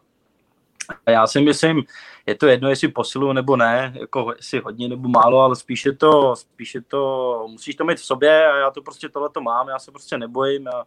a 1.07 1.11
já 1.11 1.27
si 1.27 1.41
myslím, 1.41 1.83
je 2.27 2.35
to 2.35 2.47
jedno, 2.47 2.69
jestli 2.69 2.89
posilu 2.89 3.33
nebo 3.33 3.57
ne, 3.57 3.95
jako 4.01 4.33
jestli 4.37 4.59
hodně 4.59 4.89
nebo 4.89 5.09
málo, 5.09 5.41
ale 5.41 5.57
spíše 5.57 5.93
to, 5.93 6.37
spíše 6.37 6.81
to, 6.81 7.47
musíš 7.51 7.75
to 7.75 7.85
mít 7.85 7.99
v 7.99 8.05
sobě 8.05 8.47
a 8.51 8.57
já 8.57 8.71
to 8.71 8.83
prostě 8.83 9.09
tohle 9.09 9.29
to 9.29 9.41
mám, 9.41 9.69
já 9.69 9.79
se 9.79 9.91
prostě 9.91 10.19
nebojím, 10.19 10.67
já 10.67 10.85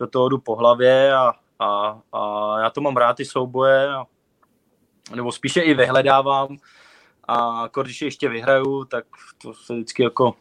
do 0.00 0.06
toho 0.06 0.28
jdu 0.28 0.38
po 0.38 0.56
hlavě 0.56 1.14
a, 1.14 1.32
a, 1.58 1.98
a 2.12 2.58
já 2.60 2.70
to 2.70 2.80
mám 2.80 2.96
rád, 2.96 3.16
ty 3.16 3.24
souboje, 3.24 3.88
a, 3.88 4.06
nebo 5.14 5.32
spíše 5.32 5.60
i 5.60 5.74
vyhledávám 5.74 6.56
a 7.28 7.68
když 7.82 8.02
ještě 8.02 8.28
vyhraju, 8.28 8.84
tak 8.84 9.04
to 9.42 9.54
se 9.54 9.74
vždycky 9.74 10.02
jako 10.02 10.34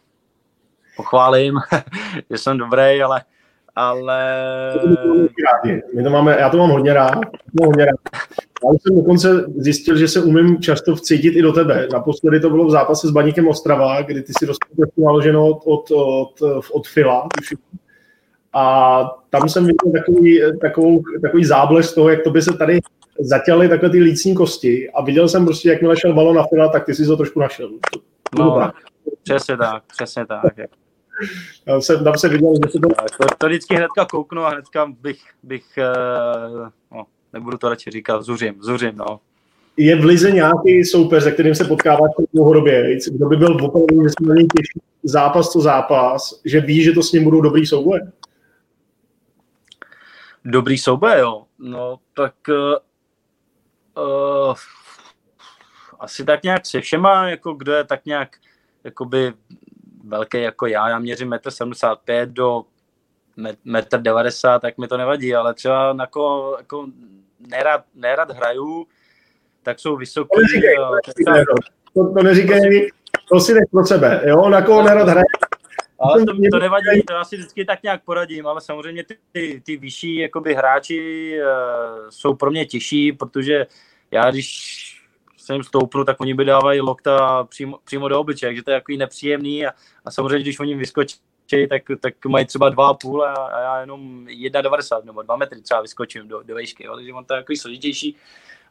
pochválím, 0.95 1.59
že 2.29 2.37
jsem 2.37 2.57
dobrý, 2.57 3.03
ale 3.03 3.23
ale... 3.75 4.19
My 5.95 6.03
to 6.03 6.09
máme, 6.09 6.37
já 6.39 6.49
to 6.49 6.57
mám 6.57 6.69
hodně 6.69 6.93
rád. 6.93 7.15
Mám 7.59 7.67
hodně 7.67 7.85
rád. 7.85 7.99
Já 8.65 8.69
jsem 8.71 8.95
dokonce 8.95 9.45
zjistil, 9.57 9.97
že 9.97 10.07
se 10.07 10.23
umím 10.23 10.61
často 10.61 10.95
vcítit 10.95 11.35
i 11.35 11.41
do 11.41 11.53
tebe. 11.53 11.87
Naposledy 11.93 12.39
to 12.39 12.49
bylo 12.49 12.65
v 12.65 12.71
zápase 12.71 13.07
s 13.07 13.11
Baníkem 13.11 13.47
Ostrava, 13.47 14.01
kdy 14.01 14.21
ty 14.21 14.33
si 14.39 14.45
dostal 14.45 14.87
naloženo 14.97 15.47
od, 15.47 15.61
od, 15.65 15.91
od, 16.41 16.65
od 16.71 16.87
Fila. 16.87 17.27
A 18.53 19.03
tam 19.29 19.49
jsem 19.49 19.65
viděl 19.65 19.91
takový, 19.91 20.41
takovou, 20.62 21.03
takový 21.21 21.45
záblesk 21.45 21.95
toho, 21.95 22.09
jak 22.09 22.23
to 22.23 22.29
by 22.29 22.41
se 22.41 22.53
tady 22.53 22.79
zatěly 23.19 23.69
takhle 23.69 23.89
ty 23.89 23.99
lícní 23.99 24.35
kosti. 24.35 24.89
A 24.89 25.03
viděl 25.03 25.29
jsem 25.29 25.45
prostě, 25.45 25.69
jakmile 25.69 25.97
šel 25.97 26.13
balon 26.13 26.35
na 26.35 26.43
Fila, 26.47 26.67
tak 26.67 26.85
ty 26.85 26.95
si 26.95 27.05
to 27.05 27.17
trošku 27.17 27.39
našel. 27.39 27.69
No, 28.39 28.71
přesně 29.23 29.57
tak, 29.57 29.83
přesně 29.88 30.25
tak. 30.25 30.53
Tam 31.65 31.81
se, 31.81 32.03
tam 32.03 32.17
se 32.17 32.29
viděl, 32.29 32.54
že 32.54 32.71
se 32.71 32.79
to... 32.79 32.87
to... 32.89 33.25
To 33.37 33.47
vždycky 33.47 33.75
hnedka 33.75 34.06
kouknu 34.06 34.41
a 34.41 34.50
hnedka 34.50 34.93
bych, 35.02 35.19
bych 35.43 35.63
uh, 35.77 36.67
no, 36.91 37.06
nebudu 37.33 37.58
to 37.58 37.69
radši 37.69 37.91
říkat, 37.91 38.21
zuřím, 38.21 38.56
zuřím, 38.60 38.91
no. 38.95 39.19
Je 39.77 39.95
v 39.95 40.06
Lize 40.06 40.31
nějaký 40.31 40.85
soupeř, 40.85 41.23
se 41.23 41.31
kterým 41.31 41.56
se 41.56 41.65
potkáváš 41.65 42.12
dlouhodobě, 42.33 42.97
kdo 43.12 43.25
by 43.25 43.35
byl 43.35 43.65
opravdu, 43.65 44.04
že 44.04 44.10
jsme 44.10 44.35
těžší 44.35 44.79
zápas 45.04 45.50
co 45.50 45.62
zápas, 45.62 46.41
že 46.45 46.62
ví, 46.62 46.83
že 46.83 46.91
to 46.91 47.04
s 47.04 47.12
ním 47.12 47.23
budou 47.23 47.41
dobrý 47.41 47.65
souboje? 47.65 48.02
Dobrý 50.50 50.77
souboje, 50.77 51.19
jo. 51.19 51.45
No, 51.60 52.00
tak 52.13 52.33
uh, 52.50 52.75
uh, 54.04 54.56
asi 56.00 56.25
tak 56.25 56.43
nějak 56.43 56.65
se 56.65 56.81
všema, 56.81 57.29
jako 57.29 57.54
kdo 57.54 57.73
je 57.73 57.83
tak 57.83 58.06
nějak 58.06 58.29
jakoby 58.83 59.33
velký 60.04 60.41
jako 60.41 60.67
já, 60.67 60.89
já 60.89 61.00
měřím 61.00 61.29
1,75 61.29 61.97
m 62.08 62.33
do 62.33 62.63
1,90 63.37 64.54
m, 64.54 64.60
tak 64.60 64.77
mi 64.77 64.87
to 64.87 64.97
nevadí, 64.97 65.35
ale 65.35 65.54
třeba 65.54 65.95
jako, 66.00 66.56
jako 66.60 66.87
nerad, 67.39 67.83
nerad 67.95 68.31
hraju, 68.31 68.87
tak 69.63 69.79
jsou 69.79 69.97
vysoký. 69.97 70.29
To 70.35 70.41
neříkej, 70.41 70.75
eh, 71.39 71.43
to, 71.93 72.13
to 72.13 72.23
neříkej, 72.23 72.91
to 73.29 73.39
si 73.39 73.54
nech 73.54 73.63
pro 73.71 73.85
sebe, 73.85 74.21
jo, 74.25 74.50
na 74.50 74.62
koho 74.62 74.83
nerad 74.83 75.10
hraje. 75.10 75.25
Ale 76.00 76.25
to, 76.25 76.33
to 76.52 76.60
nevadí, 76.60 77.04
to 77.08 77.13
já 77.13 77.23
si 77.23 77.37
vždycky 77.37 77.65
tak 77.65 77.83
nějak 77.83 78.04
poradím, 78.04 78.47
ale 78.47 78.62
samozřejmě 78.62 79.04
ty, 79.04 79.17
ty, 79.31 79.62
ty 79.65 79.77
vyšší 79.77 80.15
jakoby, 80.15 80.54
hráči 80.54 81.33
uh, 81.41 82.10
jsou 82.10 82.33
pro 82.33 82.52
mě 82.52 82.65
těžší, 82.65 83.12
protože 83.12 83.67
já 84.12 84.31
když 84.31 85.00
se 85.37 85.54
jim 85.54 85.63
stoupnu, 85.63 86.04
tak 86.04 86.21
oni 86.21 86.33
by 86.33 86.45
dávají 86.45 86.81
lokta 86.81 87.43
přímo, 87.43 87.79
přímo 87.83 88.08
do 88.08 88.19
obličeje, 88.19 88.50
takže 88.50 88.63
to 88.63 88.71
je 88.71 88.77
takový 88.77 88.97
nepříjemný 88.97 89.65
a, 89.65 89.71
a 90.06 90.12
samozřejmě, 90.12 90.39
když 90.39 90.60
oni 90.60 90.75
vyskočí, 90.75 91.17
tak, 91.69 91.81
tak 92.00 92.25
mají 92.25 92.45
třeba 92.45 92.71
2,5 92.71 93.23
a, 93.23 93.33
a 93.33 93.62
já 93.62 93.79
jenom 93.79 94.25
1,90 94.25 95.06
nebo 95.06 95.21
2 95.21 95.35
metry 95.35 95.62
třeba 95.62 95.81
vyskočím 95.81 96.27
do, 96.27 96.43
do 96.43 96.56
vejšky, 96.56 96.85
jo, 96.85 96.95
takže 96.95 97.13
on 97.13 97.25
to 97.25 97.33
je 97.33 97.41
takový 97.41 97.58
složitější, 97.58 98.15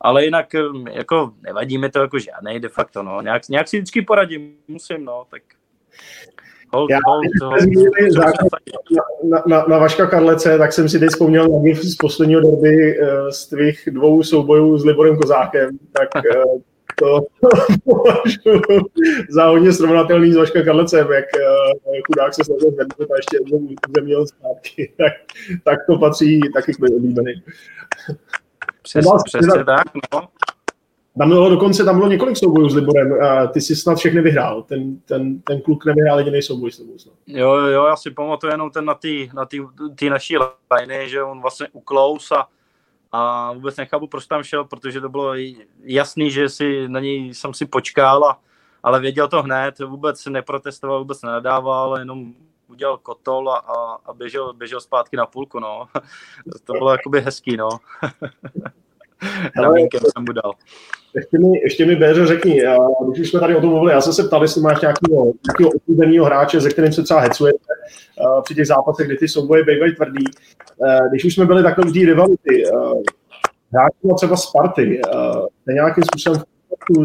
ale 0.00 0.24
jinak 0.24 0.46
jako 0.90 1.32
nevadí 1.40 1.78
mi 1.78 1.90
to 1.90 1.98
jako 1.98 2.18
žádnej 2.18 2.60
de 2.60 2.68
facto, 2.68 3.02
no, 3.02 3.22
nějak, 3.22 3.48
nějak 3.48 3.68
si 3.68 3.76
vždycky 3.76 4.02
poradím, 4.02 4.56
musím, 4.68 5.04
no, 5.04 5.26
tak 5.30 5.42
Hold, 6.72 6.90
Já, 6.90 6.98
hold, 7.06 7.26
hold, 7.42 7.62
na, 9.30 9.42
na, 9.46 9.64
na 9.68 9.78
Vaška 9.78 10.06
Karlece, 10.06 10.58
tak 10.58 10.72
jsem 10.72 10.88
si 10.88 10.98
teď 10.98 11.10
vzpomněl 11.10 11.48
na 11.48 11.74
z 11.74 11.94
posledního 11.94 12.40
derby 12.40 13.00
uh, 13.00 13.28
z 13.30 13.46
tvých 13.46 13.88
dvou 13.92 14.22
soubojů 14.22 14.78
s 14.78 14.84
Liborem 14.84 15.16
Kozákem, 15.16 15.78
tak 15.92 16.08
uh, 16.14 16.60
to 16.98 17.20
považuji 17.84 18.84
za 19.30 19.46
hodně 19.46 19.72
srovnatelný 19.72 20.32
s 20.32 20.36
Vaška 20.36 20.62
Karlecem, 20.62 21.12
jak 21.12 21.24
uh, 21.34 22.00
chudák 22.06 22.34
se 22.34 22.44
snažil 22.44 22.70
zvednout 22.70 23.10
a 23.10 23.16
ještě 23.16 23.36
jednou 23.36 23.68
zeměl 23.96 24.26
zpátky, 24.26 24.92
tak, 24.98 25.12
tak 25.64 25.78
to 25.86 25.98
patří 25.98 26.40
taky 26.54 26.72
k 26.72 26.82
oblíbeným. 26.82 27.42
Přesně, 28.82 29.12
přesně 29.24 29.64
tak, 29.64 29.84
no. 30.12 30.28
Tam 31.18 31.28
bylo 31.28 31.50
dokonce, 31.50 31.84
tam 31.84 31.96
bylo 31.96 32.08
několik 32.08 32.36
soubojů 32.36 32.68
s 32.68 32.74
Liborem 32.74 33.22
a 33.22 33.46
ty 33.46 33.60
si 33.60 33.76
snad 33.76 33.98
všechny 33.98 34.20
vyhrál. 34.20 34.62
Ten, 34.62 35.00
ten, 35.00 35.40
ten 35.40 35.60
kluk 35.60 35.84
nevyhrál 35.84 36.18
jediný 36.18 36.42
souboj 36.42 36.72
s 36.72 36.76
tebou 36.76 36.98
snad. 36.98 37.14
Jo, 37.26 37.54
jo, 37.54 37.86
já 37.86 37.96
si 37.96 38.10
pamatuju 38.10 38.52
jenom 38.52 38.70
ten 38.70 38.84
na 38.84 38.94
té 38.94 39.08
na 39.34 39.44
tý, 39.44 39.60
tý 39.94 40.10
naší 40.10 40.36
liny, 40.80 41.08
že 41.08 41.22
on 41.22 41.40
vlastně 41.40 41.68
uklous 41.72 42.32
a, 42.32 42.46
a 43.12 43.52
vůbec 43.52 43.76
nechápu, 43.76 44.06
proč 44.06 44.26
tam 44.26 44.42
šel, 44.42 44.64
protože 44.64 45.00
to 45.00 45.08
bylo 45.08 45.32
jasný, 45.82 46.30
že 46.30 46.48
si 46.48 46.88
na 46.88 47.00
něj 47.00 47.34
jsem 47.34 47.54
si 47.54 47.66
počkal, 47.66 48.24
a, 48.24 48.38
ale 48.82 49.00
věděl 49.00 49.28
to 49.28 49.42
hned, 49.42 49.78
vůbec 49.78 50.26
neprotestoval, 50.26 50.98
vůbec 50.98 51.22
nenadával, 51.22 51.98
jenom 51.98 52.34
udělal 52.68 52.98
kotol 52.98 53.50
a, 53.50 53.56
a, 53.56 53.98
a 54.06 54.12
běžel, 54.12 54.52
běžel 54.52 54.80
zpátky 54.80 55.16
na 55.16 55.26
půlku, 55.26 55.58
no. 55.60 55.88
to 56.64 56.72
bylo 56.72 56.90
jakoby 56.90 57.20
hezký, 57.20 57.56
no. 57.56 57.68
Ramínkem 59.56 60.00
jsem 60.00 60.24
mu 60.28 60.32
dal. 60.32 60.52
Ještě 61.14 61.38
mi, 61.38 61.58
ještě 61.58 61.86
mi 61.86 61.96
Béře 61.96 62.26
řekni, 62.26 62.62
když 63.08 63.20
už 63.20 63.30
jsme 63.30 63.40
tady 63.40 63.56
o 63.56 63.60
tom 63.60 63.70
mluvili, 63.70 63.92
já 63.92 64.00
jsem 64.00 64.12
se 64.12 64.24
ptal, 64.24 64.42
jestli 64.42 64.60
máš 64.60 64.80
nějakého, 64.80 65.32
nějakého 65.46 65.70
oblíbeného 65.70 66.26
hráče, 66.26 66.60
ze 66.60 66.70
kterým 66.70 66.92
se 66.92 67.02
třeba 67.02 67.20
hecujete 67.20 67.58
při 68.44 68.54
těch 68.54 68.66
zápasech, 68.66 69.06
kdy 69.06 69.16
ty 69.16 69.28
souboje 69.28 69.64
bývají 69.64 69.94
tvrdý. 69.94 70.24
Když 71.10 71.24
už 71.24 71.34
jsme 71.34 71.46
byli 71.46 71.62
takhle 71.62 71.84
v 71.84 71.92
té 71.92 71.98
rivality, 71.98 72.64
hráči 73.72 74.16
třeba 74.16 74.36
Sparty, 74.36 75.00
ne 75.66 75.74
nějakým 75.74 76.04
způsobem 76.04 76.42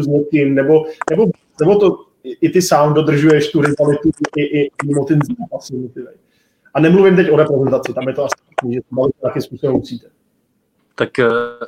s 0.00 0.06
někým, 0.06 0.54
nebo, 0.54 0.84
nebo, 1.10 1.26
nebo 1.60 1.78
to 1.78 1.96
i 2.40 2.48
ty 2.48 2.62
sám 2.62 2.94
dodržuješ 2.94 3.50
tu 3.50 3.60
rivalitu 3.60 4.10
i, 4.36 4.42
i, 4.42 4.64
i 4.64 4.70
mimo 4.84 5.04
ten 5.04 5.18
zápas. 5.40 5.70
A 6.74 6.80
nemluvím 6.80 7.16
teď 7.16 7.30
o 7.30 7.36
reprezentaci, 7.36 7.94
tam 7.94 8.08
je 8.08 8.14
to 8.14 8.24
asi, 8.24 8.34
že 8.74 8.80
to 8.80 9.08
taky 9.22 9.40
způsobem 9.40 9.76
musíte. 9.76 10.06
Tak 10.94 11.10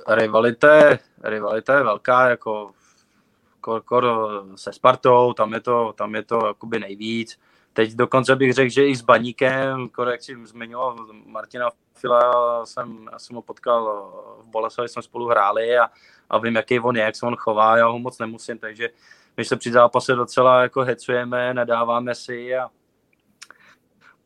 rivalita, 0.09 0.69
rivalita 1.25 1.79
je 1.79 1.85
velká, 1.85 2.29
jako 2.29 2.71
kor, 3.61 3.83
kor 3.83 4.07
se 4.57 4.73
Spartou, 4.73 5.33
tam 5.33 5.53
je 5.53 5.61
to, 5.61 5.93
tam 5.93 6.15
je 6.15 6.23
to 6.23 6.47
jakoby 6.47 6.79
nejvíc. 6.79 7.39
Teď 7.73 7.93
dokonce 7.93 8.37
bych 8.37 8.53
řekl, 8.53 8.71
že 8.71 8.87
i 8.87 8.97
s 8.97 9.03
Baníkem, 9.03 9.89
jak 10.11 10.23
si 10.23 10.47
zmiňoval 10.47 11.07
Martina 11.27 11.71
Fila, 11.95 12.67
jsem, 12.67 13.09
já 13.13 13.19
jsem 13.19 13.37
ho 13.37 13.43
potkal 13.43 14.13
v 14.43 14.47
Boleslavi, 14.49 14.89
jsme 14.89 15.03
spolu 15.03 15.27
hráli 15.29 15.79
a, 15.79 15.91
a 16.31 16.39
vím, 16.39 16.57
jaký 16.57 16.81
on 16.81 16.97
je, 16.97 17.03
jak 17.03 17.17
se 17.17 17.27
on 17.27 17.37
chová, 17.37 17.77
já 17.77 17.87
ho 17.87 17.99
moc 17.99 18.19
nemusím, 18.19 18.59
takže 18.59 18.91
my 19.37 19.45
se 19.45 19.57
při 19.57 19.73
zápase 19.73 20.15
docela 20.15 20.63
jako 20.63 20.81
hecujeme, 20.81 21.55
nadáváme 21.55 22.15
si 22.15 22.57
a, 22.57 22.71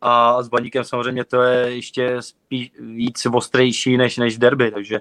a 0.00 0.42
s 0.42 0.48
Baníkem 0.48 0.84
samozřejmě 0.84 1.24
to 1.24 1.42
je 1.42 1.74
ještě 1.74 2.16
spíš 2.20 2.72
víc 2.80 3.26
ostrejší 3.26 3.96
než, 3.96 4.16
než 4.16 4.38
derby, 4.38 4.70
takže 4.70 5.00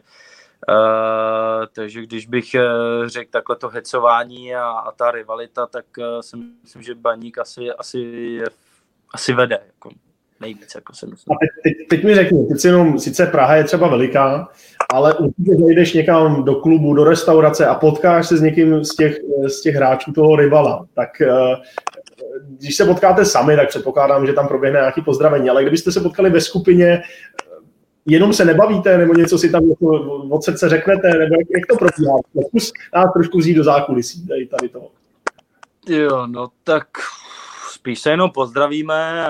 Uh, 0.69 1.65
takže 1.73 2.01
když 2.01 2.25
bych 2.25 2.55
uh, 2.55 3.07
řekl 3.07 3.31
takhle 3.31 3.55
to 3.55 3.69
hecování 3.69 4.55
a, 4.55 4.63
a 4.63 4.91
ta 4.91 5.11
rivalita, 5.11 5.65
tak 5.65 5.85
uh, 5.97 6.05
si 6.21 6.37
myslím, 6.63 6.81
že 6.81 6.95
Baník 6.95 7.37
asi, 7.37 7.71
asi, 7.71 8.39
asi 9.13 9.33
vede 9.33 9.59
jako 9.67 9.89
nejvíc, 10.39 10.75
jako 10.75 10.93
se 10.93 11.05
myslím. 11.05 11.33
A 11.33 11.37
teď, 11.39 11.49
teď, 11.63 11.87
teď 11.89 12.03
mi 12.03 12.15
řekni, 12.15 12.45
teď 12.45 12.65
jenom, 12.65 12.99
sice 12.99 13.25
Praha 13.25 13.55
je 13.55 13.63
třeba 13.63 13.87
veliká, 13.87 14.49
ale 14.93 15.13
určitě 15.13 15.55
zajdeš 15.59 15.93
někam 15.93 16.43
do 16.43 16.55
klubu, 16.55 16.93
do 16.93 17.03
restaurace 17.03 17.65
a 17.65 17.75
potkáš 17.75 18.27
se 18.27 18.37
s 18.37 18.41
někým 18.41 18.83
z 18.85 18.95
těch, 18.95 19.17
z 19.47 19.61
těch 19.61 19.75
hráčů 19.75 20.11
toho 20.11 20.35
rivala, 20.35 20.85
tak 20.93 21.21
když 22.47 22.75
se 22.75 22.85
potkáte 22.85 23.25
sami, 23.25 23.55
tak 23.55 23.67
předpokládám, 23.67 24.25
že 24.25 24.33
tam 24.33 24.47
proběhne 24.47 24.79
nějaký 24.79 25.01
pozdravení, 25.01 25.49
ale 25.49 25.61
kdybyste 25.61 25.91
se 25.91 26.01
potkali 26.01 26.29
ve 26.29 26.41
skupině, 26.41 27.01
jenom 28.05 28.33
se 28.33 28.45
nebavíte, 28.45 28.97
nebo 28.97 29.13
něco 29.13 29.37
si 29.37 29.49
tam 29.49 29.69
jako 29.69 29.87
od 30.29 30.43
srdce 30.43 30.69
řeknete, 30.69 31.09
nebo 31.09 31.35
jak, 31.39 31.47
jak 31.55 31.65
to 31.69 31.75
probíhá? 31.75 32.15
Zkus 32.47 32.73
nás 32.95 33.13
trošku 33.13 33.37
vzít 33.37 33.53
do 33.53 33.63
zákulisí 33.63 34.27
tady, 34.27 34.45
tady 34.45 34.69
toho. 34.69 34.91
Jo, 35.87 36.27
no 36.27 36.47
tak 36.63 36.87
spíš 37.71 37.99
se 37.99 38.09
jenom 38.09 38.31
pozdravíme, 38.31 39.27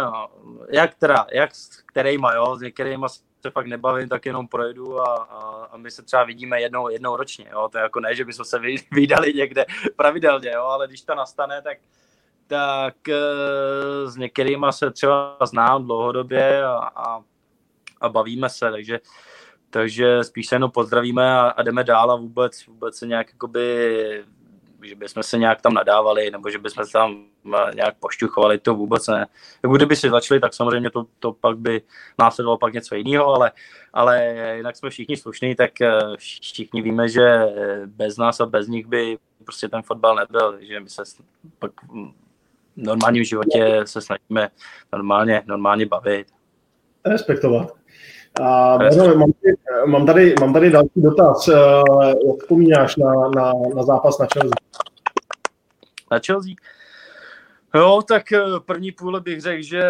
jak 0.72 0.96
teda, 0.96 1.26
jak 1.34 1.56
s 1.56 1.70
kterýma, 1.86 2.34
jo, 2.34 2.56
s 2.58 2.62
některýma 2.62 3.08
se 3.10 3.50
fakt 3.52 3.68
nebavím, 3.68 4.10
tak 4.10 4.26
jenom 4.26 4.48
projedu 4.48 5.02
a, 5.02 5.16
a, 5.16 5.68
a 5.72 5.78
my 5.78 5.92
se 5.92 6.02
třeba 6.02 6.24
vidíme 6.24 6.62
jednou, 6.62 6.90
jednou 6.90 7.16
ročně, 7.16 7.46
jo, 7.52 7.70
to 7.72 7.78
je 7.78 7.82
jako 7.82 8.00
ne, 8.00 8.16
že 8.16 8.26
bychom 8.26 8.46
se 8.46 8.60
vydali 8.92 9.34
někde 9.34 9.66
pravidelně, 9.96 10.52
jo, 10.56 10.64
ale 10.64 10.88
když 10.88 11.02
to 11.02 11.16
nastane, 11.16 11.62
tak, 11.62 11.78
tak 12.50 13.10
eh, 13.10 14.08
s 14.08 14.16
některýma 14.16 14.72
se 14.72 14.92
třeba 14.92 15.38
znám 15.46 15.86
dlouhodobě 15.86 16.66
a, 16.66 16.74
a, 16.96 17.24
a 18.02 18.10
bavíme 18.10 18.50
se, 18.50 18.72
takže, 18.72 19.00
takže 19.70 20.24
spíš 20.24 20.48
se 20.48 20.56
jenom 20.56 20.72
pozdravíme 20.72 21.40
a, 21.40 21.42
a 21.42 21.62
jdeme 21.62 21.84
dál 21.84 22.12
a 22.12 22.16
vůbec, 22.16 22.66
vůbec 22.68 22.96
se 22.96 23.08
nějak 23.08 23.28
jakoby, 23.28 24.26
že 24.84 24.96
bychom 24.96 25.24
se 25.24 25.38
nějak 25.38 25.62
tam 25.62 25.74
nadávali, 25.74 26.32
nebo 26.32 26.50
že 26.50 26.58
bychom 26.58 26.86
se 26.86 26.92
tam 26.92 27.26
eh, 27.56 27.76
nějak 27.76 27.96
pošťuchovali, 28.00 28.60
to 28.60 28.76
vůbec 28.76 29.08
ne. 29.08 29.28
Jako 29.64 29.76
kdyby 29.76 29.96
si 29.96 30.10
začali, 30.10 30.40
tak 30.40 30.54
samozřejmě 30.54 30.90
to, 30.90 31.06
to 31.20 31.34
pak 31.34 31.58
by 31.58 31.82
následovalo 32.20 32.58
pak 32.58 32.74
něco 32.74 32.96
jiného, 32.96 33.28
ale, 33.28 33.52
ale 33.94 34.36
jinak 34.58 34.76
jsme 34.76 34.90
všichni 34.90 35.18
slušní, 35.18 35.56
tak 35.56 35.82
eh, 35.82 36.02
všichni 36.18 36.82
víme, 36.82 37.10
že 37.10 37.46
bez 37.86 38.18
nás 38.18 38.40
a 38.40 38.46
bez 38.46 38.68
nich 38.68 38.88
by 38.88 39.18
prostě 39.44 39.70
ten 39.70 39.82
fotbal 39.82 40.16
nebyl, 40.16 40.58
že 40.62 40.80
my 40.80 40.90
se 40.90 41.04
pak 41.60 41.72
normálním 42.84 43.24
životě 43.24 43.82
se 43.84 44.02
snažíme 44.02 44.50
normálně, 44.94 45.44
normálně 45.46 45.86
bavit. 45.86 46.28
Respektovat. 47.06 47.80
A, 48.42 48.78
no, 48.78 49.16
mám, 49.16 49.32
mám, 49.86 50.06
tady, 50.06 50.36
mám 50.40 50.54
tady 50.54 50.70
další 50.70 50.90
dotaz. 50.96 51.48
Eh, 51.48 51.54
jak 52.08 52.38
vzpomínáš 52.42 52.96
na, 52.96 53.14
na, 53.36 53.54
na 53.76 53.84
zápas 53.84 54.20
na 54.20 54.28
Chelsea? 54.34 54.56
Na 56.12 56.20
Chelsea? 56.26 56.54
Jo, 57.76 58.02
tak 58.08 58.32
eh, 58.32 58.42
první 58.66 58.92
půle 58.92 59.22
bych 59.22 59.42
řekl, 59.42 59.64
že 59.64 59.84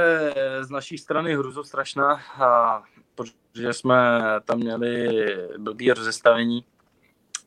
z 0.61 0.69
naší 0.69 0.97
strany 0.97 1.35
hruzo 1.35 1.63
strašná, 1.63 2.19
a, 2.39 2.81
protože 3.15 3.73
jsme 3.73 4.21
tam 4.45 4.57
měli 4.57 5.25
blbý 5.57 5.91
rozestavení 5.91 6.65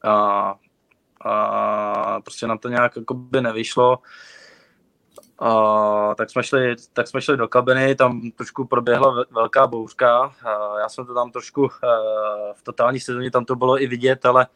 a, 0.04 0.54
a 1.24 2.20
prostě 2.20 2.46
nám 2.46 2.58
to 2.58 2.68
nějak 2.68 2.92
by 3.14 3.40
nevyšlo. 3.40 3.98
A, 5.42 6.14
tak, 6.14 6.30
jsme 6.30 6.42
šli, 6.42 6.76
tak 6.92 7.08
jsme 7.08 7.20
šli 7.20 7.36
do 7.36 7.48
kabiny, 7.48 7.94
tam 7.94 8.30
trošku 8.30 8.64
proběhla 8.64 9.24
velká 9.30 9.66
bouřka. 9.66 10.32
A, 10.44 10.78
já 10.78 10.88
jsem 10.88 11.06
to 11.06 11.14
tam 11.14 11.30
trošku 11.30 11.68
eh, 11.84 11.88
v 12.54 12.62
totální 12.62 13.00
sezóně 13.00 13.30
tam 13.30 13.44
to 13.44 13.56
bylo 13.56 13.82
i 13.82 13.86
vidět, 13.86 14.26
ale, 14.26 14.46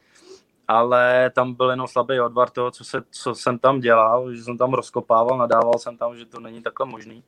ale 0.68 1.30
tam 1.34 1.54
byl 1.54 1.70
jenom 1.70 1.86
slabý 1.86 2.20
odvar 2.20 2.50
toho, 2.50 2.70
co, 2.70 2.84
se, 2.84 3.02
co 3.10 3.34
jsem 3.34 3.58
tam 3.58 3.80
dělal, 3.80 4.34
že 4.34 4.44
jsem 4.44 4.58
tam 4.58 4.74
rozkopával, 4.74 5.38
nadával 5.38 5.78
jsem 5.78 5.96
tam, 5.96 6.16
že 6.16 6.26
to 6.26 6.40
není 6.40 6.62
takhle 6.62 6.86
možný. 6.86 7.24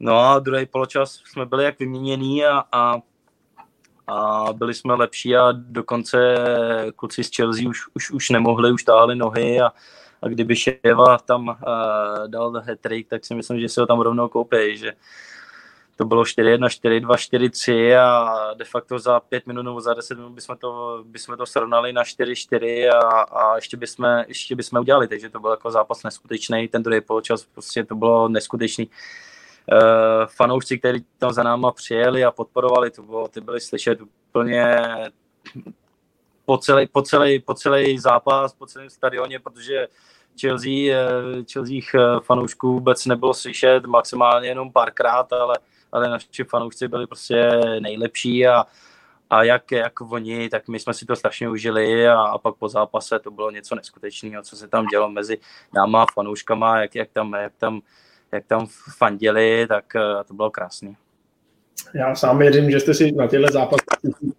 No 0.00 0.18
a 0.18 0.38
druhý 0.38 0.66
poločas 0.66 1.20
jsme 1.24 1.46
byli 1.46 1.64
jak 1.64 1.78
vyměnění 1.78 2.44
a, 2.44 2.64
a, 2.72 3.00
a 4.06 4.46
byli 4.52 4.74
jsme 4.74 4.94
lepší 4.94 5.36
a 5.36 5.52
dokonce 5.52 6.36
kluci 6.96 7.24
z 7.24 7.36
Chelsea 7.36 7.68
už, 7.68 7.80
už, 7.94 8.10
už 8.10 8.30
nemohli, 8.30 8.72
už 8.72 8.84
táhli 8.84 9.16
nohy 9.16 9.60
a, 9.60 9.72
a 10.22 10.28
kdyby 10.28 10.56
Ševa 10.56 11.18
tam 11.18 11.48
uh, 11.48 11.56
dal 12.26 12.52
hat 12.52 12.78
tak 13.08 13.24
si 13.24 13.34
myslím, 13.34 13.60
že 13.60 13.68
si 13.68 13.80
ho 13.80 13.86
tam 13.86 14.00
rovnou 14.00 14.28
koupí, 14.28 14.76
že 14.78 14.92
to 15.96 16.04
bylo 16.04 16.22
4-1, 16.22 16.66
4-2, 16.66 17.06
4-3 17.06 17.98
a 17.98 18.54
de 18.54 18.64
facto 18.64 18.98
za 18.98 19.20
5 19.20 19.46
minut 19.46 19.62
nebo 19.62 19.80
za 19.80 19.94
10 19.94 20.18
minut 20.18 20.30
bychom 20.30 20.56
to, 20.56 21.02
bychom 21.06 21.36
to 21.36 21.46
srovnali 21.46 21.92
na 21.92 22.02
4-4 22.02 22.90
a, 22.90 23.20
a 23.20 23.56
ještě, 23.56 23.76
bychom, 23.76 24.24
ještě 24.28 24.56
bychom 24.56 24.80
udělali, 24.80 25.08
takže 25.08 25.28
to 25.28 25.40
byl 25.40 25.50
jako 25.50 25.70
zápas 25.70 26.02
neskutečný, 26.02 26.68
ten 26.68 26.82
druhý 26.82 27.00
poločas 27.00 27.44
prostě 27.44 27.84
to 27.84 27.94
bylo 27.94 28.28
neskutečný. 28.28 28.90
Uh, 29.72 30.26
fanoušci, 30.26 30.78
kteří 30.78 31.04
tam 31.18 31.32
za 31.32 31.42
náma 31.42 31.72
přijeli 31.72 32.24
a 32.24 32.30
podporovali, 32.30 32.90
to 32.90 33.02
bylo, 33.02 33.28
ty 33.28 33.40
byli 33.40 33.60
slyšet 33.60 34.00
úplně 34.00 34.76
po 36.52 36.58
celý, 36.58 36.86
po, 36.86 37.02
celý, 37.02 37.40
po 37.40 37.54
celý 37.54 37.98
zápas, 37.98 38.52
po 38.52 38.66
celém 38.66 38.90
stadioně, 38.90 39.38
protože 39.40 39.88
Chelsea, 40.40 40.92
eh, 40.92 41.44
Chelsea 41.52 41.80
eh, 41.94 42.20
fanoušků 42.20 42.72
vůbec 42.72 43.06
nebylo 43.06 43.34
slyšet, 43.34 43.84
maximálně 43.86 44.48
jenom 44.48 44.72
párkrát, 44.72 45.32
ale 45.32 45.58
ale 45.92 46.08
naši 46.08 46.44
fanoušci 46.44 46.88
byli 46.88 47.06
prostě 47.06 47.50
nejlepší 47.80 48.46
a, 48.46 48.64
a 49.30 49.42
jak, 49.42 49.70
jak 49.70 50.00
oni, 50.00 50.48
tak 50.48 50.68
my 50.68 50.80
jsme 50.80 50.94
si 50.94 51.06
to 51.06 51.16
strašně 51.16 51.48
užili 51.48 52.08
a, 52.08 52.20
a 52.20 52.38
pak 52.38 52.54
po 52.54 52.68
zápase 52.68 53.18
to 53.18 53.30
bylo 53.30 53.50
něco 53.50 53.74
neskutečného, 53.74 54.42
co 54.42 54.56
se 54.56 54.68
tam 54.68 54.86
dělo 54.86 55.10
mezi 55.10 55.38
náma 55.74 56.02
a 56.02 56.06
fanouškama, 56.14 56.80
jak, 56.80 56.94
jak, 56.94 57.10
tam, 57.12 57.32
jak, 57.32 57.52
tam, 57.58 57.80
jak 58.32 58.46
tam 58.46 58.66
fandili, 58.98 59.66
tak 59.68 59.96
eh, 59.96 60.24
to 60.24 60.34
bylo 60.34 60.50
krásné. 60.50 60.94
Já 61.94 62.14
sám 62.14 62.38
věřím, 62.38 62.70
že 62.70 62.80
jste 62.80 62.94
si 62.94 63.12
na 63.12 63.26
těchto 63.26 63.52
zápasech, 63.52 63.86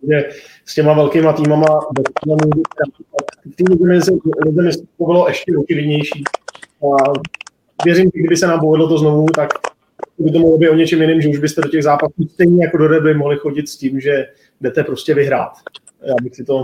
že 0.09 0.29
s 0.65 0.75
těma 0.75 0.93
velkýma 0.93 1.33
týmama 1.33 1.79
té 3.55 3.63
to 4.97 5.05
bylo 5.05 5.27
ještě 5.27 5.57
očividnější. 5.57 6.23
A 6.83 7.11
věřím, 7.85 8.11
že 8.15 8.19
kdyby 8.19 8.37
se 8.37 8.47
nám 8.47 8.59
povedlo 8.59 8.87
to 8.87 8.97
znovu, 8.97 9.25
tak 9.35 9.49
by 10.19 10.31
to 10.31 10.39
mohlo 10.39 10.57
být 10.57 10.69
o 10.69 10.75
něčem 10.75 11.01
jiném, 11.01 11.21
že 11.21 11.29
už 11.29 11.37
byste 11.37 11.61
do 11.61 11.69
těch 11.69 11.83
zápasů 11.83 12.27
stejně 12.33 12.65
jako 12.65 12.77
do 12.77 12.87
Reby 12.87 13.13
mohli 13.13 13.37
chodit 13.37 13.69
s 13.69 13.77
tím, 13.77 13.99
že 13.99 14.27
jdete 14.61 14.83
prostě 14.83 15.13
vyhrát. 15.13 15.51
Já 16.07 16.13
bych 16.23 16.35
si 16.35 16.43
to 16.43 16.63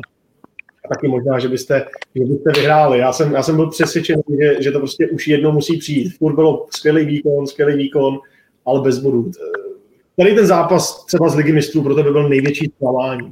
taky 0.89 1.07
možná, 1.07 1.39
že 1.39 1.47
byste, 1.47 1.85
že 2.15 2.25
byste 2.25 2.51
vyhráli. 2.51 2.99
Já 2.99 3.13
jsem, 3.13 3.33
já 3.33 3.43
jsem 3.43 3.55
byl 3.55 3.69
přesvědčen, 3.69 4.21
že, 4.41 4.63
že 4.63 4.71
to 4.71 4.79
prostě 4.79 5.07
už 5.07 5.27
jednou 5.27 5.51
musí 5.51 5.77
přijít. 5.77 6.17
Furt 6.17 6.35
bylo 6.35 6.67
skvělý 6.69 7.05
výkon, 7.05 7.47
skvělý 7.47 7.77
výkon, 7.77 8.19
ale 8.65 8.81
bez 8.81 8.99
bodů. 8.99 9.31
Tady 10.19 10.35
ten 10.35 10.47
zápas 10.47 11.05
třeba 11.05 11.29
z 11.29 11.35
Ligy 11.35 11.51
mistrů 11.51 11.83
pro 11.83 11.95
tebe 11.95 12.11
byl 12.11 12.29
největší 12.29 12.71
zklamání. 12.75 13.29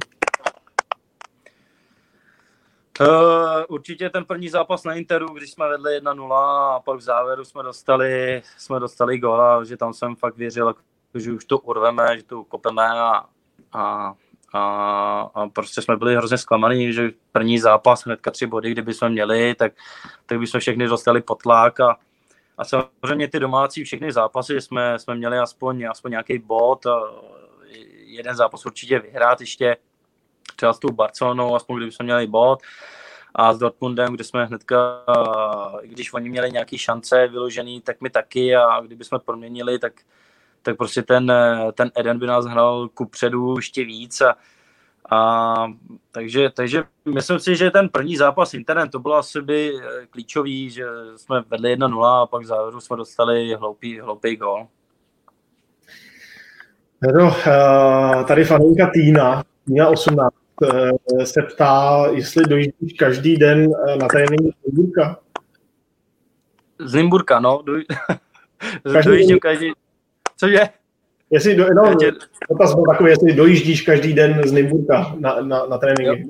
Uh, 3.00 3.06
určitě 3.68 4.10
ten 4.10 4.24
první 4.24 4.48
zápas 4.48 4.84
na 4.84 4.94
Interu, 4.94 5.28
když 5.28 5.50
jsme 5.50 5.68
vedli 5.68 6.00
1-0 6.00 6.32
a 6.34 6.80
pak 6.80 6.96
v 6.98 7.00
závěru 7.00 7.44
jsme 7.44 7.62
dostali, 7.62 8.42
jsme 8.58 8.80
dostali 8.80 9.18
góla, 9.18 9.64
že 9.64 9.76
tam 9.76 9.92
jsem 9.92 10.16
fakt 10.16 10.36
věřil, 10.36 10.74
že 11.14 11.32
už 11.32 11.44
to 11.44 11.58
urveme, 11.58 12.16
že 12.16 12.22
to 12.22 12.44
kopeme 12.44 12.90
a, 12.90 13.24
a, 13.72 14.14
a, 14.52 15.30
a 15.34 15.48
prostě 15.48 15.82
jsme 15.82 15.96
byli 15.96 16.16
hrozně 16.16 16.38
zklamaný, 16.38 16.92
že 16.92 17.10
první 17.32 17.58
zápas 17.58 18.04
hnedka 18.04 18.30
tři 18.30 18.46
body, 18.46 18.70
kdyby 18.70 18.94
jsme 18.94 19.08
měli, 19.08 19.54
tak, 19.54 19.72
tak 20.26 20.38
bychom 20.38 20.60
všechny 20.60 20.86
dostali 20.86 21.22
pod 21.22 21.42
tlak 21.42 21.80
a, 21.80 21.96
a 22.58 22.64
samozřejmě 22.64 23.28
ty 23.28 23.40
domácí 23.40 23.84
všechny 23.84 24.12
zápasy 24.12 24.60
jsme, 24.60 24.98
jsme 24.98 25.14
měli 25.14 25.38
aspoň, 25.38 25.84
aspoň 25.90 26.10
nějaký 26.10 26.38
bod, 26.38 26.86
jeden 27.94 28.36
zápas 28.36 28.66
určitě 28.66 28.98
vyhrát 28.98 29.40
ještě, 29.40 29.76
třeba 30.56 30.72
s 30.72 30.78
tou 30.78 30.90
Barcelonou, 30.90 31.54
aspoň 31.54 31.76
kdyby 31.76 31.92
jsme 31.92 32.04
měli 32.04 32.26
bod, 32.26 32.58
a 33.34 33.52
s 33.52 33.58
Dortmundem, 33.58 34.14
kde 34.14 34.24
jsme 34.24 34.44
hnedka, 34.44 35.04
když 35.82 36.12
oni 36.12 36.28
měli 36.28 36.52
nějaké 36.52 36.78
šance 36.78 37.28
vyložený, 37.28 37.80
tak 37.80 38.00
my 38.00 38.10
taky 38.10 38.56
a 38.56 38.80
kdyby 38.80 39.04
jsme 39.04 39.18
proměnili, 39.18 39.78
tak, 39.78 39.92
tak 40.62 40.76
prostě 40.76 41.02
ten, 41.02 41.32
ten 41.74 41.90
Eden 41.94 42.18
by 42.18 42.26
nás 42.26 42.44
hrál 42.44 42.88
ku 42.88 43.06
předu 43.06 43.56
ještě 43.56 43.84
víc 43.84 44.20
a, 44.20 44.36
a 45.10 45.72
takže, 46.12 46.50
takže 46.50 46.84
myslím 47.14 47.38
si, 47.38 47.56
že 47.56 47.70
ten 47.70 47.88
první 47.88 48.16
zápas 48.16 48.54
internet, 48.54 48.90
to 48.90 48.98
bylo 48.98 49.14
asi 49.14 49.42
by 49.42 49.72
eh, 49.74 50.06
klíčový, 50.10 50.70
že 50.70 50.84
jsme 51.16 51.42
vedli 51.48 51.76
1-0 51.76 52.04
a 52.04 52.26
pak 52.26 52.42
v 52.42 52.46
závěru 52.46 52.80
jsme 52.80 52.96
dostali 52.96 53.54
hloupý, 53.54 54.00
hloupý 54.00 54.36
gol. 54.36 54.66
No, 57.14 57.36
tady 58.24 58.44
faninka 58.44 58.90
Týna, 58.94 59.44
Týna 59.64 59.88
18, 59.88 60.34
Eh, 60.62 61.26
se 61.26 61.42
ptá, 61.42 62.06
jestli 62.12 62.44
dojíždíš 62.44 62.92
každý 62.98 63.36
den 63.36 63.72
eh, 63.88 63.96
na 63.96 64.08
trénink 64.08 64.40
z 64.40 64.66
Limburka. 64.66 65.18
Z 66.78 66.94
Limburka, 66.94 67.40
no. 67.40 67.62
Doj... 67.62 67.84
každý 68.92 69.10
dojíždím 69.10 69.38
každý... 69.38 69.72
Cože? 70.36 70.68
Jestli 71.30 71.54
do, 71.54 71.66
no, 71.74 71.94
tě... 71.94 72.12
dotaz 72.50 72.74
byl 72.74 72.84
takový, 72.84 73.10
jestli 73.10 73.32
dojíždíš 73.32 73.82
každý 73.82 74.14
den 74.14 74.40
z 74.44 74.52
Limburka 74.52 75.16
na, 75.18 75.40
na, 75.40 75.66
na 75.66 75.78
tréninky. 75.78 76.26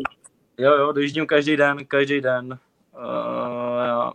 Jo. 0.59 0.72
jo, 0.72 0.78
jo, 0.78 0.92
dojíždím 0.92 1.26
každý 1.26 1.57
den, 1.57 1.78
každý 1.88 2.20
den. 2.20 2.59
Uh, 2.99 3.84
já... 3.86 4.12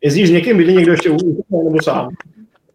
Jezdíš 0.00 0.28
s 0.28 0.32
někým, 0.32 0.56
byli 0.56 0.74
někdo 0.74 0.92
ještě 0.92 1.10
u 1.10 1.16
nebo 1.64 1.82
sám? 1.82 2.08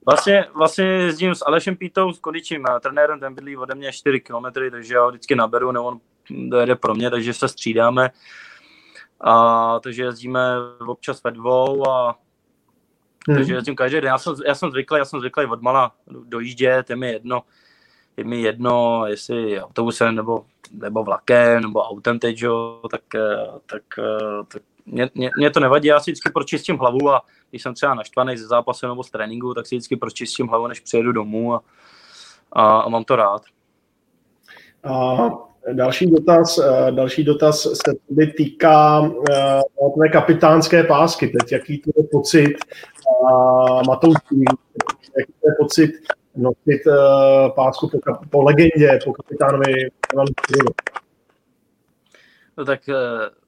Vlastně, 0.05 0.45
vlastně 0.55 0.85
jezdím 0.85 1.35
s 1.35 1.45
Alešem 1.47 1.75
Pítou, 1.75 2.13
s 2.13 2.19
Kodičím, 2.19 2.63
trenérem, 2.81 3.19
ten 3.19 3.35
bydlí 3.35 3.57
ode 3.57 3.75
mě 3.75 3.91
4 3.91 4.19
km, 4.19 4.45
takže 4.71 4.93
já 4.93 5.01
ho 5.03 5.09
vždycky 5.09 5.35
naberu, 5.35 5.71
nebo 5.71 5.85
on 5.85 5.99
dojede 6.29 6.75
pro 6.75 6.95
mě, 6.95 7.09
takže 7.09 7.33
se 7.33 7.47
střídáme. 7.47 8.09
A, 9.21 9.79
takže 9.79 10.03
jezdíme 10.03 10.55
občas 10.87 11.23
ve 11.23 11.31
dvou 11.31 11.89
a 11.89 12.17
hmm. 13.27 13.37
takže 13.37 13.53
jezdím 13.53 13.75
každý 13.75 14.01
den. 14.01 14.07
Já 14.07 14.17
jsem, 14.17 14.35
já 14.45 14.55
jsem 14.55 14.71
zvyklý, 14.71 14.97
já 14.97 15.05
jsem 15.05 15.19
zvyklý 15.19 15.45
od 15.45 15.61
mala 15.61 15.91
dojíždět, 16.07 16.89
je 16.89 16.95
mi 16.95 17.11
jedno, 17.11 17.41
je 18.17 18.23
mi 18.23 18.41
jedno, 18.41 19.05
jestli 19.07 19.61
autobusem 19.61 20.15
nebo, 20.15 20.45
nebo 20.71 21.03
vlakem 21.03 21.61
nebo 21.61 21.81
autem 21.81 22.19
teď, 22.19 22.41
jo, 22.41 22.81
tak, 22.91 23.01
tak, 23.65 23.83
tak 24.47 24.61
mě, 24.85 25.09
mě, 25.15 25.29
mě, 25.37 25.49
to 25.49 25.59
nevadí, 25.59 25.87
já 25.87 25.99
si 25.99 26.11
vždycky 26.11 26.29
pročistím 26.29 26.77
hlavu 26.77 27.09
a 27.09 27.21
když 27.49 27.61
jsem 27.61 27.73
třeba 27.73 27.93
naštvaný 27.93 28.37
ze 28.37 28.47
zápasu 28.47 28.87
nebo 28.87 29.03
z 29.03 29.11
tréninku, 29.11 29.53
tak 29.53 29.67
si 29.67 29.75
vždycky 29.75 29.95
pročistím 29.95 30.47
hlavu, 30.47 30.67
než 30.67 30.79
přijedu 30.79 31.11
domů 31.11 31.53
a, 31.53 31.61
a, 32.51 32.79
a 32.79 32.89
mám 32.89 33.03
to 33.03 33.15
rád. 33.15 33.41
A 34.83 35.17
další 35.73 36.11
dotaz, 36.11 36.57
eh, 36.57 36.91
další 36.91 37.23
dotaz 37.23 37.61
se 37.61 37.95
tedy 38.07 38.27
týká 38.27 38.99
uh, 38.99 39.93
tvé 39.95 40.09
kapitánské 40.09 40.83
pásky. 40.83 41.27
Teď 41.27 41.51
jaký 41.51 41.81
to 41.81 41.91
je 41.97 42.03
pocit 42.11 42.53
uh, 43.21 43.83
Matoucí, 43.87 44.43
jaký 45.17 45.33
je 45.45 45.51
pocit 45.59 45.91
nosit 46.35 46.87
uh, 46.87 47.55
pásku 47.55 47.89
po, 47.89 47.99
po 48.29 48.43
legendě, 48.43 48.99
po 49.05 49.13
kapitánovi 49.13 49.89
No 52.57 52.65
tak 52.65 52.79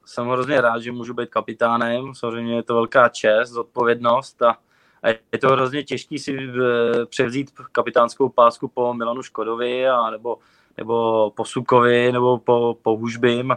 jsem 0.07 0.27
hrozně 0.27 0.61
rád, 0.61 0.79
že 0.79 0.91
můžu 0.91 1.13
být 1.13 1.29
kapitánem. 1.29 2.15
Samozřejmě 2.15 2.55
je 2.55 2.63
to 2.63 2.73
velká 2.73 3.09
čest, 3.09 3.49
zodpovědnost 3.49 4.41
a, 4.41 4.57
a 5.03 5.07
je 5.07 5.39
to 5.41 5.49
hrozně 5.49 5.83
těžké 5.83 6.19
si 6.19 6.37
eh, 6.37 7.05
převzít 7.05 7.51
kapitánskou 7.71 8.29
pásku 8.29 8.67
po 8.67 8.93
Milanu 8.93 9.21
Škodovi 9.23 9.87
a 9.87 10.09
nebo, 10.09 10.37
nebo 10.77 11.29
po 11.35 11.45
Sukovi 11.45 12.11
nebo 12.11 12.37
po, 12.37 12.77
po 12.81 12.97
Hužbím, 12.97 13.55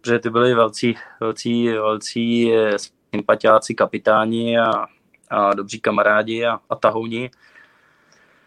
protože 0.00 0.18
ty 0.18 0.30
byli 0.30 0.54
velcí, 0.54 0.94
velcí, 1.20 1.68
velcí 1.68 2.54
eh, 2.54 2.76
sympatiáci, 3.14 3.74
kapitáni 3.74 4.58
a, 4.58 4.86
a 5.32 5.54
dobří 5.54 5.80
kamarádi 5.80 6.46
a, 6.46 6.60
a 6.70 6.76
tahouni. 6.76 7.30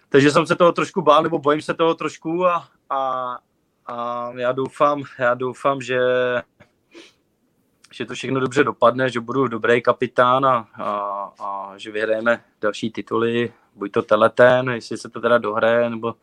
Takže 0.09 0.31
jsem 0.31 0.45
se 0.45 0.55
toho 0.55 0.71
trošku 0.71 1.01
bál, 1.01 1.23
nebo 1.23 1.39
bojím 1.39 1.61
se 1.61 1.73
toho 1.73 1.95
trošku 1.95 2.45
a, 2.45 2.67
a, 2.89 3.38
a 3.86 4.31
já 4.36 4.51
doufám, 4.51 5.03
já 5.19 5.33
doufám, 5.33 5.81
že 5.81 5.99
že 7.95 8.05
to 8.05 8.13
všechno 8.13 8.39
dobře 8.39 8.63
dopadne, 8.63 9.09
že 9.09 9.19
budu 9.19 9.47
dobrý 9.47 9.81
kapitán 9.81 10.45
a, 10.45 10.67
a, 10.73 11.31
a 11.39 11.73
že 11.77 11.91
vyhrajeme 11.91 12.43
další 12.61 12.91
tituly, 12.91 13.53
buď 13.75 13.91
to 13.91 14.01
teleten, 14.01 14.69
jestli 14.69 14.97
se 14.97 15.09
to 15.09 15.21
teda 15.21 15.38
dohraje, 15.38 15.89
nebo 15.89 16.15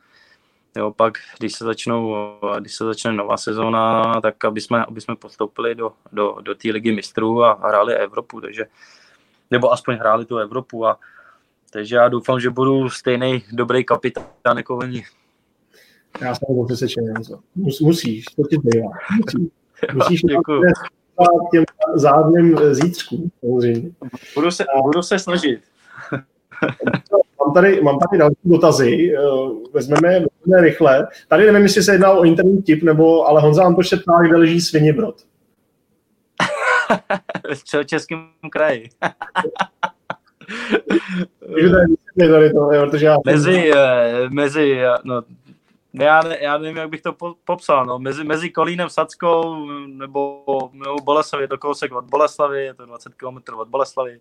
jo, 0.76 0.90
pak, 0.90 1.18
když 1.38 1.52
se, 1.52 1.64
začnou, 1.64 2.16
když 2.58 2.74
se 2.74 2.84
začne 2.84 3.12
nová 3.12 3.36
sezóna, 3.36 4.20
tak 4.20 4.44
aby 4.44 4.60
jsme, 4.60 4.84
aby 4.84 5.00
jsme 5.00 5.16
postoupili 5.16 5.74
do, 5.74 5.92
do, 6.12 6.36
do 6.40 6.54
té 6.54 6.68
ligy 6.68 6.92
mistrů 6.92 7.44
a 7.44 7.52
hráli 7.52 7.94
Evropu, 7.94 8.40
takže, 8.40 8.64
nebo 9.52 9.72
aspoň 9.72 9.96
hráli 9.96 10.24
tu 10.24 10.38
Evropu 10.38 10.86
a 10.86 10.98
takže 11.70 11.96
já 11.96 12.08
doufám, 12.08 12.40
že 12.40 12.50
budu 12.50 12.90
stejný 12.90 13.44
dobrý 13.52 13.84
kapitán 13.84 14.56
jako 14.56 14.76
oni. 14.76 15.04
Já 16.20 16.34
jsem 16.34 16.66
přesvědčený. 16.66 17.08
Musíš, 17.80 18.24
to 18.24 18.42
ti 18.50 18.58
bývá. 18.58 18.90
Musíš. 19.16 19.50
Musíš 19.94 20.20
těm 21.52 21.64
zádným 21.94 22.58
zítřkům, 22.72 23.30
samozřejmě. 23.40 23.90
Budu 24.34 24.50
se, 24.50 24.64
budu 24.82 25.02
se 25.02 25.18
snažit. 25.18 25.60
mám 27.44 27.54
tady, 27.54 27.80
mám 27.80 27.98
tady 27.98 28.18
další 28.18 28.36
dotazy, 28.44 29.14
vezmeme, 29.72 30.20
vezmeme 30.20 30.62
rychle. 30.62 31.08
Tady 31.28 31.46
nevím, 31.46 31.62
jestli 31.62 31.82
se 31.82 31.92
jedná 31.92 32.10
o 32.10 32.24
interní 32.24 32.62
tip, 32.62 32.82
nebo, 32.82 33.28
ale 33.28 33.40
Honza 33.40 33.64
Antoš 33.64 33.88
se 33.88 33.96
ptá, 33.96 34.12
kde 34.22 34.36
leží 34.36 34.60
Svinibrod. 34.60 35.22
v 37.54 37.84
českém 37.84 38.32
kraji. 38.50 38.88
mezi, 43.24 43.70
eh, 43.74 44.28
mezi, 44.30 44.80
no, 45.04 45.22
já, 45.92 46.22
ne, 46.22 46.38
já 46.40 46.58
nevím, 46.58 46.76
jak 46.76 46.88
bych 46.88 47.02
to 47.02 47.12
po, 47.12 47.34
popsal, 47.44 47.86
no, 47.86 47.98
mezi, 47.98 48.24
mezi 48.24 48.50
Kolínem, 48.50 48.90
Sackou 48.90 49.66
nebo, 49.86 50.44
nebo 50.72 50.96
Boleslavy, 50.96 51.48
to 51.48 51.58
kousek 51.58 51.92
od 51.92 52.04
Boleslavy, 52.04 52.64
je 52.64 52.74
to 52.74 52.86
20 52.86 53.14
km 53.14 53.54
od 53.56 53.68
Boleslavy, 53.68 54.20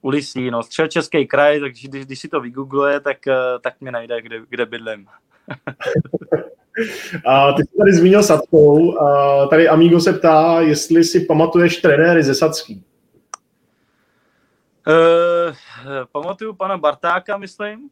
Ulisí, 0.00 0.50
no, 0.50 0.60
český 0.88 1.26
kraj, 1.26 1.60
takže 1.60 1.88
když, 1.88 2.06
když 2.06 2.20
si 2.20 2.28
to 2.28 2.40
vygoogluje, 2.40 3.00
tak, 3.00 3.26
eh, 3.26 3.34
tak 3.60 3.80
mě 3.80 3.92
najde, 3.92 4.22
kde, 4.22 4.40
kde 4.48 4.66
bydlím. 4.66 5.06
A 7.26 7.52
ty 7.52 7.62
jsi 7.62 7.76
tady 7.78 7.92
zmínil 7.92 8.22
Sackou. 8.22 9.00
A 9.00 9.46
tady 9.46 9.68
Amigo 9.68 10.00
se 10.00 10.12
ptá, 10.12 10.60
jestli 10.60 11.04
si 11.04 11.20
pamatuješ 11.20 11.76
trenéry 11.76 12.22
ze 12.22 12.34
Sacký. 12.34 12.84
Uh, 14.88 15.54
pamatuju 16.12 16.54
pana 16.54 16.78
Bartáka, 16.78 17.36
myslím, 17.36 17.90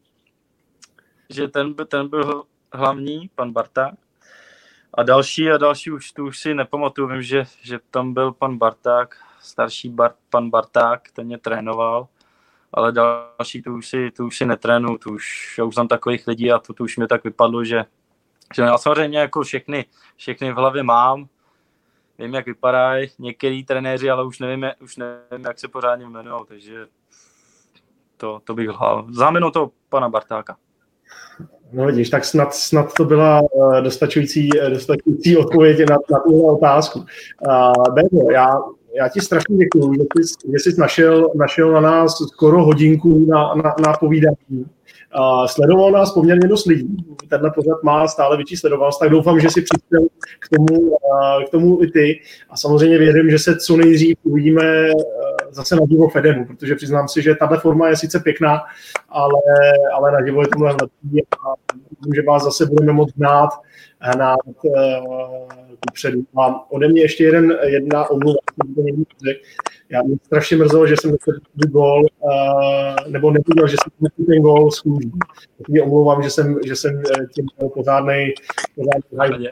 že 1.29 1.47
ten, 1.47 1.73
ten 1.73 2.07
byl 2.07 2.43
hlavní, 2.73 3.29
pan 3.35 3.51
Barták. 3.51 3.93
A 4.93 5.03
další 5.03 5.51
a 5.51 5.57
další 5.57 5.91
už 5.91 6.11
tu 6.11 6.25
už 6.25 6.39
si 6.39 6.53
nepamatuju. 6.53 7.07
Vím, 7.07 7.21
že, 7.21 7.43
že 7.61 7.79
tam 7.91 8.13
byl 8.13 8.31
pan 8.31 8.57
Barták, 8.57 9.15
starší 9.41 9.89
Bart, 9.89 10.15
pan 10.29 10.49
Barták, 10.49 11.11
ten 11.13 11.25
mě 11.25 11.37
trénoval. 11.37 12.07
Ale 12.73 12.91
další 12.91 13.61
tu 13.61 13.75
už 13.75 13.87
si, 13.87 14.11
tu 14.11 14.25
už 14.25 14.37
si 14.37 14.45
netrénu, 14.45 14.97
tu 14.97 15.13
už, 15.13 15.55
já 15.57 15.63
už 15.63 15.75
jsem 15.75 15.87
takových 15.87 16.27
lidí 16.27 16.51
a 16.51 16.59
to, 16.59 16.73
tu 16.73 16.83
už 16.83 16.97
mi 16.97 17.07
tak 17.07 17.23
vypadlo, 17.23 17.63
že, 17.63 17.85
že 18.55 18.61
já 18.61 18.77
samozřejmě 18.77 19.19
jako 19.19 19.41
všechny, 19.41 19.85
všechny 20.15 20.51
v 20.51 20.55
hlavě 20.55 20.83
mám, 20.83 21.27
vím, 22.19 22.33
jak 22.33 22.45
vypadají 22.45 23.09
některý 23.19 23.63
trenéři, 23.63 24.09
ale 24.09 24.25
už 24.25 24.39
nevím, 24.39 24.65
už 24.81 24.97
nevím, 24.97 25.45
jak 25.45 25.59
se 25.59 25.67
pořádně 25.67 26.05
jmenují, 26.05 26.41
takže 26.47 26.85
to, 28.17 28.41
to 28.43 28.53
bych 28.53 28.69
hlal. 28.69 29.07
Zámenu 29.09 29.51
toho 29.51 29.71
pana 29.89 30.09
Bartáka. 30.09 30.57
No 31.73 31.85
vidíš, 31.85 32.09
tak 32.09 32.25
snad, 32.25 32.53
snad 32.53 32.93
to 32.93 33.05
byla 33.05 33.41
uh, 33.41 33.81
dostačující, 33.81 34.49
uh, 34.61 34.69
dostačující 34.69 35.37
odpověď 35.37 35.89
na, 35.89 35.97
na 36.11 36.19
tuhle 36.19 36.51
otázku. 36.51 36.99
Uh, 36.99 37.93
Beto, 37.93 38.31
já, 38.31 38.59
já 38.93 39.09
ti 39.09 39.21
strašně 39.21 39.57
děkuji, 39.57 39.93
že 39.93 40.23
jsi, 40.23 40.33
že 40.51 40.71
jsi 40.71 40.79
našel, 40.79 41.31
našel 41.35 41.71
na 41.71 41.81
nás 41.81 42.17
skoro 42.27 42.63
hodinku 42.63 43.25
na, 43.29 43.53
na, 43.55 43.75
na 43.87 43.93
povídání. 43.99 44.65
Uh, 45.17 45.45
sledoval 45.45 45.91
nás 45.91 46.11
poměrně 46.13 46.47
dost 46.47 46.65
lidí. 46.65 46.97
Tenhle 47.29 47.51
pořad 47.51 47.83
má 47.83 48.07
stále 48.07 48.37
větší 48.37 48.57
sledovanost, 48.57 48.99
tak 48.99 49.09
doufám, 49.09 49.39
že 49.39 49.49
si 49.49 49.61
přispěl 49.61 50.01
k 50.39 50.49
tomu, 50.55 50.97
k 51.47 51.49
tomu 51.49 51.83
i 51.83 51.91
ty. 51.91 52.21
A 52.49 52.57
samozřejmě 52.57 52.97
věřím, 52.97 53.29
že 53.29 53.39
se 53.39 53.57
co 53.57 53.77
nejdřív 53.77 54.17
uvidíme 54.23 54.91
zase 55.49 55.75
na 55.75 55.85
divo 55.85 56.09
Fedemu, 56.09 56.45
protože 56.45 56.75
přiznám 56.75 57.07
si, 57.07 57.21
že 57.21 57.35
tahle 57.35 57.59
forma 57.59 57.89
je 57.89 57.97
sice 57.97 58.19
pěkná, 58.19 58.61
ale, 59.09 59.41
ale 59.93 60.11
na 60.11 60.21
divo 60.21 60.41
je 60.41 60.47
to 60.47 60.59
mnohem 60.59 60.77
lepší 60.81 61.23
a 61.23 61.53
že 62.15 62.21
vás 62.21 62.43
zase 62.43 62.65
budeme 62.65 62.93
moct 62.93 63.15
hnát, 63.17 63.49
hnát 63.99 64.37
uh, 64.63 64.73
kupředu. 65.87 66.23
A 66.37 66.71
ode 66.71 66.87
mě 66.87 67.01
ještě 67.01 67.23
jeden, 67.23 67.57
jedna 67.65 68.09
omluva, 68.09 68.37
já 69.89 70.01
mě 70.01 70.15
strašně 70.25 70.57
mrzelo, 70.57 70.87
že 70.87 70.95
jsem 71.01 71.11
dostal 71.11 71.33
gol, 71.71 72.01
uh, 72.19 73.11
nebo 73.11 73.31
neviděl, 73.31 73.67
že 73.67 73.75
jsem 73.83 74.25
ten 74.25 74.41
gol 74.41 74.71
schůží. 74.71 75.11
Mě 75.67 75.81
omlouvám, 75.81 76.23
že 76.23 76.29
jsem, 76.29 76.59
že 76.65 76.75
jsem 76.75 76.99
eh, 76.99 77.25
tím 77.35 77.45
pořádnej, 77.73 78.33
pořádnej 79.09 79.49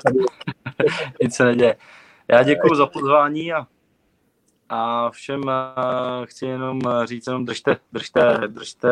Nic 1.22 1.36
se 1.36 1.46
neděje. 1.46 1.76
Já 2.32 2.44
děkuji 2.44 2.76
za 2.76 2.86
pozvání 2.86 3.54
a, 3.54 3.68
a 4.70 5.10
všem 5.10 5.42
uh, 5.44 6.26
chci 6.26 6.46
jenom 6.46 6.80
říct, 7.06 7.28
jenom 7.28 7.46
držte, 7.46 7.78
držte, 7.92 8.38
držte 8.48 8.90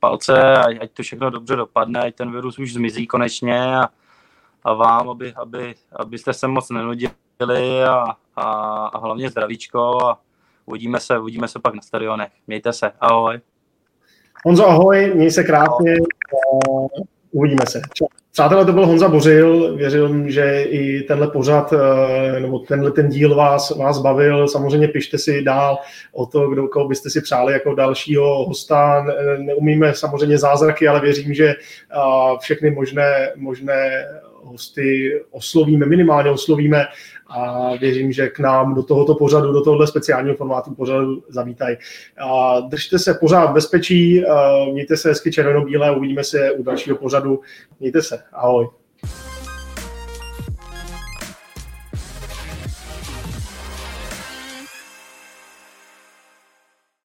palce, 0.00 0.54
ať, 0.56 0.76
ať 0.80 0.90
to 0.90 1.02
všechno 1.02 1.30
dobře 1.30 1.56
dopadne, 1.56 2.00
ať 2.00 2.14
ten 2.14 2.32
virus 2.32 2.58
už 2.58 2.72
zmizí 2.72 3.06
konečně 3.06 3.76
a, 3.76 3.88
a 4.64 4.74
vám, 4.74 5.10
aby, 5.10 5.34
aby, 5.34 5.74
abyste 5.92 6.32
se 6.32 6.48
moc 6.48 6.70
nenudili 6.70 7.84
a, 7.84 8.04
a, 8.36 8.42
a 8.86 8.98
hlavně 8.98 9.30
zdravíčko 9.30 10.06
a 10.06 10.20
uvidíme 10.66 11.00
se, 11.00 11.18
uvidíme 11.18 11.48
se 11.48 11.58
pak 11.58 11.74
na 11.74 11.82
stadionech. 11.82 12.32
Mějte 12.46 12.72
se, 12.72 12.92
ahoj. 13.00 13.40
Honzo, 14.44 14.66
ahoj, 14.66 15.12
měj 15.14 15.30
se 15.30 15.44
krásně, 15.44 15.94
uh, 16.68 16.88
uvidíme 17.32 17.64
se. 17.68 17.80
Přátelé, 18.32 18.64
to 18.64 18.72
byl 18.72 18.86
Honza 18.86 19.08
Bořil, 19.08 19.76
věřil, 19.76 20.24
že 20.26 20.62
i 20.62 21.02
tenhle 21.02 21.28
pořad, 21.28 21.72
uh, 21.72 21.78
nebo 22.40 22.58
tenhle 22.58 22.90
ten 22.90 23.08
díl 23.08 23.34
vás, 23.34 23.76
vás 23.76 23.98
bavil. 23.98 24.48
Samozřejmě 24.48 24.88
pište 24.88 25.18
si 25.18 25.42
dál 25.42 25.78
o 26.12 26.26
to, 26.26 26.48
kdo, 26.48 26.68
koho 26.68 26.88
byste 26.88 27.10
si 27.10 27.20
přáli 27.20 27.52
jako 27.52 27.74
dalšího 27.74 28.44
hosta. 28.44 29.06
Neumíme 29.38 29.94
samozřejmě 29.94 30.38
zázraky, 30.38 30.88
ale 30.88 31.00
věřím, 31.00 31.34
že 31.34 31.54
uh, 31.96 32.38
všechny 32.38 32.70
možné, 32.70 33.32
možné 33.36 34.06
hosty 34.42 35.20
oslovíme, 35.30 35.86
minimálně 35.86 36.30
oslovíme 36.30 36.86
a 37.30 37.70
věřím, 37.76 38.12
že 38.12 38.28
k 38.28 38.38
nám 38.38 38.74
do 38.74 38.82
tohoto 38.82 39.14
pořadu, 39.14 39.52
do 39.52 39.64
tohoto 39.64 39.86
speciálního 39.86 40.36
formátu 40.36 40.74
pořadu 40.74 41.22
zavítají. 41.28 41.76
Držte 42.68 42.98
se 42.98 43.14
pořád 43.14 43.46
v 43.46 43.54
bezpečí, 43.54 44.24
mějte 44.72 44.96
se 44.96 45.08
hezky 45.08 45.30
červeno-bílé, 45.30 45.96
uvidíme 45.96 46.24
se 46.24 46.52
u 46.52 46.62
dalšího 46.62 46.96
pořadu. 46.96 47.40
Mějte 47.80 48.02
se, 48.02 48.22
ahoj. 48.32 48.68